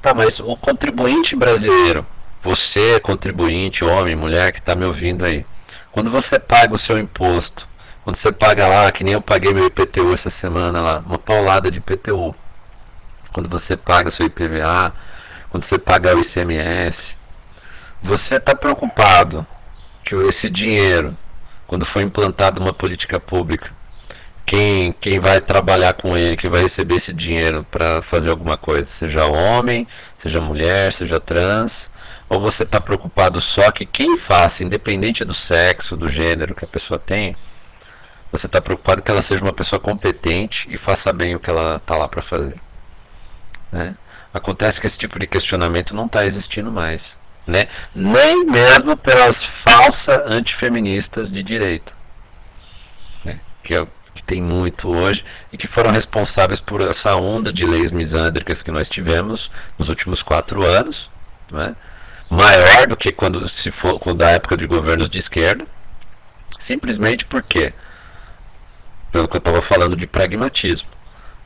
Tá, 0.00 0.12
mas 0.12 0.40
o 0.40 0.56
contribuinte 0.56 1.36
brasileiro, 1.36 2.04
você, 2.42 2.98
contribuinte, 3.00 3.84
homem, 3.84 4.16
mulher 4.16 4.52
que 4.52 4.58
está 4.58 4.74
me 4.74 4.84
ouvindo 4.84 5.24
aí, 5.24 5.46
quando 5.92 6.10
você 6.10 6.38
paga 6.38 6.74
o 6.74 6.78
seu 6.78 6.98
imposto, 6.98 7.68
quando 8.02 8.16
você 8.16 8.32
paga 8.32 8.66
lá, 8.66 8.90
que 8.90 9.04
nem 9.04 9.14
eu 9.14 9.22
paguei 9.22 9.54
meu 9.54 9.66
IPTU 9.66 10.12
essa 10.12 10.28
semana 10.28 10.80
lá, 10.80 10.98
uma 11.06 11.18
paulada 11.18 11.70
de 11.70 11.78
IPTU. 11.78 12.34
Quando 13.32 13.48
você 13.48 13.76
paga 13.76 14.08
o 14.08 14.12
seu 14.12 14.26
IPVA, 14.26 14.92
quando 15.50 15.64
você 15.64 15.78
paga 15.78 16.16
o 16.16 16.20
ICMS, 16.20 17.16
você 18.02 18.36
está 18.36 18.54
preocupado 18.54 19.46
que 20.04 20.14
esse 20.16 20.50
dinheiro, 20.50 21.16
quando 21.72 21.86
for 21.86 22.02
implantada 22.02 22.60
uma 22.60 22.74
política 22.74 23.18
pública, 23.18 23.70
quem, 24.44 24.92
quem 24.92 25.18
vai 25.18 25.40
trabalhar 25.40 25.94
com 25.94 26.14
ele, 26.14 26.36
quem 26.36 26.50
vai 26.50 26.60
receber 26.60 26.96
esse 26.96 27.14
dinheiro 27.14 27.66
para 27.70 28.02
fazer 28.02 28.28
alguma 28.28 28.58
coisa, 28.58 28.84
seja 28.84 29.24
homem, 29.24 29.88
seja 30.18 30.38
mulher, 30.38 30.92
seja 30.92 31.18
trans, 31.18 31.88
ou 32.28 32.38
você 32.38 32.64
está 32.64 32.78
preocupado 32.78 33.40
só 33.40 33.70
que 33.70 33.86
quem 33.86 34.18
faça, 34.18 34.62
independente 34.62 35.24
do 35.24 35.32
sexo, 35.32 35.96
do 35.96 36.10
gênero 36.10 36.54
que 36.54 36.62
a 36.62 36.68
pessoa 36.68 36.98
tem, 36.98 37.34
você 38.30 38.44
está 38.44 38.60
preocupado 38.60 39.00
que 39.00 39.10
ela 39.10 39.22
seja 39.22 39.42
uma 39.42 39.54
pessoa 39.54 39.80
competente 39.80 40.68
e 40.70 40.76
faça 40.76 41.10
bem 41.10 41.34
o 41.34 41.40
que 41.40 41.48
ela 41.48 41.76
está 41.76 41.96
lá 41.96 42.06
para 42.06 42.20
fazer. 42.20 42.60
Né? 43.72 43.96
Acontece 44.34 44.78
que 44.78 44.86
esse 44.86 44.98
tipo 44.98 45.18
de 45.18 45.26
questionamento 45.26 45.96
não 45.96 46.04
está 46.04 46.26
existindo 46.26 46.70
mais. 46.70 47.16
Né? 47.46 47.66
Nem 47.94 48.44
mesmo 48.44 48.96
pelas 48.96 49.42
falsas 49.42 50.18
antifeministas 50.30 51.32
de 51.32 51.42
direita. 51.42 51.92
Né? 53.24 53.40
Que, 53.62 53.74
é, 53.74 53.86
que 54.14 54.22
tem 54.22 54.40
muito 54.40 54.88
hoje 54.88 55.24
e 55.52 55.58
que 55.58 55.66
foram 55.66 55.90
responsáveis 55.90 56.60
por 56.60 56.80
essa 56.80 57.16
onda 57.16 57.52
de 57.52 57.64
leis 57.64 57.90
misândricas 57.90 58.62
que 58.62 58.70
nós 58.70 58.88
tivemos 58.88 59.50
nos 59.78 59.88
últimos 59.88 60.22
quatro 60.22 60.64
anos. 60.64 61.10
Né? 61.50 61.74
Maior 62.30 62.86
do 62.86 62.96
que 62.96 63.12
quando 63.12 63.46
se 63.48 63.70
for 63.70 63.98
quando 63.98 64.18
da 64.18 64.30
época 64.30 64.56
de 64.56 64.66
governos 64.66 65.10
de 65.10 65.18
esquerda. 65.18 65.66
Simplesmente 66.58 67.24
porque 67.24 67.74
pelo 69.12 69.28
que 69.28 69.36
eu 69.36 69.38
estava 69.38 69.60
falando 69.60 69.94
de 69.94 70.06
pragmatismo. 70.06 70.88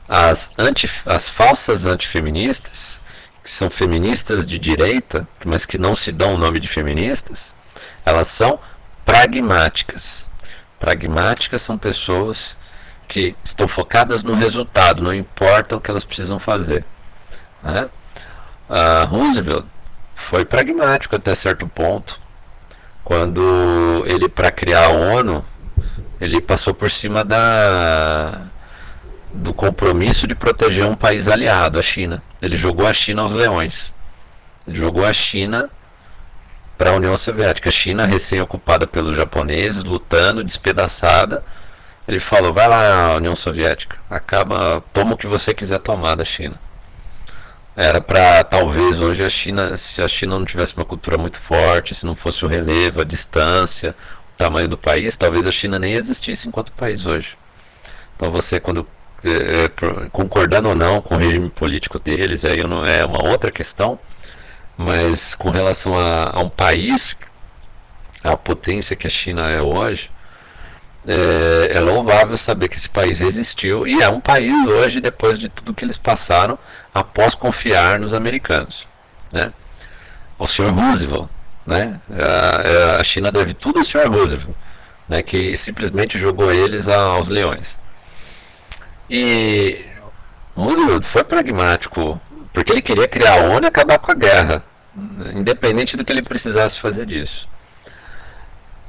As, 0.07 0.53
anti, 0.57 0.89
as 1.05 1.27
falsas 1.27 1.85
antifeministas, 1.85 3.01
que 3.47 3.53
são 3.53 3.69
feministas 3.69 4.45
de 4.45 4.59
direita, 4.59 5.25
mas 5.45 5.65
que 5.65 5.77
não 5.77 5.95
se 5.95 6.11
dão 6.11 6.35
o 6.35 6.37
nome 6.37 6.59
de 6.59 6.67
feministas, 6.67 7.53
elas 8.05 8.27
são 8.27 8.59
pragmáticas. 9.05 10.25
Pragmáticas 10.77 11.61
são 11.61 11.77
pessoas 11.77 12.57
que 13.07 13.37
estão 13.41 13.65
focadas 13.65 14.21
no 14.21 14.35
resultado, 14.35 15.01
não 15.01 15.13
importa 15.13 15.77
o 15.77 15.79
que 15.79 15.89
elas 15.89 16.03
precisam 16.03 16.37
fazer. 16.37 16.83
Né? 17.63 17.87
A 18.67 19.05
Roosevelt 19.05 19.65
foi 20.13 20.43
pragmático 20.43 21.15
até 21.15 21.33
certo 21.33 21.65
ponto, 21.69 22.19
quando 23.01 24.03
ele, 24.07 24.27
para 24.27 24.51
criar 24.51 24.87
a 24.87 24.89
ONU, 24.89 25.45
ele 26.19 26.41
passou 26.41 26.73
por 26.73 26.91
cima 26.91 27.23
da 27.23 28.41
do 29.37 29.53
compromisso 29.53 30.27
de 30.27 30.35
proteger 30.35 30.85
um 30.85 30.95
país 30.95 31.27
aliado, 31.27 31.79
a 31.79 31.81
China. 31.81 32.21
Ele 32.41 32.57
jogou 32.57 32.87
a 32.87 32.93
China 32.93 33.21
aos 33.21 33.31
leões. 33.31 33.93
Ele 34.67 34.77
jogou 34.77 35.05
a 35.05 35.13
China 35.13 35.69
para 36.77 36.89
a 36.89 36.93
União 36.93 37.15
Soviética. 37.15 37.69
A 37.69 37.71
China 37.71 38.05
recém-ocupada 38.05 38.87
pelos 38.87 39.15
japoneses, 39.15 39.83
lutando, 39.83 40.43
despedaçada. 40.43 41.43
Ele 42.07 42.19
falou: 42.19 42.51
vai 42.51 42.67
lá, 42.67 43.15
União 43.15 43.35
Soviética, 43.35 43.97
acaba, 44.09 44.83
toma 44.93 45.13
o 45.13 45.17
que 45.17 45.27
você 45.27 45.53
quiser 45.53 45.79
tomar 45.79 46.15
da 46.15 46.25
China. 46.25 46.59
Era 47.75 48.01
para 48.01 48.43
talvez 48.43 48.99
hoje 48.99 49.23
a 49.23 49.29
China, 49.29 49.77
se 49.77 50.01
a 50.01 50.07
China 50.07 50.39
não 50.39 50.45
tivesse 50.45 50.75
uma 50.75 50.85
cultura 50.85 51.15
muito 51.15 51.37
forte, 51.37 51.93
se 51.93 52.07
não 52.07 52.15
fosse 52.15 52.43
o 52.43 52.47
relevo, 52.47 53.01
a 53.01 53.03
distância, 53.03 53.95
tamanho 54.35 54.67
do 54.67 54.77
país, 54.77 55.15
talvez 55.15 55.45
a 55.45 55.51
China 55.51 55.77
nem 55.77 55.93
existisse 55.93 56.47
enquanto 56.47 56.71
país 56.71 57.05
hoje. 57.05 57.37
Então 58.15 58.31
você 58.31 58.59
quando 58.59 58.87
é, 59.23 59.65
é 59.65 59.69
concordando 60.11 60.69
ou 60.69 60.75
não 60.75 61.01
com 61.01 61.15
o 61.15 61.17
regime 61.17 61.49
político 61.49 61.99
deles, 61.99 62.45
aí 62.45 62.63
não, 62.63 62.85
é 62.85 63.05
uma 63.05 63.23
outra 63.27 63.51
questão, 63.51 63.99
mas 64.77 65.35
com 65.35 65.49
relação 65.49 65.97
a, 65.97 66.31
a 66.35 66.39
um 66.39 66.49
país, 66.49 67.17
a 68.23 68.35
potência 68.35 68.95
que 68.95 69.07
a 69.07 69.09
China 69.09 69.49
é 69.49 69.61
hoje, 69.61 70.09
é, 71.07 71.77
é, 71.77 71.79
louvável 71.79 72.37
saber 72.37 72.67
que 72.67 72.77
esse 72.77 72.89
país 72.89 73.21
existiu 73.21 73.87
e 73.87 74.01
é 74.01 74.09
um 74.09 74.19
país 74.19 74.67
hoje 74.67 74.99
depois 74.99 75.39
de 75.39 75.47
tudo 75.47 75.73
que 75.73 75.85
eles 75.85 75.95
passaram 75.95 76.59
após 76.93 77.33
confiar 77.33 77.99
nos 77.99 78.13
americanos. 78.13 78.85
Né? 79.31 79.53
O 80.37 80.45
senhor 80.45 80.73
Roosevelt 80.73 81.29
né? 81.67 81.99
A, 82.09 83.01
a 83.01 83.03
China 83.03 83.29
deve 83.29 83.53
tudo 83.53 83.79
ao 83.79 83.83
Sr. 83.83 84.09
Roosevelt, 84.09 84.55
né? 85.07 85.21
que 85.21 85.57
simplesmente 85.57 86.17
jogou 86.17 86.51
eles 86.51 86.87
aos 86.87 87.27
leões. 87.27 87.77
E 89.09 89.85
Roosevelt 90.55 91.03
foi 91.03 91.23
pragmático, 91.23 92.19
porque 92.51 92.71
ele 92.71 92.81
queria 92.81 93.07
criar 93.07 93.33
a 93.33 93.43
ONU 93.43 93.63
e 93.63 93.67
acabar 93.67 93.99
com 93.99 94.11
a 94.11 94.15
guerra, 94.15 94.63
independente 95.35 95.95
do 95.95 96.03
que 96.03 96.11
ele 96.11 96.21
precisasse 96.21 96.79
fazer 96.79 97.05
disso. 97.05 97.47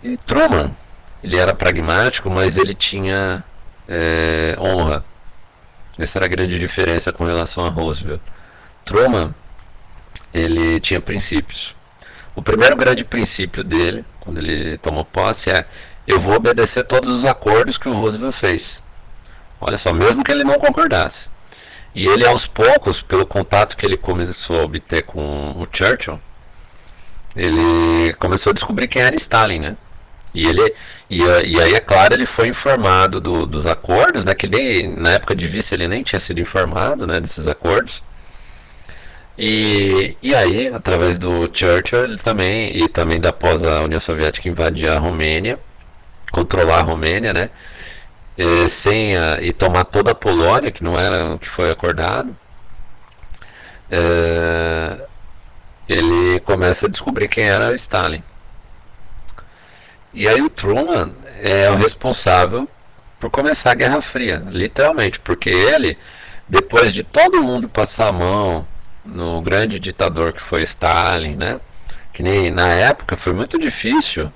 E 0.02 0.16
Truman, 0.16 0.74
ele 1.22 1.36
era 1.36 1.54
pragmático, 1.54 2.30
mas 2.30 2.56
ele 2.56 2.74
tinha 2.74 3.44
é, 3.88 4.56
honra. 4.58 5.04
Essa 5.98 6.18
era 6.18 6.26
a 6.26 6.28
grande 6.28 6.58
diferença 6.58 7.12
com 7.12 7.24
relação 7.24 7.64
a 7.66 7.68
Roosevelt. 7.68 8.20
Truman, 8.84 9.34
ele 10.32 10.80
tinha 10.80 11.00
princípios. 11.00 11.74
O 12.36 12.42
primeiro 12.42 12.76
grande 12.76 13.04
princípio 13.04 13.64
dele, 13.64 14.04
quando 14.20 14.38
ele 14.38 14.78
tomou 14.78 15.04
posse, 15.04 15.50
é: 15.50 15.66
eu 16.06 16.20
vou 16.20 16.34
obedecer 16.34 16.84
todos 16.84 17.10
os 17.10 17.24
acordos 17.24 17.76
que 17.76 17.88
o 17.88 17.92
Roosevelt 17.92 18.32
fez. 18.32 18.82
Olha 19.60 19.78
só, 19.78 19.92
mesmo 19.92 20.22
que 20.22 20.30
ele 20.30 20.44
não 20.44 20.58
concordasse. 20.58 21.28
E 21.94 22.06
ele, 22.06 22.26
aos 22.26 22.46
poucos, 22.46 23.02
pelo 23.02 23.26
contato 23.26 23.76
que 23.76 23.84
ele 23.84 23.96
começou 23.96 24.60
a 24.60 24.64
obter 24.64 25.02
com 25.02 25.52
o 25.52 25.66
Churchill, 25.70 26.20
ele 27.34 28.12
começou 28.14 28.50
a 28.50 28.54
descobrir 28.54 28.88
quem 28.88 29.02
era 29.02 29.16
Stalin, 29.16 29.58
né? 29.58 29.76
E, 30.34 30.46
ele, 30.46 30.74
e, 31.10 31.22
e 31.22 31.60
aí, 31.60 31.74
é 31.74 31.80
claro, 31.80 32.14
ele 32.14 32.26
foi 32.26 32.48
informado 32.48 33.20
do, 33.20 33.46
dos 33.46 33.66
acordos, 33.66 34.24
né? 34.24 34.34
Que 34.34 34.86
na 34.86 35.12
época 35.12 35.34
de 35.34 35.46
vice 35.46 35.74
ele 35.74 35.88
nem 35.88 36.02
tinha 36.02 36.20
sido 36.20 36.40
informado 36.40 37.06
né, 37.06 37.20
desses 37.20 37.46
acordos. 37.46 38.02
E, 39.38 40.16
e 40.22 40.34
aí, 40.34 40.68
através 40.68 41.18
do 41.18 41.48
Churchill 41.52 42.04
ele 42.04 42.18
também, 42.18 42.76
e 42.76 42.88
também 42.88 43.20
da 43.20 43.28
após 43.30 43.62
a 43.62 43.82
União 43.82 44.00
Soviética 44.00 44.48
invadir 44.48 44.90
a 44.90 44.98
Romênia, 44.98 45.58
controlar 46.32 46.78
a 46.80 46.82
Romênia, 46.82 47.32
né? 47.32 47.50
E, 48.38 48.68
sem 48.68 49.16
a, 49.16 49.42
e 49.42 49.52
tomar 49.52 49.84
toda 49.84 50.12
a 50.12 50.14
Polônia, 50.14 50.70
que 50.70 50.84
não 50.84 50.98
era 50.98 51.34
o 51.34 51.38
que 51.40 51.48
foi 51.48 51.70
acordado, 51.70 52.36
é, 53.90 54.96
ele 55.88 56.38
começa 56.40 56.86
a 56.86 56.88
descobrir 56.88 57.26
quem 57.28 57.44
era 57.44 57.74
Stalin. 57.74 58.22
E 60.14 60.28
aí 60.28 60.40
o 60.40 60.48
Truman 60.48 61.12
é 61.42 61.68
o 61.70 61.76
responsável 61.76 62.68
por 63.18 63.30
começar 63.30 63.72
a 63.72 63.74
Guerra 63.74 64.00
Fria, 64.00 64.42
literalmente, 64.48 65.18
porque 65.18 65.50
ele, 65.50 65.98
depois 66.48 66.92
de 66.92 67.02
todo 67.02 67.42
mundo 67.42 67.68
passar 67.68 68.08
a 68.08 68.12
mão 68.12 68.66
no 69.04 69.42
grande 69.42 69.80
ditador 69.80 70.32
que 70.32 70.40
foi 70.40 70.62
Stalin, 70.62 71.36
né? 71.36 71.60
Que 72.12 72.22
nem 72.22 72.50
na 72.50 72.68
época 72.68 73.16
foi 73.16 73.32
muito 73.32 73.58
difícil 73.58 74.32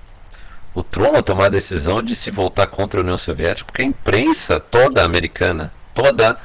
o 0.75 0.83
Truman 0.83 1.23
tomar 1.23 1.47
a 1.47 1.51
decisão 1.51 2.03
de 2.03 2.15
se 2.15 2.31
voltar 2.31 2.67
contra 2.67 3.01
a 3.01 3.03
União 3.03 3.19
Soviética, 3.19 3.67
porque 3.67 3.83
a 3.83 3.87
imprensa 3.87 4.59
toda 4.59 5.05
americana, 5.05 5.73
toda 5.95 6.39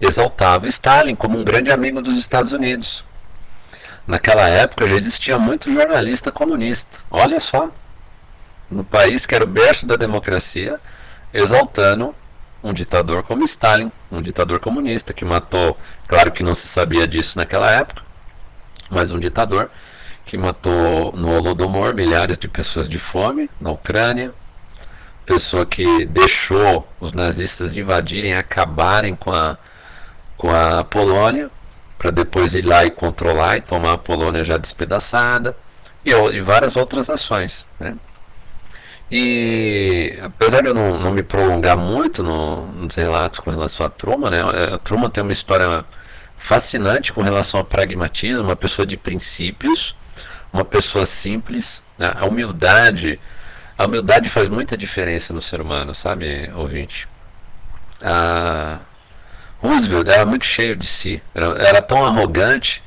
exaltava 0.00 0.68
Stalin 0.68 1.14
como 1.14 1.38
um 1.38 1.44
grande 1.44 1.70
amigo 1.70 2.02
dos 2.02 2.16
Estados 2.16 2.52
Unidos. 2.52 3.04
Naquela 4.06 4.48
época 4.48 4.88
já 4.88 4.94
existia 4.94 5.38
muito 5.38 5.72
jornalista 5.72 6.32
comunista. 6.32 6.98
Olha 7.10 7.38
só, 7.38 7.70
no 8.70 8.82
país 8.82 9.26
que 9.26 9.34
era 9.34 9.44
o 9.44 9.48
berço 9.48 9.86
da 9.86 9.96
democracia, 9.96 10.80
exaltando 11.32 12.14
um 12.62 12.72
ditador 12.72 13.22
como 13.22 13.44
Stalin, 13.44 13.92
um 14.10 14.20
ditador 14.20 14.58
comunista 14.58 15.12
que 15.12 15.24
matou, 15.24 15.76
claro 16.06 16.32
que 16.32 16.42
não 16.42 16.54
se 16.54 16.66
sabia 16.66 17.06
disso 17.06 17.38
naquela 17.38 17.70
época, 17.70 18.02
mas 18.90 19.12
um 19.12 19.18
ditador 19.18 19.70
que 20.28 20.36
matou 20.36 21.10
no 21.12 21.34
Holodomor 21.34 21.94
milhares 21.94 22.36
de 22.36 22.46
pessoas 22.46 22.86
de 22.86 22.98
fome 22.98 23.48
na 23.58 23.70
Ucrânia, 23.70 24.30
pessoa 25.24 25.64
que 25.64 26.04
deixou 26.04 26.86
os 27.00 27.14
nazistas 27.14 27.78
invadirem, 27.78 28.34
acabarem 28.34 29.16
com 29.16 29.32
a, 29.32 29.56
com 30.36 30.50
a 30.54 30.84
Polônia, 30.84 31.50
para 31.98 32.10
depois 32.10 32.54
ir 32.54 32.60
lá 32.60 32.84
e 32.84 32.90
controlar 32.90 33.56
e 33.56 33.62
tomar 33.62 33.94
a 33.94 33.98
Polônia 33.98 34.44
já 34.44 34.58
despedaçada, 34.58 35.56
e, 36.04 36.10
e 36.10 36.40
várias 36.42 36.76
outras 36.76 37.08
ações. 37.08 37.64
Né? 37.80 37.96
E 39.10 40.18
apesar 40.22 40.60
de 40.60 40.68
eu 40.68 40.74
não, 40.74 41.00
não 41.00 41.10
me 41.10 41.22
prolongar 41.22 41.78
muito 41.78 42.22
no, 42.22 42.66
nos 42.66 42.94
relatos 42.94 43.40
com 43.40 43.50
relação 43.50 43.86
à 43.86 43.88
Truman, 43.88 44.28
né? 44.28 44.40
É, 44.40 44.74
a 44.74 44.78
Truman 44.78 45.08
tem 45.08 45.22
uma 45.22 45.32
história 45.32 45.86
fascinante 46.36 47.14
com 47.14 47.22
relação 47.22 47.58
ao 47.58 47.64
pragmatismo, 47.64 48.42
uma 48.42 48.54
pessoa 48.54 48.84
de 48.84 48.98
princípios, 48.98 49.96
uma 50.52 50.64
pessoa 50.64 51.06
simples, 51.06 51.82
né? 51.98 52.12
a 52.14 52.26
humildade. 52.26 53.20
A 53.76 53.86
humildade 53.86 54.28
faz 54.28 54.48
muita 54.48 54.76
diferença 54.76 55.32
no 55.32 55.40
ser 55.40 55.60
humano, 55.60 55.94
sabe, 55.94 56.50
ouvinte? 56.54 57.08
Roosevelt 59.60 60.08
era 60.08 60.24
muito 60.24 60.44
cheio 60.44 60.76
de 60.76 60.86
si, 60.86 61.22
era, 61.34 61.46
era 61.58 61.82
tão 61.82 62.04
arrogante 62.04 62.82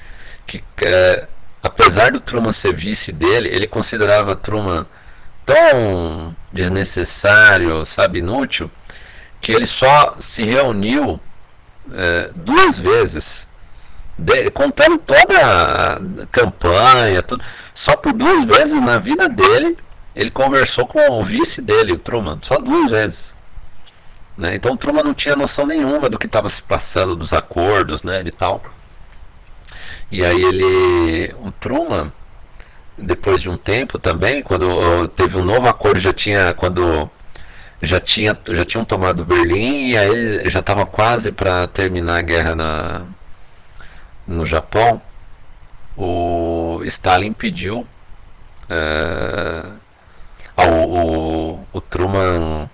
que 0.47 0.63
é, 0.81 1.27
apesar 1.61 2.11
do 2.11 2.19
Truman 2.19 2.51
ser 2.51 2.73
vice 2.73 3.11
dele, 3.11 3.49
ele 3.49 3.67
considerava 3.67 4.35
Truman 4.35 4.85
tão 5.45 6.35
desnecessário, 6.51 7.85
sabe, 7.85 8.19
inútil, 8.19 8.69
que 9.39 9.51
ele 9.51 9.65
só 9.65 10.15
se 10.19 10.43
reuniu 10.43 11.19
é, 11.93 12.29
duas 12.35 12.77
vezes, 12.77 13.47
de, 14.21 14.51
contando 14.51 14.97
toda 14.99 15.35
a 15.39 16.27
campanha, 16.31 17.23
tudo, 17.23 17.43
só 17.73 17.95
por 17.95 18.13
duas 18.13 18.45
vezes 18.45 18.79
na 18.81 18.99
vida 18.99 19.27
dele 19.27 19.77
ele 20.15 20.29
conversou 20.29 20.85
com 20.85 20.99
o 21.09 21.23
vice 21.23 21.61
dele, 21.61 21.93
o 21.93 21.97
Truman, 21.97 22.37
só 22.41 22.57
duas 22.57 22.91
vezes. 22.91 23.33
Né? 24.37 24.55
Então 24.55 24.73
o 24.73 24.77
Truman 24.77 25.03
não 25.03 25.13
tinha 25.13 25.35
noção 25.35 25.65
nenhuma 25.65 26.09
do 26.09 26.19
que 26.19 26.25
estava 26.25 26.49
se 26.49 26.61
passando, 26.61 27.15
dos 27.15 27.33
acordos 27.33 28.03
né, 28.03 28.21
e 28.25 28.31
tal. 28.31 28.61
E 30.11 30.23
aí 30.25 30.43
ele. 30.43 31.33
O 31.39 31.51
Truman, 31.51 32.11
depois 32.97 33.41
de 33.41 33.49
um 33.49 33.57
tempo 33.57 33.97
também, 33.97 34.43
quando 34.43 35.07
teve 35.09 35.37
um 35.37 35.45
novo 35.45 35.67
acordo, 35.67 35.99
já 35.99 36.13
tinha. 36.13 36.53
Quando 36.53 37.09
já, 37.81 37.99
tinha, 37.99 38.37
já 38.49 38.65
tinham 38.65 38.85
tomado 38.85 39.25
Berlim 39.25 39.89
e 39.89 39.97
aí 39.97 40.49
já 40.49 40.59
estava 40.59 40.85
quase 40.85 41.31
para 41.31 41.67
terminar 41.67 42.19
a 42.19 42.21
guerra 42.21 42.55
na, 42.55 43.01
no 44.27 44.45
Japão, 44.45 45.01
o 45.97 46.81
Stalin 46.85 47.33
pediu. 47.33 47.85
É, 48.69 49.81
o, 50.57 51.59
o, 51.59 51.67
o 51.73 51.81
Truman 51.81 52.69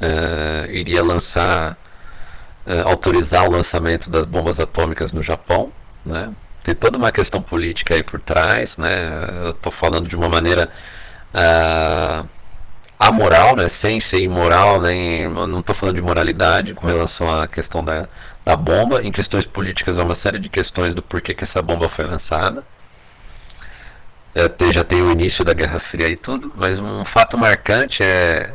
uh, 0.00 0.70
iria 0.70 1.02
lançar, 1.02 1.76
uh, 2.66 2.88
autorizar 2.88 3.46
o 3.46 3.50
lançamento 3.50 4.08
das 4.10 4.26
bombas 4.26 4.58
atômicas 4.60 5.12
no 5.12 5.22
Japão, 5.22 5.72
né? 6.04 6.32
Tem 6.62 6.74
toda 6.74 6.98
uma 6.98 7.10
questão 7.10 7.40
política 7.40 7.94
aí 7.94 8.02
por 8.02 8.20
trás, 8.20 8.76
né? 8.76 8.92
Eu 9.44 9.50
estou 9.50 9.72
falando 9.72 10.06
de 10.06 10.16
uma 10.16 10.28
maneira 10.28 10.68
uh, 11.34 12.28
amoral, 12.98 13.56
né? 13.56 13.68
Sem 13.68 14.00
ser 14.00 14.20
imoral, 14.20 14.80
nem 14.80 15.28
não 15.28 15.60
estou 15.60 15.74
falando 15.74 15.96
de 15.96 16.02
moralidade 16.02 16.74
com 16.74 16.86
relação 16.86 17.32
à 17.32 17.48
questão 17.48 17.82
da, 17.84 18.08
da 18.48 18.56
bomba. 18.56 19.02
Em 19.02 19.12
questões 19.12 19.44
políticas 19.44 19.98
há 19.98 20.02
uma 20.02 20.14
série 20.14 20.38
de 20.38 20.48
questões 20.48 20.94
do 20.94 21.02
porquê 21.02 21.34
que 21.34 21.44
essa 21.44 21.60
bomba 21.60 21.86
foi 21.86 22.06
lançada. 22.06 22.64
É, 24.34 24.72
já 24.72 24.82
tem 24.82 25.02
o 25.02 25.12
início 25.12 25.44
da 25.44 25.52
Guerra 25.52 25.78
Fria 25.78 26.08
e 26.08 26.16
tudo, 26.16 26.50
mas 26.56 26.78
um 26.78 27.04
fato 27.04 27.36
marcante 27.36 28.02
é 28.02 28.54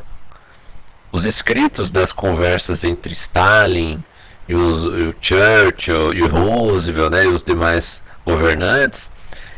os 1.12 1.26
escritos 1.26 1.92
das 1.92 2.12
conversas 2.12 2.84
entre 2.84 3.14
Stalin 3.14 4.04
e, 4.50 4.56
os, 4.56 4.84
e 4.84 5.08
o 5.10 5.16
Churchill 5.22 6.12
e 6.14 6.24
o 6.24 6.28
Roosevelt 6.28 7.12
né, 7.12 7.26
e 7.26 7.28
os 7.28 7.44
demais 7.44 8.02
governantes 8.26 9.12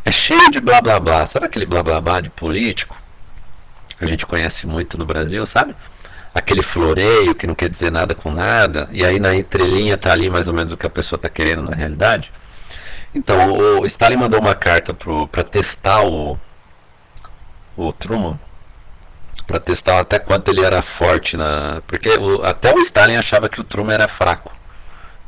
é 0.04 0.12
cheio 0.12 0.52
de 0.52 0.60
blá 0.60 0.82
blá 0.82 1.00
blá. 1.00 1.26
Sabe 1.26 1.46
aquele 1.46 1.66
blá 1.66 1.82
blá 1.82 2.02
blá 2.02 2.20
de 2.20 2.30
político? 2.30 2.98
Que 3.98 4.04
a 4.04 4.08
gente 4.08 4.26
conhece 4.26 4.68
muito 4.68 4.98
no 4.98 5.06
Brasil, 5.06 5.46
sabe? 5.46 5.74
Aquele 6.36 6.62
floreio 6.62 7.34
que 7.34 7.48
não 7.48 7.56
quer 7.56 7.70
dizer 7.70 7.92
nada 7.92 8.14
com 8.14 8.30
nada, 8.30 8.90
e 8.92 9.04
aí 9.06 9.20
na 9.20 9.34
entrelinha 9.34 9.98
tá 9.98 10.12
ali 10.12 10.30
mais 10.30 10.48
ou 10.48 10.54
menos 10.54 10.74
o 10.74 10.78
que 10.78 10.86
a 10.86 10.90
pessoa 10.90 11.18
está 11.18 11.30
querendo 11.30 11.64
na 11.64 11.76
realidade. 11.76 12.32
Então, 13.16 13.54
o 13.80 13.86
Stalin 13.86 14.18
mandou 14.18 14.42
uma 14.42 14.54
carta 14.54 14.94
para 15.32 15.44
testar 15.44 16.06
o, 16.06 16.38
o 17.78 17.94
Truman 17.94 18.38
para 19.48 19.60
testar 19.60 20.00
até 20.00 20.18
quanto 20.18 20.50
ele 20.50 20.64
era 20.64 20.82
forte 20.82 21.38
na 21.38 21.82
porque 21.88 22.10
o, 22.10 22.44
até 22.44 22.74
o 22.74 22.80
Stalin 22.80 23.16
achava 23.16 23.48
que 23.48 23.62
o 23.62 23.64
Truman 23.64 23.94
era 23.94 24.08
fraco 24.08 24.52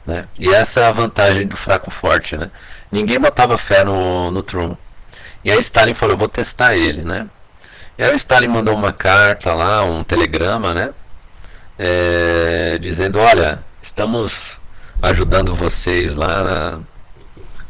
né? 0.06 0.28
E 0.40 0.50
essa 0.50 0.80
é 0.82 0.86
a 0.86 0.92
vantagem 0.92 1.46
do 1.48 1.56
fraco 1.56 1.92
forte 1.92 2.36
né? 2.36 2.50
Ninguém 2.92 3.20
botava 3.20 3.58
fé 3.58 3.84
no, 3.84 4.32
no 4.32 4.42
Truman. 4.42 4.78
E 5.44 5.52
aí 5.52 5.60
Stalin 5.60 5.94
falou 5.94 6.18
vou 6.18 6.28
testar 6.28 6.76
ele 6.76 7.04
né 7.04 7.30
e 7.98 8.04
aí 8.04 8.12
o 8.12 8.16
Stalin 8.16 8.48
mandou 8.48 8.76
uma 8.76 8.94
carta 8.94 9.54
lá 9.54 9.84
um 9.84 10.04
telegrama 10.04 10.74
né 10.74 10.92
é, 11.78 12.78
dizendo 12.80 13.20
olha 13.20 13.64
estamos 13.82 14.60
ajudando 15.02 15.54
vocês 15.54 16.16
lá 16.16 16.44
na, 16.44 16.80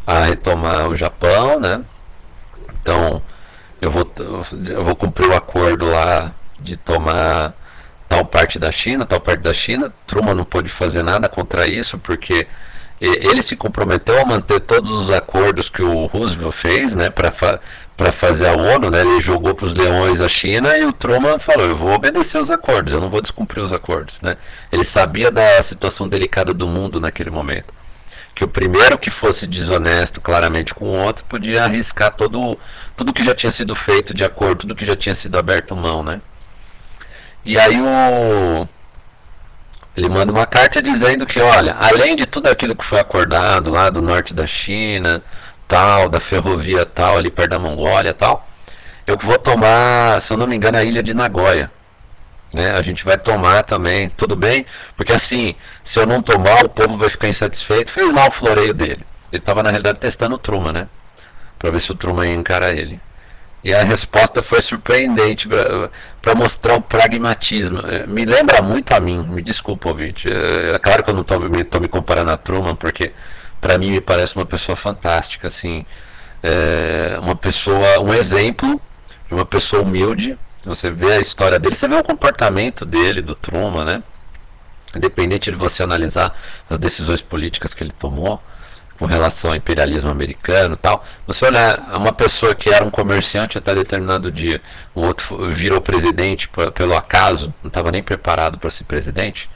a 0.06 0.26
retomar 0.26 0.88
o 0.90 0.96
Japão 0.96 1.60
né 1.60 1.82
então 2.82 3.22
eu 3.82 3.92
vou, 3.92 4.12
eu 4.66 4.84
vou 4.84 4.96
cumprir 4.96 5.28
o 5.30 5.36
acordo 5.36 5.90
lá 5.90 6.32
de 6.60 6.76
tomar 6.76 7.54
tal 8.08 8.26
parte 8.26 8.58
da 8.58 8.72
China, 8.72 9.06
tal 9.06 9.20
parte 9.20 9.42
da 9.42 9.54
China. 9.54 9.94
Truman 10.06 10.34
não 10.34 10.46
pôde 10.46 10.70
fazer 10.70 11.04
nada 11.04 11.30
contra 11.30 11.68
isso, 11.68 11.98
porque 12.00 12.48
ele 13.00 13.42
se 13.44 13.56
comprometeu 13.56 14.20
a 14.20 14.26
manter 14.26 14.60
todos 14.62 14.90
os 14.92 15.12
acordos 15.12 15.70
que 15.70 15.84
o 15.84 16.08
Roosevelt 16.08 16.54
fez, 16.54 16.96
né, 16.96 17.10
para 17.12 17.60
para 17.98 18.12
fazer 18.12 18.48
a 18.48 18.56
ONU, 18.56 18.92
né, 18.92 19.02
ele 19.02 19.20
jogou 19.20 19.56
para 19.56 19.66
os 19.66 19.74
leões 19.74 20.22
a 20.22 20.30
China 20.30 20.78
e 20.78 20.86
o 20.86 20.94
Truman 20.94 21.40
falou, 21.40 21.66
eu 21.66 21.76
vou 21.76 21.92
obedecer 21.92 22.38
os 22.38 22.52
acordos, 22.52 22.94
eu 22.94 23.02
não 23.02 23.10
vou 23.10 23.22
descumprir 23.22 23.64
os 23.64 23.74
acordos, 23.74 24.22
né. 24.22 24.38
Ele 24.72 24.84
sabia 24.84 25.32
da 25.32 25.62
situação 25.64 26.08
delicada 26.08 26.54
do 26.54 26.68
mundo 26.68 27.02
naquele 27.02 27.32
momento 27.32 27.74
que 28.38 28.44
o 28.44 28.48
primeiro 28.48 29.00
que 29.00 29.10
fosse 29.10 29.48
desonesto 29.48 30.22
claramente 30.22 30.72
com 30.72 30.86
o 30.86 31.00
outro 31.02 31.26
podia 31.26 31.64
arriscar 31.64 32.14
todo 32.14 32.56
tudo 32.96 33.12
que 33.12 33.24
já 33.24 33.34
tinha 33.34 33.52
sido 33.52 33.74
feito 33.74 34.14
de 34.14 34.24
acordo, 34.24 34.60
tudo 34.60 34.76
que 34.76 34.86
já 34.86 34.96
tinha 34.96 35.16
sido 35.16 35.40
aberto 35.40 35.76
mão, 35.76 36.04
né? 36.04 36.22
E 37.44 37.58
aí 37.58 37.82
o 37.82 38.68
ele 39.96 40.08
manda 40.08 40.32
uma 40.32 40.46
carta 40.46 40.80
dizendo 40.84 41.26
que, 41.26 41.40
olha, 41.40 41.76
além 41.80 42.16
de 42.16 42.28
tudo 42.28 42.46
aquilo 42.48 42.76
que 42.76 42.86
foi 42.86 43.00
acordado 43.00 43.72
lá 43.72 43.90
do 43.90 44.04
norte 44.04 44.32
da 44.32 44.46
China, 44.46 45.24
tal, 45.68 46.10
da 46.10 46.20
ferrovia 46.20 46.86
tal, 46.86 47.18
ali 47.18 47.30
perto 47.30 47.52
da 47.52 47.60
Mongólia, 47.60 48.14
tal, 48.14 48.48
eu 49.06 49.18
vou 49.18 49.38
tomar, 49.38 50.22
se 50.22 50.34
eu 50.34 50.38
não 50.38 50.48
me 50.48 50.56
engano, 50.56 50.78
a 50.78 50.84
ilha 50.84 51.04
de 51.04 51.14
Nagoya. 51.14 51.72
Né? 52.54 52.72
A 52.72 52.82
gente 52.82 53.04
vai 53.04 53.18
tomar 53.18 53.64
também, 53.64 54.10
tudo 54.10 54.36
bem? 54.36 54.66
Porque 54.96 55.14
assim, 55.14 55.56
se 55.84 56.00
eu 56.00 56.06
não 56.06 56.22
tomar, 56.22 56.64
o 56.64 56.70
povo 56.70 56.98
vai 56.98 57.10
ficar 57.10 57.28
insatisfeito. 57.28 57.92
Fez 57.92 58.14
lá 58.14 58.28
o 58.28 58.32
floreio 58.32 58.74
dele. 58.74 59.06
Ele 59.32 59.42
estava 59.42 59.62
na 59.62 59.70
realidade 59.70 60.00
testando 60.00 60.36
o 60.36 60.40
Truman, 60.40 60.72
né? 60.72 60.88
Para 61.60 61.72
ver 61.72 61.82
se 61.82 61.92
o 61.92 61.96
Truman 61.96 62.28
ia 62.28 62.36
encarar 62.36 62.74
ele. 62.74 63.00
E 63.64 63.74
a 63.74 63.84
resposta 63.84 64.42
foi 64.42 64.62
surpreendente 64.62 65.48
para 66.22 66.36
mostrar 66.36 66.76
o 66.76 66.82
pragmatismo. 66.82 67.80
É, 67.86 68.08
me 68.08 68.24
lembra 68.24 68.62
muito 68.62 68.94
a 68.94 69.00
mim, 69.00 69.24
me 69.24 69.42
desculpa, 69.42 69.90
ouvinte. 69.90 70.30
É, 70.30 70.76
é 70.76 70.80
claro 70.80 71.04
que 71.04 71.10
eu 71.10 71.14
não 71.14 71.22
estou 71.22 71.40
me, 71.40 71.50
me 71.50 71.88
comparando 71.88 72.32
a 72.32 72.38
Truman, 72.38 72.76
porque 72.76 73.12
para 73.60 73.78
mim 73.78 73.92
me 73.92 74.02
parece 74.02 74.36
uma 74.36 74.46
pessoa 74.46 74.76
fantástica, 74.76 75.48
assim. 75.48 75.86
É 76.44 77.18
uma 77.20 77.36
pessoa, 77.36 78.00
um 78.00 78.14
exemplo 78.14 78.80
de 79.28 79.34
uma 79.34 79.46
pessoa 79.46 79.82
humilde, 79.82 80.38
você 80.64 80.92
vê 80.92 81.14
a 81.14 81.20
história 81.20 81.58
dele, 81.58 81.76
você 81.76 81.88
vê 81.88 81.96
o 81.96 82.04
comportamento 82.04 82.86
dele, 82.86 83.22
do 83.22 83.36
Truman, 83.36 83.86
né? 83.86 84.04
Independente 84.96 85.52
de 85.52 85.58
você 85.58 85.84
analisar 85.84 86.36
as 86.70 86.78
decisões 86.80 87.22
políticas 87.22 87.74
que 87.74 87.84
ele 87.84 87.92
tomou 87.92 88.42
com 88.98 89.06
relação 89.06 89.52
ao 89.52 89.56
imperialismo 89.56 90.10
americano 90.10 90.74
e 90.74 90.78
tal. 90.78 91.06
Você 91.26 91.46
olhar 91.46 91.80
uma 91.96 92.12
pessoa 92.12 92.56
que 92.56 92.70
era 92.70 92.84
um 92.84 92.90
comerciante 92.90 93.58
até 93.58 93.76
determinado 93.76 94.32
dia, 94.32 94.62
o 94.94 95.02
outro 95.02 95.50
virou 95.52 95.80
presidente 95.80 96.50
pelo 96.74 96.96
acaso, 96.96 97.54
não 97.62 97.68
estava 97.68 97.92
nem 97.92 98.02
preparado 98.02 98.58
para 98.58 98.70
ser 98.70 98.86
presidente. 98.86 99.50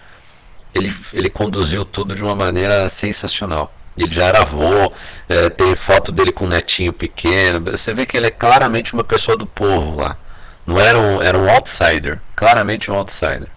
Ele, 0.73 0.95
ele 1.11 1.29
conduziu 1.29 1.83
tudo 1.83 2.15
de 2.15 2.23
uma 2.23 2.35
maneira 2.35 2.87
sensacional. 2.87 3.73
Ele 3.97 4.11
já 4.11 4.25
era 4.25 4.41
avô, 4.41 4.91
é, 5.27 5.49
tem 5.49 5.75
foto 5.75 6.11
dele 6.11 6.31
com 6.31 6.45
um 6.45 6.49
netinho 6.49 6.93
pequeno. 6.93 7.71
Você 7.71 7.93
vê 7.93 8.05
que 8.05 8.17
ele 8.17 8.27
é 8.27 8.31
claramente 8.31 8.93
uma 8.93 9.03
pessoa 9.03 9.37
do 9.37 9.45
povo 9.45 9.95
lá. 9.95 10.17
Não 10.65 10.79
era 10.79 10.97
um, 10.97 11.21
era 11.21 11.37
um 11.37 11.49
outsider, 11.49 12.19
claramente 12.35 12.89
um 12.89 12.95
outsider. 12.95 13.47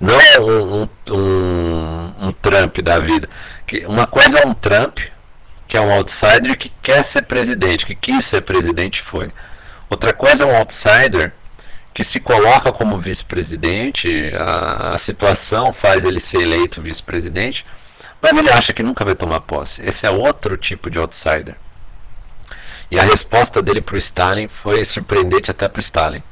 Não 0.00 0.16
um, 0.40 0.82
um, 0.82 0.88
um, 1.10 2.28
um 2.28 2.32
Trump 2.32 2.78
da 2.78 2.98
vida. 2.98 3.28
Que 3.66 3.86
uma 3.86 4.06
coisa 4.06 4.38
é 4.38 4.46
um 4.46 4.54
Trump, 4.54 4.98
que 5.66 5.76
é 5.76 5.80
um 5.80 5.92
outsider 5.92 6.56
que 6.56 6.70
quer 6.82 7.02
ser 7.04 7.22
presidente, 7.22 7.86
que 7.86 7.94
quis 7.94 8.24
ser 8.24 8.42
presidente 8.42 9.02
foi. 9.02 9.30
Outra 9.88 10.12
coisa 10.12 10.44
é 10.44 10.46
um 10.46 10.56
outsider 10.56 11.32
que 11.94 12.02
se 12.02 12.18
coloca 12.18 12.72
como 12.72 12.98
vice-presidente, 12.98 14.32
a, 14.36 14.94
a, 14.94 14.98
situação 14.98 15.72
faz 15.72 16.04
ele 16.04 16.18
ser 16.18 16.42
eleito 16.42 16.82
vice-presidente, 16.82 17.64
mas 18.24 18.38
ele 18.38 18.50
acha 18.50 18.72
que 18.72 18.82
nunca 18.82 19.04
vai 19.04 19.14
tomar 19.14 19.40
posse. 19.40 19.82
Esse 19.84 20.06
é 20.06 20.10
outro 20.10 20.56
tipo 20.56 20.88
de 20.88 20.98
outsider. 20.98 21.56
E 22.90 22.98
a 22.98 23.02
resposta 23.02 23.60
dele 23.60 23.82
para 23.82 23.96
o 23.96 23.98
Stalin 23.98 24.48
foi 24.48 24.82
surpreendente 24.86 25.50
até 25.50 25.68
para 25.68 25.78
o 25.78 25.82
Stalin. 25.82 26.22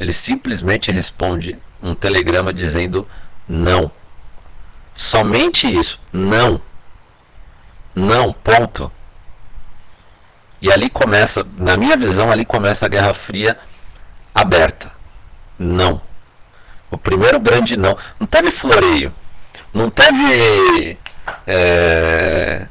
Ele 0.00 0.12
simplesmente 0.12 0.90
responde 0.90 1.56
um 1.80 1.94
telegrama 1.94 2.52
dizendo 2.52 3.06
não. 3.48 3.88
Somente 4.96 5.72
isso, 5.72 6.00
não. 6.12 6.60
Não, 7.94 8.32
ponto. 8.32 8.90
E 10.60 10.72
ali 10.72 10.90
começa, 10.90 11.46
na 11.56 11.76
minha 11.76 11.96
visão, 11.96 12.32
ali 12.32 12.44
começa 12.44 12.86
a 12.86 12.88
Guerra 12.88 13.14
Fria 13.14 13.56
aberta. 14.34 14.90
Não. 15.56 16.02
O 16.90 16.98
primeiro 16.98 17.38
grande 17.38 17.76
não. 17.76 17.96
Não 18.18 18.26
teve 18.26 18.50
floreio. 18.50 19.14
Não 19.72 19.88
teve. 19.88 20.98
É, 21.46 22.66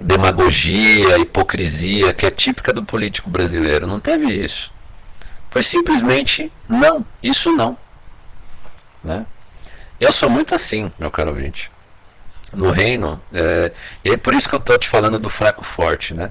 demagogia, 0.00 1.18
hipocrisia 1.18 2.12
que 2.12 2.26
é 2.26 2.30
típica 2.30 2.72
do 2.72 2.84
político 2.84 3.30
brasileiro. 3.30 3.86
Não 3.86 4.00
teve 4.00 4.32
isso. 4.32 4.70
Foi 5.50 5.62
simplesmente 5.62 6.50
não, 6.68 7.04
isso 7.22 7.52
não. 7.52 7.76
Né? 9.04 9.26
Eu 10.00 10.12
sou 10.12 10.30
muito 10.30 10.54
assim, 10.54 10.90
meu 10.98 11.10
caro 11.10 11.30
ouvinte. 11.30 11.70
No 12.52 12.70
reino, 12.70 13.20
é, 13.32 13.72
e 14.04 14.10
é 14.10 14.16
por 14.16 14.34
isso 14.34 14.48
que 14.48 14.54
eu 14.54 14.58
estou 14.58 14.76
te 14.76 14.88
falando 14.88 15.18
do 15.18 15.30
fraco 15.30 15.64
forte, 15.64 16.12
né? 16.12 16.30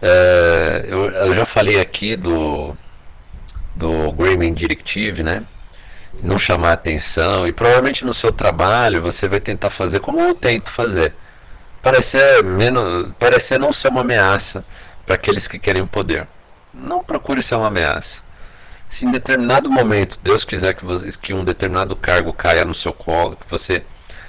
É, 0.00 0.86
eu, 0.88 1.10
eu, 1.10 1.34
já 1.34 1.46
falei 1.46 1.80
aqui 1.80 2.16
do, 2.16 2.76
do 3.74 4.12
Grameen 4.12 4.52
Directive, 4.52 5.22
né? 5.22 5.44
Não 6.20 6.38
chamar 6.38 6.72
atenção, 6.72 7.46
e 7.46 7.52
provavelmente 7.52 8.04
no 8.04 8.12
seu 8.12 8.32
trabalho 8.32 9.00
você 9.00 9.28
vai 9.28 9.40
tentar 9.40 9.70
fazer 9.70 10.00
como 10.00 10.20
eu 10.20 10.34
tento 10.34 10.70
fazer 10.70 11.14
parecer, 11.82 12.44
menos, 12.44 13.12
parecer 13.18 13.58
não 13.58 13.72
ser 13.72 13.88
uma 13.88 14.02
ameaça 14.02 14.64
para 15.04 15.16
aqueles 15.16 15.48
que 15.48 15.58
querem 15.58 15.82
o 15.82 15.86
poder. 15.86 16.26
Não 16.72 17.02
procure 17.02 17.42
ser 17.42 17.56
uma 17.56 17.66
ameaça. 17.66 18.22
Se 18.88 19.04
em 19.04 19.10
determinado 19.10 19.68
momento 19.68 20.18
Deus 20.22 20.44
quiser 20.44 20.74
que, 20.74 20.84
você, 20.84 21.10
que 21.20 21.34
um 21.34 21.44
determinado 21.44 21.96
cargo 21.96 22.32
caia 22.32 22.64
no 22.64 22.74
seu 22.74 22.92
colo, 22.92 23.36
que 23.36 23.50
você 23.50 23.82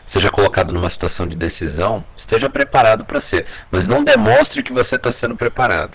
seja 0.05 0.29
colocado 0.29 0.73
numa 0.73 0.89
situação 0.89 1.27
de 1.27 1.35
decisão, 1.35 2.03
esteja 2.17 2.49
preparado 2.49 3.05
para 3.05 3.21
ser. 3.21 3.45
Mas 3.69 3.87
não 3.87 4.03
demonstre 4.03 4.63
que 4.63 4.73
você 4.73 4.95
está 4.95 5.11
sendo 5.11 5.35
preparado. 5.35 5.93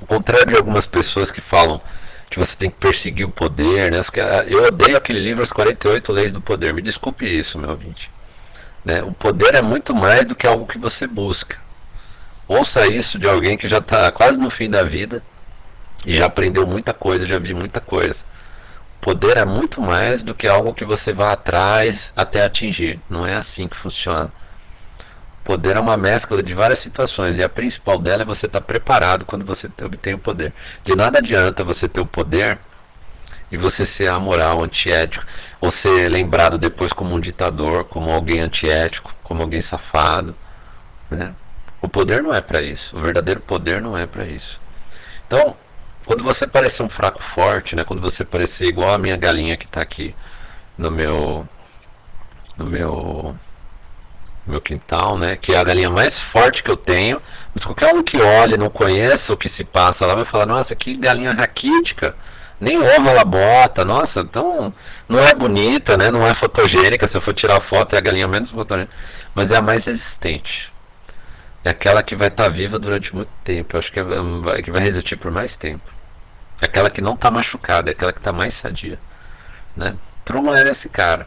Ao 0.00 0.06
contrário 0.06 0.46
de 0.46 0.56
algumas 0.56 0.86
pessoas 0.86 1.30
que 1.30 1.40
falam 1.40 1.80
que 2.30 2.38
você 2.38 2.56
tem 2.56 2.70
que 2.70 2.76
perseguir 2.76 3.26
o 3.26 3.30
poder, 3.30 3.90
né? 3.90 3.98
Eu 4.46 4.64
odeio 4.68 4.96
aquele 4.96 5.18
livro 5.18 5.42
As 5.42 5.52
48 5.52 6.12
Leis 6.12 6.32
do 6.32 6.40
Poder. 6.40 6.72
Me 6.72 6.80
desculpe 6.80 7.26
isso, 7.26 7.58
meu 7.58 7.70
ouvinte. 7.70 8.08
Né? 8.84 9.02
O 9.02 9.10
poder 9.10 9.56
é 9.56 9.60
muito 9.60 9.92
mais 9.92 10.24
do 10.24 10.36
que 10.36 10.46
algo 10.46 10.64
que 10.64 10.78
você 10.78 11.08
busca. 11.08 11.58
Ouça 12.46 12.86
isso 12.86 13.18
de 13.18 13.28
alguém 13.28 13.56
que 13.56 13.68
já 13.68 13.78
está 13.78 14.10
quase 14.12 14.38
no 14.38 14.48
fim 14.48 14.70
da 14.70 14.84
vida 14.84 15.22
e 16.06 16.16
já 16.16 16.26
aprendeu 16.26 16.66
muita 16.66 16.94
coisa, 16.94 17.26
já 17.26 17.38
viu 17.38 17.56
muita 17.56 17.80
coisa. 17.80 18.24
O 18.98 19.00
poder 19.00 19.36
é 19.36 19.44
muito 19.44 19.82
mais 19.82 20.22
do 20.22 20.34
que 20.34 20.46
algo 20.46 20.72
que 20.72 20.84
você 20.84 21.12
vai 21.12 21.32
atrás 21.32 22.12
até 22.14 22.44
atingir. 22.44 23.00
Não 23.10 23.26
é 23.26 23.34
assim 23.34 23.66
que 23.66 23.76
funciona. 23.76 24.32
Poder 25.44 25.76
é 25.76 25.80
uma 25.80 25.96
mescla 25.96 26.42
de 26.42 26.54
várias 26.54 26.78
situações 26.78 27.38
e 27.38 27.42
a 27.42 27.48
principal 27.48 27.98
dela 27.98 28.22
é 28.22 28.24
você 28.24 28.46
estar 28.46 28.60
tá 28.60 28.66
preparado 28.66 29.24
quando 29.24 29.44
você 29.44 29.68
obtém 29.82 30.14
o 30.14 30.18
poder. 30.18 30.52
De 30.84 30.94
nada 30.94 31.18
adianta 31.18 31.64
você 31.64 31.88
ter 31.88 32.00
o 32.00 32.06
poder 32.06 32.58
e 33.50 33.56
você 33.56 33.84
ser 33.84 34.08
amoral, 34.08 34.62
antiético, 34.62 35.24
ou 35.60 35.70
ser 35.70 36.08
lembrado 36.08 36.56
depois 36.56 36.92
como 36.92 37.14
um 37.14 37.20
ditador, 37.20 37.84
como 37.84 38.10
alguém 38.10 38.40
antiético, 38.40 39.14
como 39.24 39.42
alguém 39.42 39.60
safado. 39.60 40.36
Né? 41.10 41.34
O 41.82 41.88
poder 41.88 42.22
não 42.22 42.32
é 42.32 42.40
para 42.40 42.62
isso. 42.62 42.96
O 42.96 43.00
verdadeiro 43.00 43.40
poder 43.40 43.80
não 43.80 43.96
é 43.96 44.06
para 44.06 44.24
isso. 44.24 44.60
Então, 45.26 45.56
quando 46.04 46.22
você 46.22 46.46
parecer 46.46 46.82
um 46.82 46.88
fraco 46.88 47.22
forte, 47.22 47.74
né? 47.74 47.82
quando 47.82 48.00
você 48.00 48.24
parecer 48.24 48.66
igual 48.66 48.92
a 48.92 48.98
minha 48.98 49.16
galinha 49.16 49.56
que 49.56 49.66
está 49.66 49.80
aqui 49.80 50.14
no 50.78 50.90
meu 50.90 51.48
no 52.56 52.66
meu 52.66 53.34
meu 54.50 54.60
quintal, 54.60 55.16
né? 55.16 55.36
Que 55.36 55.54
é 55.54 55.58
a 55.58 55.64
galinha 55.64 55.90
mais 55.90 56.20
forte 56.20 56.62
que 56.62 56.70
eu 56.70 56.76
tenho. 56.76 57.20
Mas 57.54 57.64
qualquer 57.64 57.94
um 57.94 58.02
que 58.02 58.18
olhe, 58.20 58.56
não 58.56 58.70
conheça 58.70 59.32
o 59.32 59.36
que 59.36 59.48
se 59.48 59.64
passa 59.64 60.06
lá, 60.06 60.14
vai 60.14 60.24
falar: 60.24 60.46
Nossa, 60.46 60.74
que 60.74 60.96
galinha 60.96 61.32
raquítica. 61.32 62.14
Nem 62.60 62.78
ovo 62.78 63.08
ela 63.08 63.24
bota, 63.24 63.86
nossa, 63.86 64.20
então 64.20 64.72
não 65.08 65.18
é 65.18 65.34
bonita, 65.34 65.96
né? 65.96 66.10
Não 66.10 66.26
é 66.26 66.34
fotogênica. 66.34 67.08
Se 67.08 67.16
eu 67.16 67.20
for 67.20 67.32
tirar 67.32 67.58
foto, 67.60 67.94
é 67.94 67.98
a 67.98 68.02
galinha 68.02 68.28
menos 68.28 68.50
fotogênica. 68.50 68.92
Mas 69.34 69.50
é 69.50 69.56
a 69.56 69.62
mais 69.62 69.86
resistente. 69.86 70.70
É 71.64 71.70
aquela 71.70 72.02
que 72.02 72.14
vai 72.14 72.28
estar 72.28 72.44
tá 72.44 72.48
viva 72.50 72.78
durante 72.78 73.14
muito 73.14 73.30
tempo. 73.42 73.74
Eu 73.74 73.78
acho 73.78 73.90
que, 73.90 74.00
é, 74.00 74.62
que 74.62 74.70
vai 74.70 74.82
resistir 74.82 75.16
por 75.16 75.30
mais 75.30 75.56
tempo. 75.56 75.90
É 76.60 76.66
aquela 76.66 76.90
que 76.90 77.00
não 77.00 77.14
está 77.14 77.30
machucada, 77.30 77.90
é 77.90 77.92
aquela 77.92 78.12
que 78.12 78.18
está 78.18 78.32
mais 78.32 78.54
sadia. 78.54 78.98
Né? 79.74 79.96
Truman 80.24 80.56
era 80.58 80.70
esse 80.70 80.88
cara. 80.88 81.26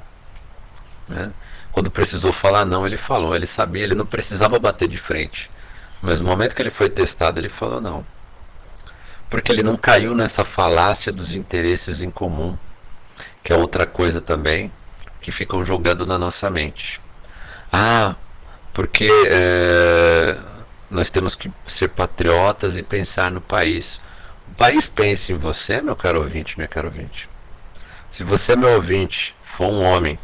Né? 1.07 1.31
Quando 1.73 1.91
precisou 1.91 2.31
falar 2.31 2.63
não, 2.65 2.85
ele 2.87 2.97
falou. 2.97 3.35
Ele 3.35 3.47
sabia, 3.47 3.83
ele 3.83 3.95
não 3.95 4.05
precisava 4.05 4.57
bater 4.57 4.87
de 4.87 4.97
frente. 4.97 5.51
Mas 6.01 6.21
no 6.21 6.27
momento 6.27 6.55
que 6.55 6.61
ele 6.61 6.69
foi 6.69 6.89
testado, 6.89 7.39
ele 7.39 7.49
falou 7.49 7.81
não 7.81 8.05
porque 9.33 9.51
ele 9.51 9.63
não 9.63 9.75
caiu 9.75 10.13
nessa 10.13 10.45
falácia 10.45 11.11
dos 11.11 11.33
interesses 11.33 12.03
em 12.03 12.11
comum, 12.11 12.55
que 13.43 13.51
é 13.51 13.55
outra 13.55 13.83
coisa 13.83 14.21
também 14.21 14.71
que 15.21 15.31
ficam 15.31 15.65
jogando 15.65 16.05
na 16.05 16.19
nossa 16.19 16.51
mente. 16.51 17.01
Ah, 17.71 18.13
porque 18.71 19.09
é, 19.25 20.37
nós 20.87 21.09
temos 21.09 21.33
que 21.33 21.51
ser 21.65 21.87
patriotas 21.87 22.77
e 22.77 22.83
pensar 22.83 23.31
no 23.31 23.41
país. 23.41 23.99
O 24.51 24.53
país 24.53 24.87
pensa 24.87 25.31
em 25.31 25.35
você, 25.35 25.81
meu 25.81 25.95
caro 25.95 26.21
ouvinte, 26.21 26.55
minha 26.55 26.67
caro 26.67 26.89
ouvinte. 26.89 27.27
Se 28.11 28.23
você, 28.23 28.55
meu 28.55 28.75
ouvinte, 28.75 29.33
for 29.43 29.67
um 29.67 29.81
homem 29.81 30.19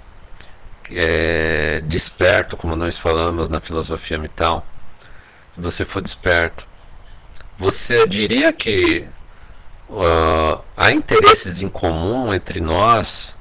é, 0.91 1.81
desperto, 1.81 2.57
como 2.57 2.75
nós 2.75 2.97
falamos 2.97 3.49
na 3.49 3.59
filosofia 3.59 4.17
mital, 4.17 4.65
se 5.55 5.61
você 5.61 5.85
for 5.85 6.01
desperto, 6.01 6.67
você 7.57 8.07
diria 8.07 8.53
que 8.53 9.05
uh, 9.89 10.63
há 10.77 10.91
interesses 10.91 11.61
em 11.61 11.67
comum 11.67 12.33
entre 12.33 12.61
nós, 12.61 13.35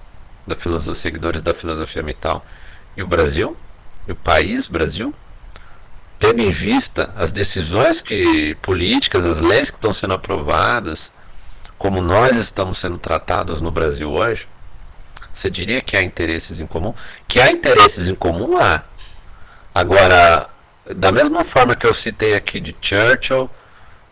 da 0.46 0.56
seguidores 0.94 1.42
da 1.42 1.54
filosofia 1.54 2.02
mital, 2.02 2.44
e 2.96 3.02
o 3.02 3.06
Brasil? 3.06 3.56
E 4.06 4.12
o 4.12 4.16
país 4.16 4.66
Brasil? 4.66 5.14
Tendo 6.18 6.42
em 6.42 6.50
vista 6.50 7.12
as 7.16 7.30
decisões 7.30 8.00
que 8.00 8.56
políticas, 8.56 9.24
as 9.24 9.40
leis 9.40 9.70
que 9.70 9.76
estão 9.76 9.92
sendo 9.92 10.14
aprovadas, 10.14 11.12
como 11.78 12.02
nós 12.02 12.34
estamos 12.36 12.78
sendo 12.78 12.98
tratados 12.98 13.60
no 13.60 13.70
Brasil 13.70 14.10
hoje, 14.10 14.48
você 15.38 15.48
diria 15.48 15.80
que 15.80 15.96
há 15.96 16.02
interesses 16.02 16.58
em 16.58 16.66
comum? 16.66 16.92
Que 17.28 17.40
há 17.40 17.52
interesses 17.52 18.08
em 18.08 18.14
comum 18.14 18.58
há. 18.58 18.82
Agora, 19.72 20.50
da 20.84 21.12
mesma 21.12 21.44
forma 21.44 21.76
que 21.76 21.86
eu 21.86 21.94
citei 21.94 22.34
aqui 22.34 22.58
de 22.58 22.74
Churchill, 22.80 23.48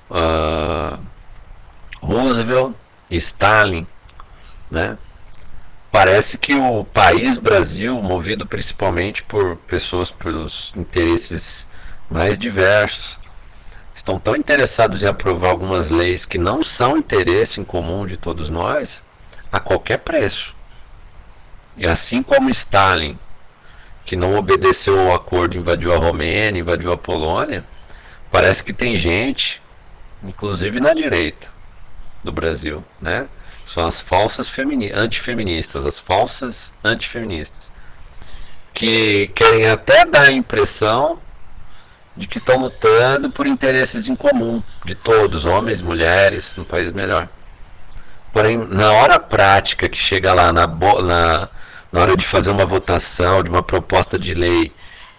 uh, 0.08 0.98
Roosevelt 2.00 2.74
e 3.10 3.16
Stalin, 3.16 3.86
né? 4.70 4.96
Parece 5.90 6.38
que 6.38 6.54
o 6.54 6.84
país 6.84 7.38
Brasil, 7.38 8.00
movido 8.00 8.46
principalmente 8.46 9.24
por 9.24 9.56
pessoas 9.56 10.12
pelos 10.12 10.72
interesses 10.76 11.66
mais 12.08 12.38
diversos, 12.38 13.18
estão 13.92 14.20
tão 14.20 14.36
interessados 14.36 15.02
em 15.02 15.06
aprovar 15.06 15.50
algumas 15.50 15.90
leis 15.90 16.24
que 16.24 16.38
não 16.38 16.62
são 16.62 16.96
interesse 16.96 17.60
em 17.60 17.64
comum 17.64 18.06
de 18.06 18.16
todos 18.16 18.48
nós 18.48 19.02
a 19.50 19.58
qualquer 19.58 19.98
preço. 19.98 20.54
E 21.76 21.86
assim 21.86 22.22
como 22.22 22.50
Stalin, 22.50 23.18
que 24.04 24.16
não 24.16 24.36
obedeceu 24.36 24.98
ao 24.98 25.14
acordo, 25.14 25.58
invadiu 25.58 25.94
a 25.94 25.98
Romênia, 25.98 26.60
invadiu 26.60 26.92
a 26.92 26.96
Polônia, 26.96 27.64
parece 28.30 28.62
que 28.62 28.72
tem 28.72 28.96
gente 28.96 29.60
inclusive 30.22 30.80
na 30.80 30.92
direita 30.92 31.48
do 32.22 32.32
Brasil, 32.32 32.84
né? 33.00 33.26
São 33.66 33.84
as 33.84 34.00
falsas 34.00 34.50
antifeministas, 34.94 35.84
as 35.84 35.98
falsas 35.98 36.72
antifeministas, 36.84 37.70
que 38.72 39.28
querem 39.28 39.68
até 39.68 40.04
dar 40.04 40.22
a 40.22 40.32
impressão 40.32 41.18
de 42.16 42.26
que 42.26 42.38
estão 42.38 42.58
lutando 42.58 43.30
por 43.30 43.46
interesses 43.46 44.08
em 44.08 44.16
comum 44.16 44.62
de 44.84 44.94
todos, 44.94 45.44
homens, 45.44 45.82
mulheres, 45.82 46.54
no 46.56 46.64
país 46.64 46.92
melhor. 46.92 47.28
Porém, 48.32 48.56
na 48.56 48.92
hora 48.92 49.18
prática 49.18 49.88
que 49.88 49.98
chega 49.98 50.32
lá 50.32 50.52
na, 50.52 50.66
na, 50.66 51.48
na 51.96 52.02
hora 52.02 52.14
de 52.14 52.26
fazer 52.26 52.50
uma 52.50 52.66
votação 52.66 53.42
de 53.42 53.48
uma 53.48 53.62
proposta 53.62 54.18
de 54.18 54.34
lei 54.34 54.70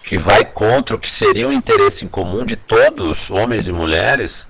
que 0.04 0.16
vai 0.16 0.44
contra 0.44 0.94
o 0.94 0.98
que 0.98 1.10
seria 1.10 1.48
o 1.48 1.52
interesse 1.52 2.04
em 2.04 2.08
comum 2.08 2.46
de 2.46 2.54
todos, 2.54 3.32
homens 3.32 3.66
e 3.66 3.72
mulheres, 3.72 4.46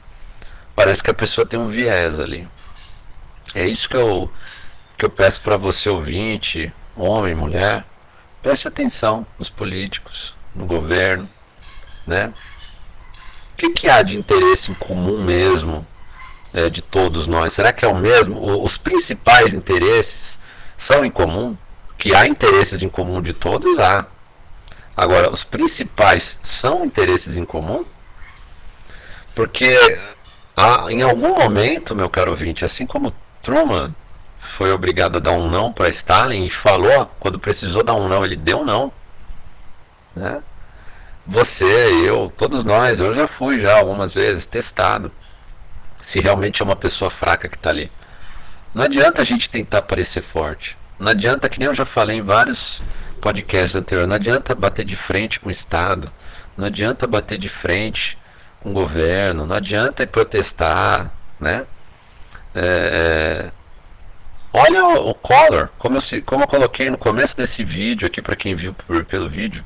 parece 0.76 1.02
que 1.02 1.10
a 1.10 1.14
pessoa 1.14 1.46
tem 1.46 1.58
um 1.58 1.68
viés 1.68 2.20
ali. 2.20 2.46
É 3.54 3.66
isso 3.66 3.88
que 3.88 3.96
eu, 3.96 4.30
que 4.98 5.06
eu 5.06 5.08
peço 5.08 5.40
para 5.40 5.56
você 5.56 5.88
ouvinte, 5.88 6.70
homem, 6.94 7.34
mulher, 7.34 7.86
preste 8.42 8.68
atenção 8.68 9.26
nos 9.38 9.48
políticos, 9.48 10.34
no 10.54 10.66
governo, 10.66 11.26
né? 12.06 12.30
O 13.54 13.56
que, 13.56 13.70
que 13.70 13.88
há 13.88 14.02
de 14.02 14.18
interesse 14.18 14.70
em 14.70 14.74
comum 14.74 15.24
mesmo 15.24 15.86
é, 16.52 16.68
de 16.68 16.82
todos 16.82 17.26
nós? 17.26 17.54
Será 17.54 17.72
que 17.72 17.86
é 17.86 17.88
o 17.88 17.96
mesmo? 17.96 18.62
Os 18.62 18.76
principais 18.76 19.54
interesses 19.54 20.38
são 20.76 21.06
em 21.06 21.10
comum? 21.10 21.56
Que 21.98 22.14
há 22.14 22.26
interesses 22.26 22.82
em 22.82 22.88
comum 22.88 23.20
de 23.20 23.32
todos? 23.32 23.78
Há. 23.78 24.06
Agora, 24.96 25.30
os 25.30 25.44
principais 25.44 26.40
são 26.42 26.84
interesses 26.84 27.36
em 27.36 27.44
comum? 27.44 27.84
Porque 29.34 29.76
ah, 30.56 30.86
em 30.88 31.02
algum 31.02 31.38
momento, 31.38 31.94
meu 31.94 32.08
caro 32.08 32.30
ouvinte, 32.30 32.64
assim 32.64 32.86
como 32.86 33.12
Truman 33.42 33.94
foi 34.38 34.72
obrigado 34.72 35.16
a 35.16 35.20
dar 35.20 35.32
um 35.32 35.50
não 35.50 35.72
para 35.72 35.88
Stalin 35.88 36.46
e 36.46 36.50
falou, 36.50 37.10
quando 37.20 37.38
precisou 37.38 37.82
dar 37.82 37.94
um 37.94 38.08
não, 38.08 38.24
ele 38.24 38.36
deu 38.36 38.60
um 38.60 38.64
não. 38.64 38.92
Né? 40.16 40.42
você, 41.28 41.64
eu, 42.08 42.32
todos 42.34 42.64
nós, 42.64 42.98
eu 42.98 43.12
já 43.12 43.28
fui 43.28 43.60
já 43.60 43.76
algumas 43.76 44.14
vezes 44.14 44.46
testado 44.46 45.12
se 46.02 46.20
realmente 46.20 46.62
é 46.62 46.64
uma 46.64 46.74
pessoa 46.74 47.10
fraca 47.10 47.48
que 47.48 47.56
está 47.56 47.68
ali. 47.68 47.92
Não 48.74 48.84
adianta 48.84 49.20
a 49.20 49.24
gente 49.24 49.50
tentar 49.50 49.82
parecer 49.82 50.22
forte. 50.22 50.77
Não 50.98 51.08
adianta, 51.08 51.48
que 51.48 51.58
nem 51.58 51.68
eu 51.68 51.74
já 51.74 51.84
falei 51.84 52.18
em 52.18 52.22
vários 52.22 52.82
podcasts 53.20 53.76
anteriores, 53.76 54.08
não 54.08 54.16
adianta 54.16 54.54
bater 54.54 54.84
de 54.84 54.96
frente 54.96 55.38
com 55.38 55.48
o 55.48 55.52
Estado, 55.52 56.10
não 56.56 56.66
adianta 56.66 57.06
bater 57.06 57.38
de 57.38 57.48
frente 57.48 58.18
com 58.60 58.70
o 58.70 58.72
governo, 58.72 59.46
não 59.46 59.56
adianta 59.56 60.06
protestar, 60.06 61.12
né? 61.38 61.66
É, 62.54 63.50
é, 63.50 63.52
olha 64.52 64.84
o, 64.84 65.10
o 65.10 65.14
Collor, 65.14 65.68
como 65.78 65.98
eu, 65.98 66.22
como 66.24 66.42
eu 66.42 66.48
coloquei 66.48 66.90
no 66.90 66.98
começo 66.98 67.36
desse 67.36 67.62
vídeo 67.62 68.06
aqui 68.06 68.20
para 68.20 68.34
quem 68.34 68.54
viu 68.54 68.74
por, 68.74 69.04
pelo 69.04 69.28
vídeo. 69.28 69.64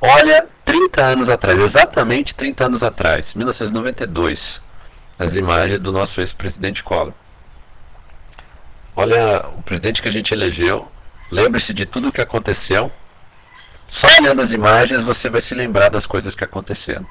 Olha 0.00 0.46
30 0.64 1.02
anos 1.02 1.28
atrás, 1.28 1.58
exatamente 1.58 2.34
30 2.34 2.66
anos 2.66 2.82
atrás, 2.82 3.34
1992, 3.34 4.60
as 5.18 5.34
imagens 5.34 5.80
do 5.80 5.92
nosso 5.92 6.20
ex-presidente 6.20 6.82
Collor. 6.82 7.14
Olha 8.94 9.46
o 9.56 9.62
presidente 9.62 10.02
que 10.02 10.08
a 10.08 10.12
gente 10.12 10.32
elegeu, 10.34 10.90
lembre-se 11.30 11.72
de 11.72 11.86
tudo 11.86 12.08
o 12.08 12.12
que 12.12 12.20
aconteceu. 12.20 12.92
Só 13.88 14.06
olhando 14.18 14.42
as 14.42 14.52
imagens 14.52 15.02
você 15.02 15.28
vai 15.28 15.40
se 15.40 15.54
lembrar 15.54 15.88
das 15.88 16.06
coisas 16.06 16.34
que 16.34 16.44
aconteceram. 16.44 17.06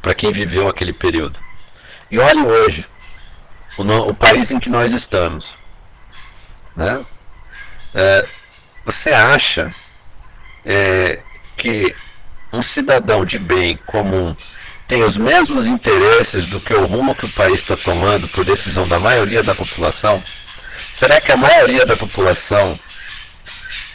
Para 0.00 0.14
quem 0.14 0.32
viveu 0.32 0.68
aquele 0.68 0.92
período. 0.92 1.38
E 2.10 2.18
olhe 2.18 2.40
hoje, 2.40 2.86
o, 3.76 3.84
no, 3.84 4.08
o 4.08 4.14
país 4.14 4.50
em 4.50 4.60
que 4.60 4.70
nós 4.70 4.92
estamos. 4.92 5.56
Né? 6.74 7.04
É, 7.94 8.28
você 8.84 9.10
acha 9.10 9.74
é, 10.64 11.20
que 11.56 11.94
um 12.52 12.62
cidadão 12.62 13.24
de 13.24 13.38
bem 13.38 13.76
comum 13.86 14.36
tem 14.86 15.02
os 15.02 15.16
mesmos 15.16 15.66
interesses 15.66 16.46
do 16.46 16.60
que 16.60 16.72
o 16.72 16.86
rumo 16.86 17.14
que 17.14 17.26
o 17.26 17.32
país 17.32 17.54
está 17.54 17.76
tomando 17.76 18.28
por 18.28 18.44
decisão 18.44 18.86
da 18.86 19.00
maioria 19.00 19.42
da 19.42 19.54
população? 19.54 20.22
Será 20.96 21.20
que 21.20 21.30
a 21.30 21.36
maioria 21.36 21.84
da 21.84 21.94
população 21.94 22.80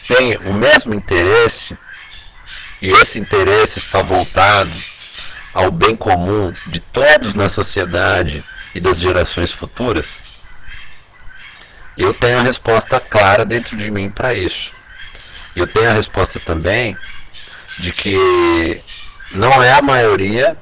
tem 0.08 0.38
o 0.38 0.54
mesmo 0.54 0.94
interesse 0.94 1.76
e 2.80 2.90
esse 2.90 3.18
interesse 3.18 3.80
está 3.80 4.04
voltado 4.04 4.72
ao 5.52 5.72
bem 5.72 5.96
comum 5.96 6.54
de 6.68 6.80
todos 6.80 7.34
na 7.34 7.50
sociedade 7.50 8.46
e 8.76 8.80
das 8.80 9.00
gerações 9.00 9.52
futuras? 9.52 10.22
Eu 11.98 12.14
tenho 12.14 12.38
a 12.38 12.44
resposta 12.44 13.00
clara 13.00 13.44
dentro 13.46 13.76
de 13.76 13.90
mim 13.90 14.08
para 14.08 14.36
isso. 14.36 14.72
Eu 15.56 15.66
tenho 15.66 15.90
a 15.90 15.94
resposta 15.94 16.40
também 16.40 16.96
de 17.80 17.92
que 17.92 18.80
não 19.32 19.64
é 19.64 19.74
a 19.74 19.82
maioria 19.82 20.56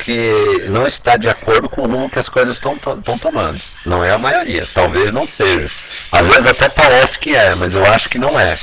que 0.00 0.66
não 0.68 0.86
está 0.86 1.16
de 1.16 1.28
acordo 1.28 1.68
com 1.68 1.82
o 1.82 1.86
rumo 1.86 2.10
que 2.10 2.18
as 2.18 2.28
coisas 2.28 2.56
estão 2.56 2.78
tomando. 3.18 3.60
Não 3.84 4.04
é 4.04 4.10
a 4.10 4.18
maioria, 4.18 4.66
talvez 4.74 5.12
não 5.12 5.26
seja. 5.26 5.70
Às 6.10 6.26
vezes 6.26 6.46
até 6.46 6.68
parece 6.68 7.18
que 7.18 7.34
é, 7.34 7.54
mas 7.54 7.74
eu 7.74 7.84
acho 7.86 8.08
que 8.08 8.18
não 8.18 8.38
é. 8.38 8.58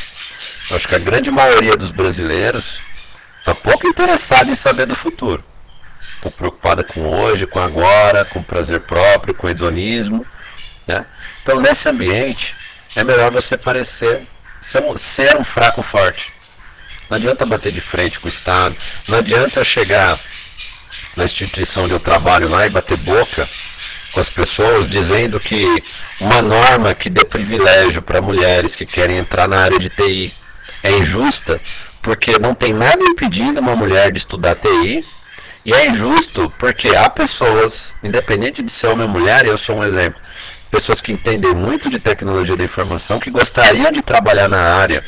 Eu 0.70 0.76
acho 0.76 0.88
que 0.88 0.96
a 0.96 1.00
grande 1.00 1.32
maioria 1.32 1.78
dos 1.78 1.92
brasileiros 1.92 2.82
está 3.40 3.56
pouco 3.56 3.88
interessada 3.88 4.52
em 4.52 4.56
saber 4.56 4.86
do 4.86 4.96
futuro. 4.96 5.44
Está 6.18 6.32
preocupada 6.32 6.84
com 6.84 7.02
hoje, 7.08 7.46
com 7.46 7.60
agora, 7.60 8.26
com 8.26 8.42
prazer 8.42 8.82
próprio, 8.82 9.34
com 9.34 9.48
hedonismo. 9.48 10.26
Né? 10.86 11.06
Então, 11.42 11.62
nesse 11.62 11.88
ambiente, 11.88 12.56
é 12.96 13.04
melhor 13.04 13.32
você 13.32 13.56
parecer 13.58 14.28
ser 14.62 14.82
um, 14.82 14.98
ser 14.98 15.38
um 15.38 15.44
fraco 15.44 15.82
forte. 15.82 16.34
Não 17.10 17.18
adianta 17.18 17.46
bater 17.46 17.72
de 17.72 17.80
frente 17.80 18.20
com 18.20 18.28
o 18.28 18.30
Estado, 18.30 18.76
não 19.08 19.20
adianta 19.20 19.64
chegar 19.64 20.20
na 21.18 21.26
instituição 21.26 21.84
onde 21.84 21.94
eu 21.94 22.00
trabalho 22.00 22.48
lá 22.48 22.66
e 22.66 22.70
bater 22.70 22.96
boca 22.98 23.50
com 24.14 24.20
as 24.20 24.30
pessoas 24.30 24.88
dizendo 24.88 25.40
que 25.40 25.84
uma 26.22 26.42
norma 26.42 26.94
que 26.94 27.10
dê 27.10 27.26
privilégio 27.26 28.02
para 28.02 28.22
mulheres 28.22 28.76
que 28.76 28.86
querem 28.86 29.18
entrar 29.18 29.48
na 29.48 29.60
área 29.60 29.78
de 29.78 29.90
TI 29.90 30.34
é 30.84 30.92
injusta, 30.92 31.60
porque 32.02 32.40
não 32.40 32.54
tem 32.54 32.72
nada 32.72 33.04
impedindo 33.04 33.60
uma 33.60 33.76
mulher 33.76 34.12
de 34.12 34.20
estudar 34.20 34.56
TI, 34.56 35.04
e 35.66 35.74
é 35.74 35.88
injusto 35.90 36.52
porque 36.58 36.96
há 36.96 37.10
pessoas, 37.10 37.94
independente 38.02 38.64
de 38.64 38.72
ser 38.72 38.88
homem 38.88 39.06
ou 39.06 39.12
mulher, 39.12 39.46
eu 39.46 39.58
sou 39.58 39.78
um 39.78 39.84
exemplo, 39.84 40.22
pessoas 40.72 41.02
que 41.02 41.12
entendem 41.12 41.54
muito 41.54 41.90
de 41.90 42.00
tecnologia 42.00 42.56
da 42.56 42.64
informação, 42.64 43.20
que 43.20 43.30
gostariam 43.30 43.92
de 43.92 44.02
trabalhar 44.02 44.48
na 44.48 44.76
área, 44.76 45.04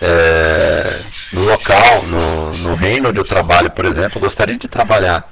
é, 0.00 1.00
local, 1.32 2.02
no, 2.02 2.56
no 2.58 2.74
reino 2.74 3.08
onde 3.08 3.18
eu 3.18 3.24
trabalho, 3.24 3.70
por 3.70 3.84
exemplo, 3.84 4.20
gostaria 4.20 4.56
de 4.56 4.68
trabalhar 4.68 5.30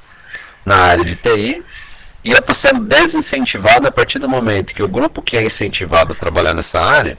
na 0.65 0.77
área 0.77 1.05
de 1.05 1.17
TI 1.17 1.65
e 2.25 2.31
eu 2.31 2.39
estou 2.39 2.55
sendo 2.55 2.81
desincentivado 2.85 3.87
a 3.87 3.93
partir 3.93 4.19
do 4.19 4.29
momento 4.29 4.75
que 4.75 4.83
o 4.83 4.89
grupo 4.89 5.23
que 5.23 5.37
é 5.37 5.43
incentivado 5.43 6.13
a 6.13 6.17
trabalhar 6.17 6.55
nessa 6.55 6.81
área 6.81 7.19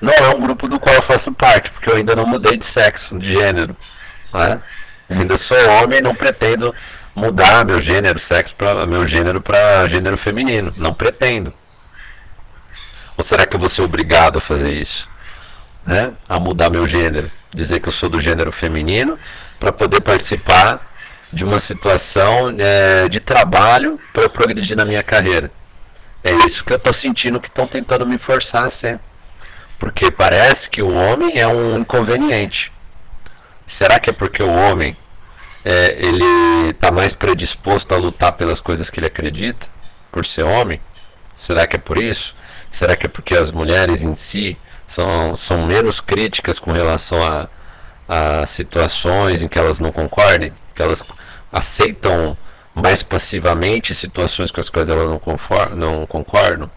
não 0.00 0.12
é 0.12 0.28
um 0.30 0.40
grupo 0.40 0.66
do 0.68 0.78
qual 0.78 0.94
eu 0.94 1.02
faço 1.02 1.32
parte, 1.32 1.70
porque 1.70 1.90
eu 1.90 1.96
ainda 1.96 2.16
não 2.16 2.26
mudei 2.26 2.56
de 2.56 2.64
sexo, 2.64 3.18
de 3.18 3.32
gênero. 3.32 3.76
Né? 4.32 4.62
ainda 5.08 5.36
sou 5.36 5.58
homem 5.82 5.98
e 5.98 6.02
não 6.02 6.14
pretendo 6.14 6.74
mudar 7.14 7.64
meu 7.64 7.80
gênero, 7.80 8.18
sexo 8.18 8.54
para 8.54 8.86
meu 8.86 9.06
gênero 9.06 9.40
para 9.40 9.88
gênero 9.88 10.16
feminino. 10.16 10.72
Não 10.76 10.94
pretendo. 10.94 11.52
Ou 13.16 13.24
será 13.24 13.44
que 13.44 13.54
eu 13.54 13.60
vou 13.60 13.68
ser 13.68 13.82
obrigado 13.82 14.38
a 14.38 14.40
fazer 14.40 14.72
isso? 14.72 15.10
né, 15.86 16.12
a 16.28 16.38
mudar 16.38 16.70
meu 16.70 16.86
gênero, 16.86 17.30
dizer 17.52 17.80
que 17.80 17.88
eu 17.88 17.92
sou 17.92 18.08
do 18.08 18.20
gênero 18.20 18.52
feminino, 18.52 19.18
para 19.58 19.72
poder 19.72 20.00
participar 20.00 20.88
de 21.32 21.44
uma 21.44 21.58
situação 21.58 22.54
é, 22.58 23.08
de 23.08 23.20
trabalho 23.20 23.98
para 24.12 24.28
progredir 24.28 24.76
na 24.76 24.84
minha 24.84 25.02
carreira. 25.02 25.50
É 26.22 26.32
isso 26.32 26.64
que 26.64 26.72
eu 26.72 26.76
estou 26.76 26.92
sentindo 26.92 27.40
que 27.40 27.48
estão 27.48 27.66
tentando 27.66 28.06
me 28.06 28.18
forçar 28.18 28.64
a 28.64 28.70
ser. 28.70 28.98
Porque 29.78 30.10
parece 30.10 30.68
que 30.68 30.82
o 30.82 30.92
homem 30.92 31.38
é 31.38 31.46
um 31.46 31.78
inconveniente. 31.78 32.70
Será 33.66 33.98
que 33.98 34.10
é 34.10 34.12
porque 34.12 34.42
o 34.42 34.52
homem 34.52 34.96
é, 35.64 35.96
ele 35.98 36.70
está 36.70 36.90
mais 36.90 37.14
predisposto 37.14 37.94
a 37.94 37.98
lutar 37.98 38.32
pelas 38.32 38.60
coisas 38.60 38.90
que 38.90 39.00
ele 39.00 39.06
acredita, 39.06 39.66
por 40.10 40.26
ser 40.26 40.42
homem? 40.42 40.80
Será 41.34 41.66
que 41.66 41.76
é 41.76 41.78
por 41.78 41.96
isso? 41.96 42.34
Será 42.70 42.96
que 42.96 43.06
é 43.06 43.08
porque 43.08 43.34
as 43.34 43.50
mulheres 43.50 44.02
em 44.02 44.14
si 44.14 44.58
são, 44.90 45.36
são 45.36 45.66
menos 45.66 46.00
críticas 46.00 46.58
com 46.58 46.72
relação 46.72 47.22
a, 47.24 47.48
a 48.08 48.44
situações 48.44 49.40
em 49.40 49.46
que 49.46 49.56
elas 49.56 49.78
não 49.78 49.92
concordem, 49.92 50.52
que 50.74 50.82
elas 50.82 51.04
aceitam 51.52 52.36
mais 52.74 53.00
passivamente 53.00 53.94
situações 53.94 54.50
com 54.50 54.60
as 54.60 54.68
quais 54.68 54.88
elas 54.88 55.08
não, 55.08 55.18
conform, 55.20 55.76
não 55.76 56.04
concordam. 56.06 56.68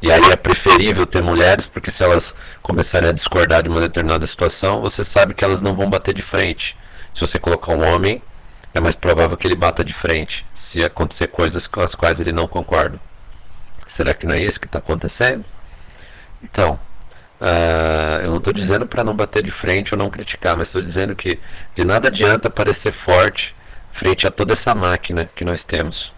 E 0.00 0.10
aí 0.10 0.30
é 0.30 0.36
preferível 0.36 1.04
ter 1.06 1.22
mulheres, 1.22 1.66
porque 1.66 1.90
se 1.90 2.02
elas 2.02 2.34
começarem 2.62 3.10
a 3.10 3.12
discordar 3.12 3.62
de 3.62 3.68
uma 3.68 3.80
determinada 3.80 4.26
situação, 4.26 4.80
você 4.80 5.04
sabe 5.04 5.34
que 5.34 5.44
elas 5.44 5.60
não 5.60 5.74
vão 5.74 5.90
bater 5.90 6.14
de 6.14 6.22
frente. 6.22 6.74
Se 7.12 7.20
você 7.20 7.38
colocar 7.38 7.72
um 7.72 7.86
homem, 7.86 8.22
é 8.72 8.80
mais 8.80 8.94
provável 8.94 9.36
que 9.36 9.46
ele 9.46 9.54
bata 9.54 9.84
de 9.84 9.92
frente, 9.92 10.46
se 10.54 10.82
acontecer 10.82 11.26
coisas 11.26 11.66
com 11.66 11.82
as 11.82 11.94
quais 11.94 12.18
ele 12.18 12.32
não 12.32 12.48
concorda. 12.48 12.98
Será 13.86 14.14
que 14.14 14.26
não 14.26 14.34
é 14.34 14.42
isso 14.42 14.58
que 14.58 14.66
está 14.66 14.78
acontecendo? 14.78 15.44
Então, 16.42 16.78
Uh, 17.40 18.22
eu 18.22 18.30
não 18.30 18.38
estou 18.38 18.52
dizendo 18.52 18.86
para 18.86 19.04
não 19.04 19.14
bater 19.14 19.42
de 19.42 19.50
frente 19.50 19.92
ou 19.92 19.98
não 19.98 20.08
criticar, 20.08 20.56
mas 20.56 20.68
estou 20.68 20.80
dizendo 20.80 21.14
que 21.14 21.38
de 21.74 21.84
nada 21.84 22.08
adianta 22.08 22.48
parecer 22.48 22.92
forte 22.92 23.54
frente 23.92 24.26
a 24.26 24.30
toda 24.30 24.52
essa 24.52 24.74
máquina 24.74 25.28
que 25.34 25.44
nós 25.44 25.64
temos 25.64 26.12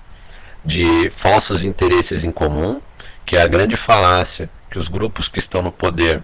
de 0.65 1.11
falsos 1.11 1.65
interesses 1.65 2.25
em 2.25 2.33
comum, 2.33 2.81
que 3.25 3.37
é 3.37 3.43
a 3.43 3.47
grande 3.47 3.77
falácia 3.77 4.49
que 4.71 4.79
os 4.79 4.89
grupos 4.89 5.29
que 5.29 5.39
estão 5.39 5.63
no 5.63 5.73
poder 5.73 6.23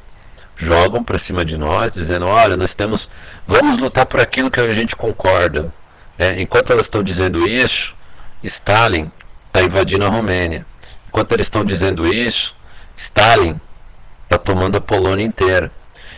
jogam 0.56 1.02
para 1.02 1.18
cima 1.18 1.44
de 1.44 1.56
nós, 1.56 1.92
dizendo: 1.92 2.26
olha, 2.26 2.56
nós 2.56 2.74
temos, 2.74 3.08
vamos 3.46 3.78
lutar 3.78 4.06
por 4.06 4.20
aquilo 4.20 4.50
que 4.50 4.60
a 4.60 4.74
gente 4.74 4.94
concorda. 4.94 5.72
É, 6.18 6.40
enquanto 6.40 6.72
elas 6.72 6.86
estão 6.86 7.02
dizendo 7.02 7.48
isso, 7.48 7.94
Stalin 8.42 9.10
está 9.46 9.62
invadindo 9.62 10.04
a 10.04 10.08
Romênia. 10.08 10.66
Enquanto 11.08 11.32
eles 11.32 11.46
estão 11.46 11.64
dizendo 11.64 12.06
isso, 12.06 12.54
Stalin 12.96 13.60
está 14.32 14.38
tomando 14.38 14.78
a 14.78 14.80
Polônia 14.80 15.24
inteira. 15.24 15.70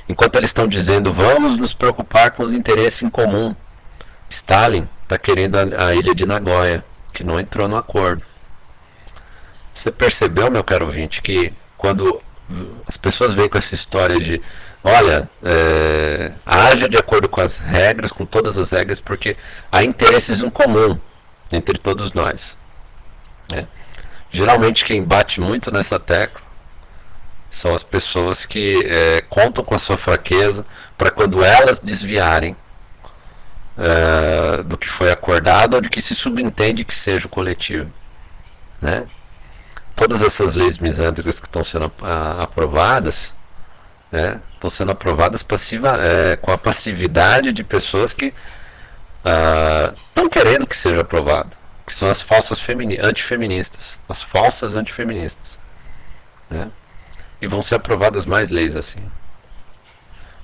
Enquanto 0.09 0.37
eles 0.37 0.51
estão 0.51 0.69
dizendo 0.69 1.13
vamos 1.13 1.59
nos 1.59 1.73
preocupar 1.73 2.31
com 2.31 2.45
os 2.45 2.53
interesses 2.53 3.03
em 3.03 3.11
comum, 3.11 3.55
Stalin 4.31 4.89
está 5.03 5.19
querendo 5.19 5.57
a, 5.57 5.87
a, 5.87 5.95
ilha 5.95 6.15
de 6.15 6.25
Nagoya, 6.25 6.85
que 7.13 7.25
não 7.25 7.41
entrou 7.41 7.67
no 7.67 7.77
acordo. 7.77 8.23
Você 9.73 9.91
percebeu, 9.91 10.51
meu 10.51 10.63
caro 10.63 10.87
ouvinte, 10.87 11.21
que 11.21 11.53
quando 11.77 12.23
as 12.87 12.97
pessoas 12.97 13.35
vêm 13.35 13.49
com 13.49 13.59
essa 13.59 13.75
história 13.75 14.21
de 14.21 14.41
olha, 14.83 15.29
é, 15.43 16.33
haja 16.45 16.89
de 16.89 16.97
acordo 16.97 17.29
com 17.29 17.41
as 17.41 17.57
regras, 17.57 18.13
com 18.13 18.25
todas 18.25 18.57
as 18.59 18.71
regras, 18.71 19.01
porque 19.01 19.37
há 19.73 19.83
interesses 19.83 20.43
em 20.43 20.51
comum 20.51 20.99
entre 21.51 21.79
todos 21.79 22.13
nós. 22.13 22.57
É. 23.53 23.65
Geralmente 24.31 24.85
quem 24.85 25.03
bate 25.03 25.41
muito 25.41 25.71
nessa 25.73 25.99
tecla 25.99 26.44
são 27.55 27.75
as 27.75 27.83
pessoas 27.83 28.45
que 28.45 28.85
é, 28.87 29.21
contam 29.23 29.65
com 29.65 29.75
a 29.75 29.79
sua 29.79 29.97
fraqueza 29.97 30.67
para 30.99 31.11
quando 31.11 31.43
elas 31.45 31.81
desviarem, 31.81 32.57
uh, 33.77 34.63
do 34.65 34.77
que 34.77 34.89
foi 34.89 35.11
acordado 35.11 35.75
ou 35.75 35.81
de 35.81 35.89
que 35.89 36.01
se 36.01 36.15
subentende 36.15 36.85
que 36.85 36.95
seja 36.95 37.27
o 37.27 37.31
coletivo. 37.31 37.91
Né? 38.81 39.07
Todas 39.95 40.23
essas 40.23 40.55
leis 40.55 40.79
misândricas 40.79 41.39
que 41.39 41.47
estão 41.47 41.63
sendo 41.63 41.93
aprovadas 42.41 43.33
né, 44.11 44.41
estão 44.53 44.71
sendo 44.71 44.93
aprovadas 44.93 45.43
passiva, 45.43 45.97
é, 46.01 46.37
com 46.37 46.51
a 46.51 46.59
passividade 46.59 47.53
de 47.53 47.65
pessoas 47.65 48.13
que 48.13 48.33
estão 49.25 50.27
uh, 50.27 50.31
querendo 50.31 50.67
que 50.67 50.77
seja 50.77 51.01
aprovado, 51.01 51.57
que 51.87 51.95
são 51.95 52.11
as 52.11 52.21
falsas 52.21 52.65
antifeministas, 53.01 53.99
as 54.09 54.23
falsas 54.23 54.75
antifeministas. 54.75 55.59
Né? 56.51 56.71
E 57.41 57.47
vão 57.47 57.63
ser 57.63 57.77
aprovadas 57.77 58.27
mais 58.27 58.51
leis 58.51 58.77
assim. 58.77 59.03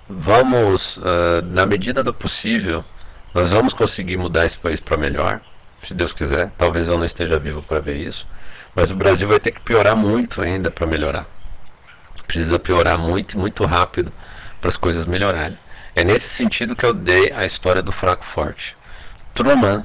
Vamos, 0.08 0.96
uh, 0.96 1.42
na 1.50 1.64
medida 1.64 2.02
do 2.02 2.12
possível, 2.12 2.84
nós 3.32 3.50
vamos 3.50 3.72
conseguir 3.72 4.16
mudar 4.16 4.44
esse 4.44 4.58
país 4.58 4.80
para 4.80 4.96
melhor, 4.96 5.40
se 5.82 5.94
Deus 5.94 6.12
quiser. 6.12 6.50
Talvez 6.58 6.88
eu 6.88 6.98
não 6.98 7.04
esteja 7.04 7.38
vivo 7.38 7.62
para 7.62 7.80
ver 7.80 7.96
isso, 7.96 8.26
mas 8.74 8.90
o 8.90 8.96
Brasil 8.96 9.28
vai 9.28 9.38
ter 9.38 9.52
que 9.52 9.60
piorar 9.60 9.94
muito 9.94 10.42
ainda 10.42 10.70
para 10.70 10.86
melhorar. 10.86 11.26
Precisa 12.26 12.58
piorar 12.58 12.98
muito 12.98 13.34
e 13.34 13.38
muito 13.38 13.64
rápido 13.64 14.12
para 14.60 14.68
as 14.68 14.76
coisas 14.76 15.06
melhorarem. 15.06 15.56
É 15.94 16.04
nesse 16.04 16.28
sentido 16.28 16.76
que 16.76 16.84
eu 16.84 16.94
dei 16.94 17.32
a 17.32 17.44
história 17.44 17.82
do 17.82 17.92
fraco 17.92 18.24
forte. 18.24 18.76
Truman 19.34 19.84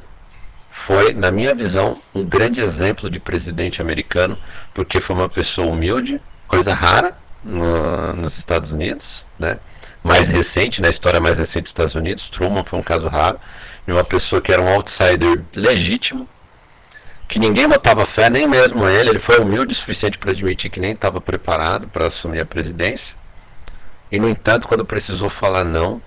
foi, 0.70 1.14
na 1.14 1.32
minha 1.32 1.56
visão, 1.56 2.02
um 2.14 2.24
grande 2.24 2.62
exemplo 2.62 3.10
de 3.10 3.20
presidente 3.20 3.82
americano, 3.82 4.38
porque 4.74 5.02
foi 5.02 5.16
uma 5.16 5.30
pessoa 5.30 5.72
humilde, 5.72 6.22
coisa 6.48 6.74
rara 6.74 7.18
no, 7.44 8.14
nos 8.14 8.38
Estados 8.38 8.72
Unidos, 8.72 9.26
né? 9.38 9.58
mais 10.04 10.28
recente, 10.28 10.82
na 10.82 10.90
história 10.90 11.20
mais 11.20 11.38
recente 11.38 11.64
dos 11.64 11.72
Estados 11.72 11.96
Unidos, 11.96 12.30
Truman 12.30 12.64
foi 12.64 12.78
um 12.78 12.84
caso 12.84 13.08
raro, 13.08 13.40
de 13.88 13.92
uma 13.92 14.04
pessoa 14.04 14.42
que 14.42 14.52
era 14.52 14.62
um 14.62 14.70
outsider 14.70 15.42
legítimo, 15.56 16.30
que 17.28 17.40
ninguém 17.40 17.68
botava 17.68 18.06
fé, 18.06 18.30
nem 18.30 18.48
mesmo 18.48 18.88
ele, 18.88 19.10
ele 19.10 19.20
foi 19.20 19.40
humilde 19.40 19.74
o 19.74 19.76
suficiente 19.76 20.18
para 20.18 20.32
admitir 20.32 20.70
que 20.70 20.80
nem 20.80 20.92
estava 20.92 21.20
preparado 21.20 21.88
para 21.88 22.06
assumir 22.06 22.40
a 22.40 22.46
presidência. 22.46 23.16
E 24.12 24.20
no 24.20 24.30
entanto, 24.30 24.68
quando 24.68 24.86
precisou 24.86 25.28
falar 25.28 25.64
não, 25.64 26.00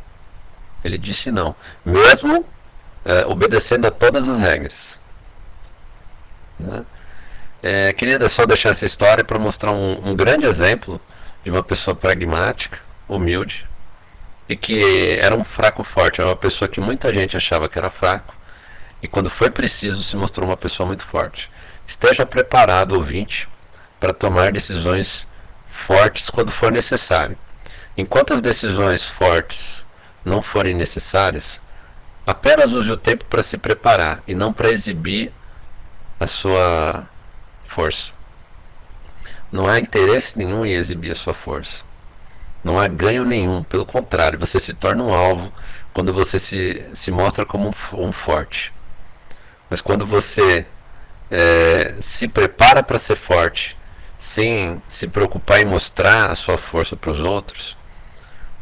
ele 0.85 0.97
disse 0.97 1.33
não, 1.33 1.57
mesmo 1.85 2.45
é, 3.05 3.27
obedecendo 3.27 3.87
a 3.87 3.91
todas 3.91 4.29
as 4.29 4.39
regras. 4.39 5.01
Né? 6.59 6.85
É, 7.63 7.93
queria 7.93 8.29
só 8.29 8.47
deixar 8.47 8.71
essa 8.71 8.87
história 8.87 9.25
para 9.25 9.39
mostrar 9.39 9.73
um, 9.73 10.11
um 10.11 10.15
grande 10.15 10.47
exemplo 10.47 11.01
de 11.43 11.51
uma 11.51 11.63
pessoa 11.63 11.95
pragmática, 11.95 12.79
humilde, 13.09 13.67
e 14.49 14.57
que 14.57 15.19
era 15.21 15.35
um 15.35 15.45
fraco 15.45 15.83
forte, 15.83 16.21
era 16.21 16.31
uma 16.31 16.37
pessoa 16.37 16.69
que 16.69 16.81
muita 16.81 17.13
gente 17.13 17.37
achava 17.37 17.69
que 17.69 17.79
era 17.79 17.91
fraco, 17.91 18.35
e 19.03 19.09
quando 19.09 19.29
foi 19.29 19.51
preciso 19.51 20.03
se 20.03 20.17
mostrou 20.17 20.47
uma 20.47 20.57
pessoa 20.57 20.87
muito 20.87 21.05
forte. 21.05 21.51
Esteja 21.87 22.25
preparado, 22.25 22.93
ouvinte, 22.93 23.49
para 23.99 24.13
tomar 24.13 24.53
decisões 24.53 25.27
fortes 25.69 26.31
quando 26.31 26.51
for 26.51 26.71
necessário. 26.71 27.37
Enquanto 27.97 28.33
as 28.35 28.43
decisões 28.43 29.09
fortes 29.09 29.85
não 30.25 30.41
forem 30.43 30.75
necessárias, 30.75 31.61
apenas 32.27 32.73
use 32.73 32.91
o 32.93 32.97
tempo 32.97 33.25
para 33.25 33.43
se 33.43 33.59
preparar 33.59 34.23
e 34.27 34.35
não 34.35 34.53
para 34.53 34.71
exibir 34.71 35.33
a 36.21 36.27
sua 36.27 37.09
força. 37.69 38.13
Não 39.53 39.69
há 39.69 39.79
interesse 39.79 40.37
nenhum 40.37 40.67
em 40.67 40.73
exibir 40.73 41.13
a 41.13 41.15
sua 41.15 41.33
força. 41.33 41.85
Não 42.65 42.79
há 42.79 42.89
ganho 42.89 43.25
nenhum, 43.25 43.63
pelo 43.63 43.87
contrário, 43.87 44.39
você 44.39 44.59
se 44.59 44.75
torna 44.75 45.05
um 45.05 45.15
alvo 45.15 45.53
quando 45.95 46.13
você 46.13 46.39
se, 46.39 46.85
se 46.93 47.11
mostra 47.11 47.47
como 47.47 47.69
um, 47.69 48.07
um 48.07 48.13
forte. 48.13 48.73
Mas 49.71 49.81
quando 49.81 50.05
você 50.05 50.67
é, 51.31 51.95
se 52.01 52.27
prepara 52.27 52.83
para 52.83 52.99
ser 52.99 53.17
forte, 53.17 53.77
sem 54.19 54.83
se 54.89 55.07
preocupar 55.07 55.61
em 55.61 55.65
mostrar 55.65 56.31
a 56.31 56.35
sua 56.35 56.59
força 56.59 56.97
para 56.97 57.11
os 57.11 57.21
outros, 57.21 57.77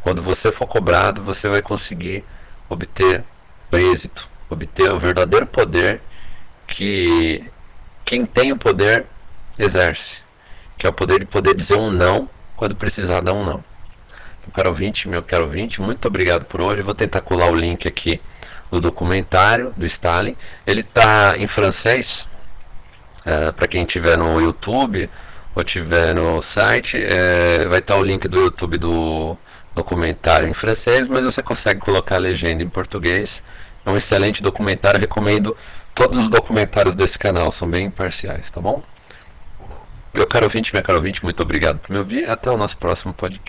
quando 0.01 0.21
você 0.21 0.51
for 0.51 0.67
cobrado, 0.67 1.23
você 1.23 1.49
vai 1.49 1.61
conseguir 1.61 2.23
obter 2.69 3.23
o 3.71 3.77
êxito, 3.77 4.29
obter 4.49 4.91
o 4.91 4.99
verdadeiro 4.99 5.45
poder 5.45 6.01
que 6.67 7.43
quem 8.07 8.25
tem 8.25 8.53
o 8.53 8.57
poder 8.57 9.05
exerce, 9.59 10.19
que 10.77 10.87
é 10.87 10.89
o 10.89 10.93
poder 10.93 11.19
de 11.19 11.25
poder 11.25 11.53
dizer 11.53 11.75
um 11.75 11.91
não 11.91 12.29
quando 12.55 12.73
precisar 12.73 13.19
dar 13.19 13.33
um 13.33 13.43
não. 13.43 13.61
Meu 14.45 14.53
caro 14.53 14.69
ouvinte, 14.69 15.09
meu 15.09 15.21
caro 15.21 15.43
ouvinte, 15.43 15.81
muito 15.81 16.07
obrigado 16.07 16.45
por 16.45 16.61
hoje. 16.61 16.81
Vou 16.81 16.95
tentar 16.95 17.19
colar 17.19 17.51
o 17.51 17.53
link 17.53 17.85
aqui 17.85 18.21
do 18.71 18.79
documentário 18.79 19.73
do 19.75 19.85
Stalin. 19.85 20.37
Ele 20.65 20.79
está 20.79 21.35
em 21.37 21.47
francês, 21.47 22.25
é, 23.25 23.51
para 23.51 23.67
quem 23.67 23.83
tiver 23.83 24.17
no 24.17 24.39
YouTube 24.39 25.09
ou 25.53 25.63
tiver 25.65 26.15
no 26.15 26.41
site, 26.41 26.95
é, 26.97 27.67
vai 27.67 27.79
estar 27.79 27.95
tá 27.95 27.99
o 27.99 28.03
link 28.03 28.25
do 28.29 28.39
YouTube 28.39 28.77
do 28.77 29.37
documentário 29.75 30.47
em 30.47 30.53
francês, 30.53 31.09
mas 31.09 31.25
você 31.25 31.43
consegue 31.43 31.81
colocar 31.81 32.15
a 32.15 32.19
legenda 32.19 32.63
em 32.63 32.69
português. 32.69 33.43
É 33.85 33.89
um 33.89 33.97
excelente 33.97 34.41
documentário, 34.41 34.97
recomendo 34.97 35.57
todos 35.97 36.19
os 36.19 36.29
documentários 36.29 36.93
desse 36.93 37.17
canal, 37.17 37.49
são 37.49 37.67
bem 37.67 37.87
imparciais, 37.87 38.51
tá 38.51 38.61
bom? 38.61 38.83
Meu 40.13 40.27
caro 40.27 40.45
ouvinte, 40.45 40.71
minha 40.71 40.83
caro 40.83 40.99
ouvinte, 40.99 41.23
muito 41.23 41.41
obrigado 41.41 41.79
por 41.79 41.91
me 41.91 41.97
ouvir. 41.97 42.29
Até 42.29 42.51
o 42.51 42.55
nosso 42.55 42.77
próximo 42.77 43.15
podcast. 43.15 43.41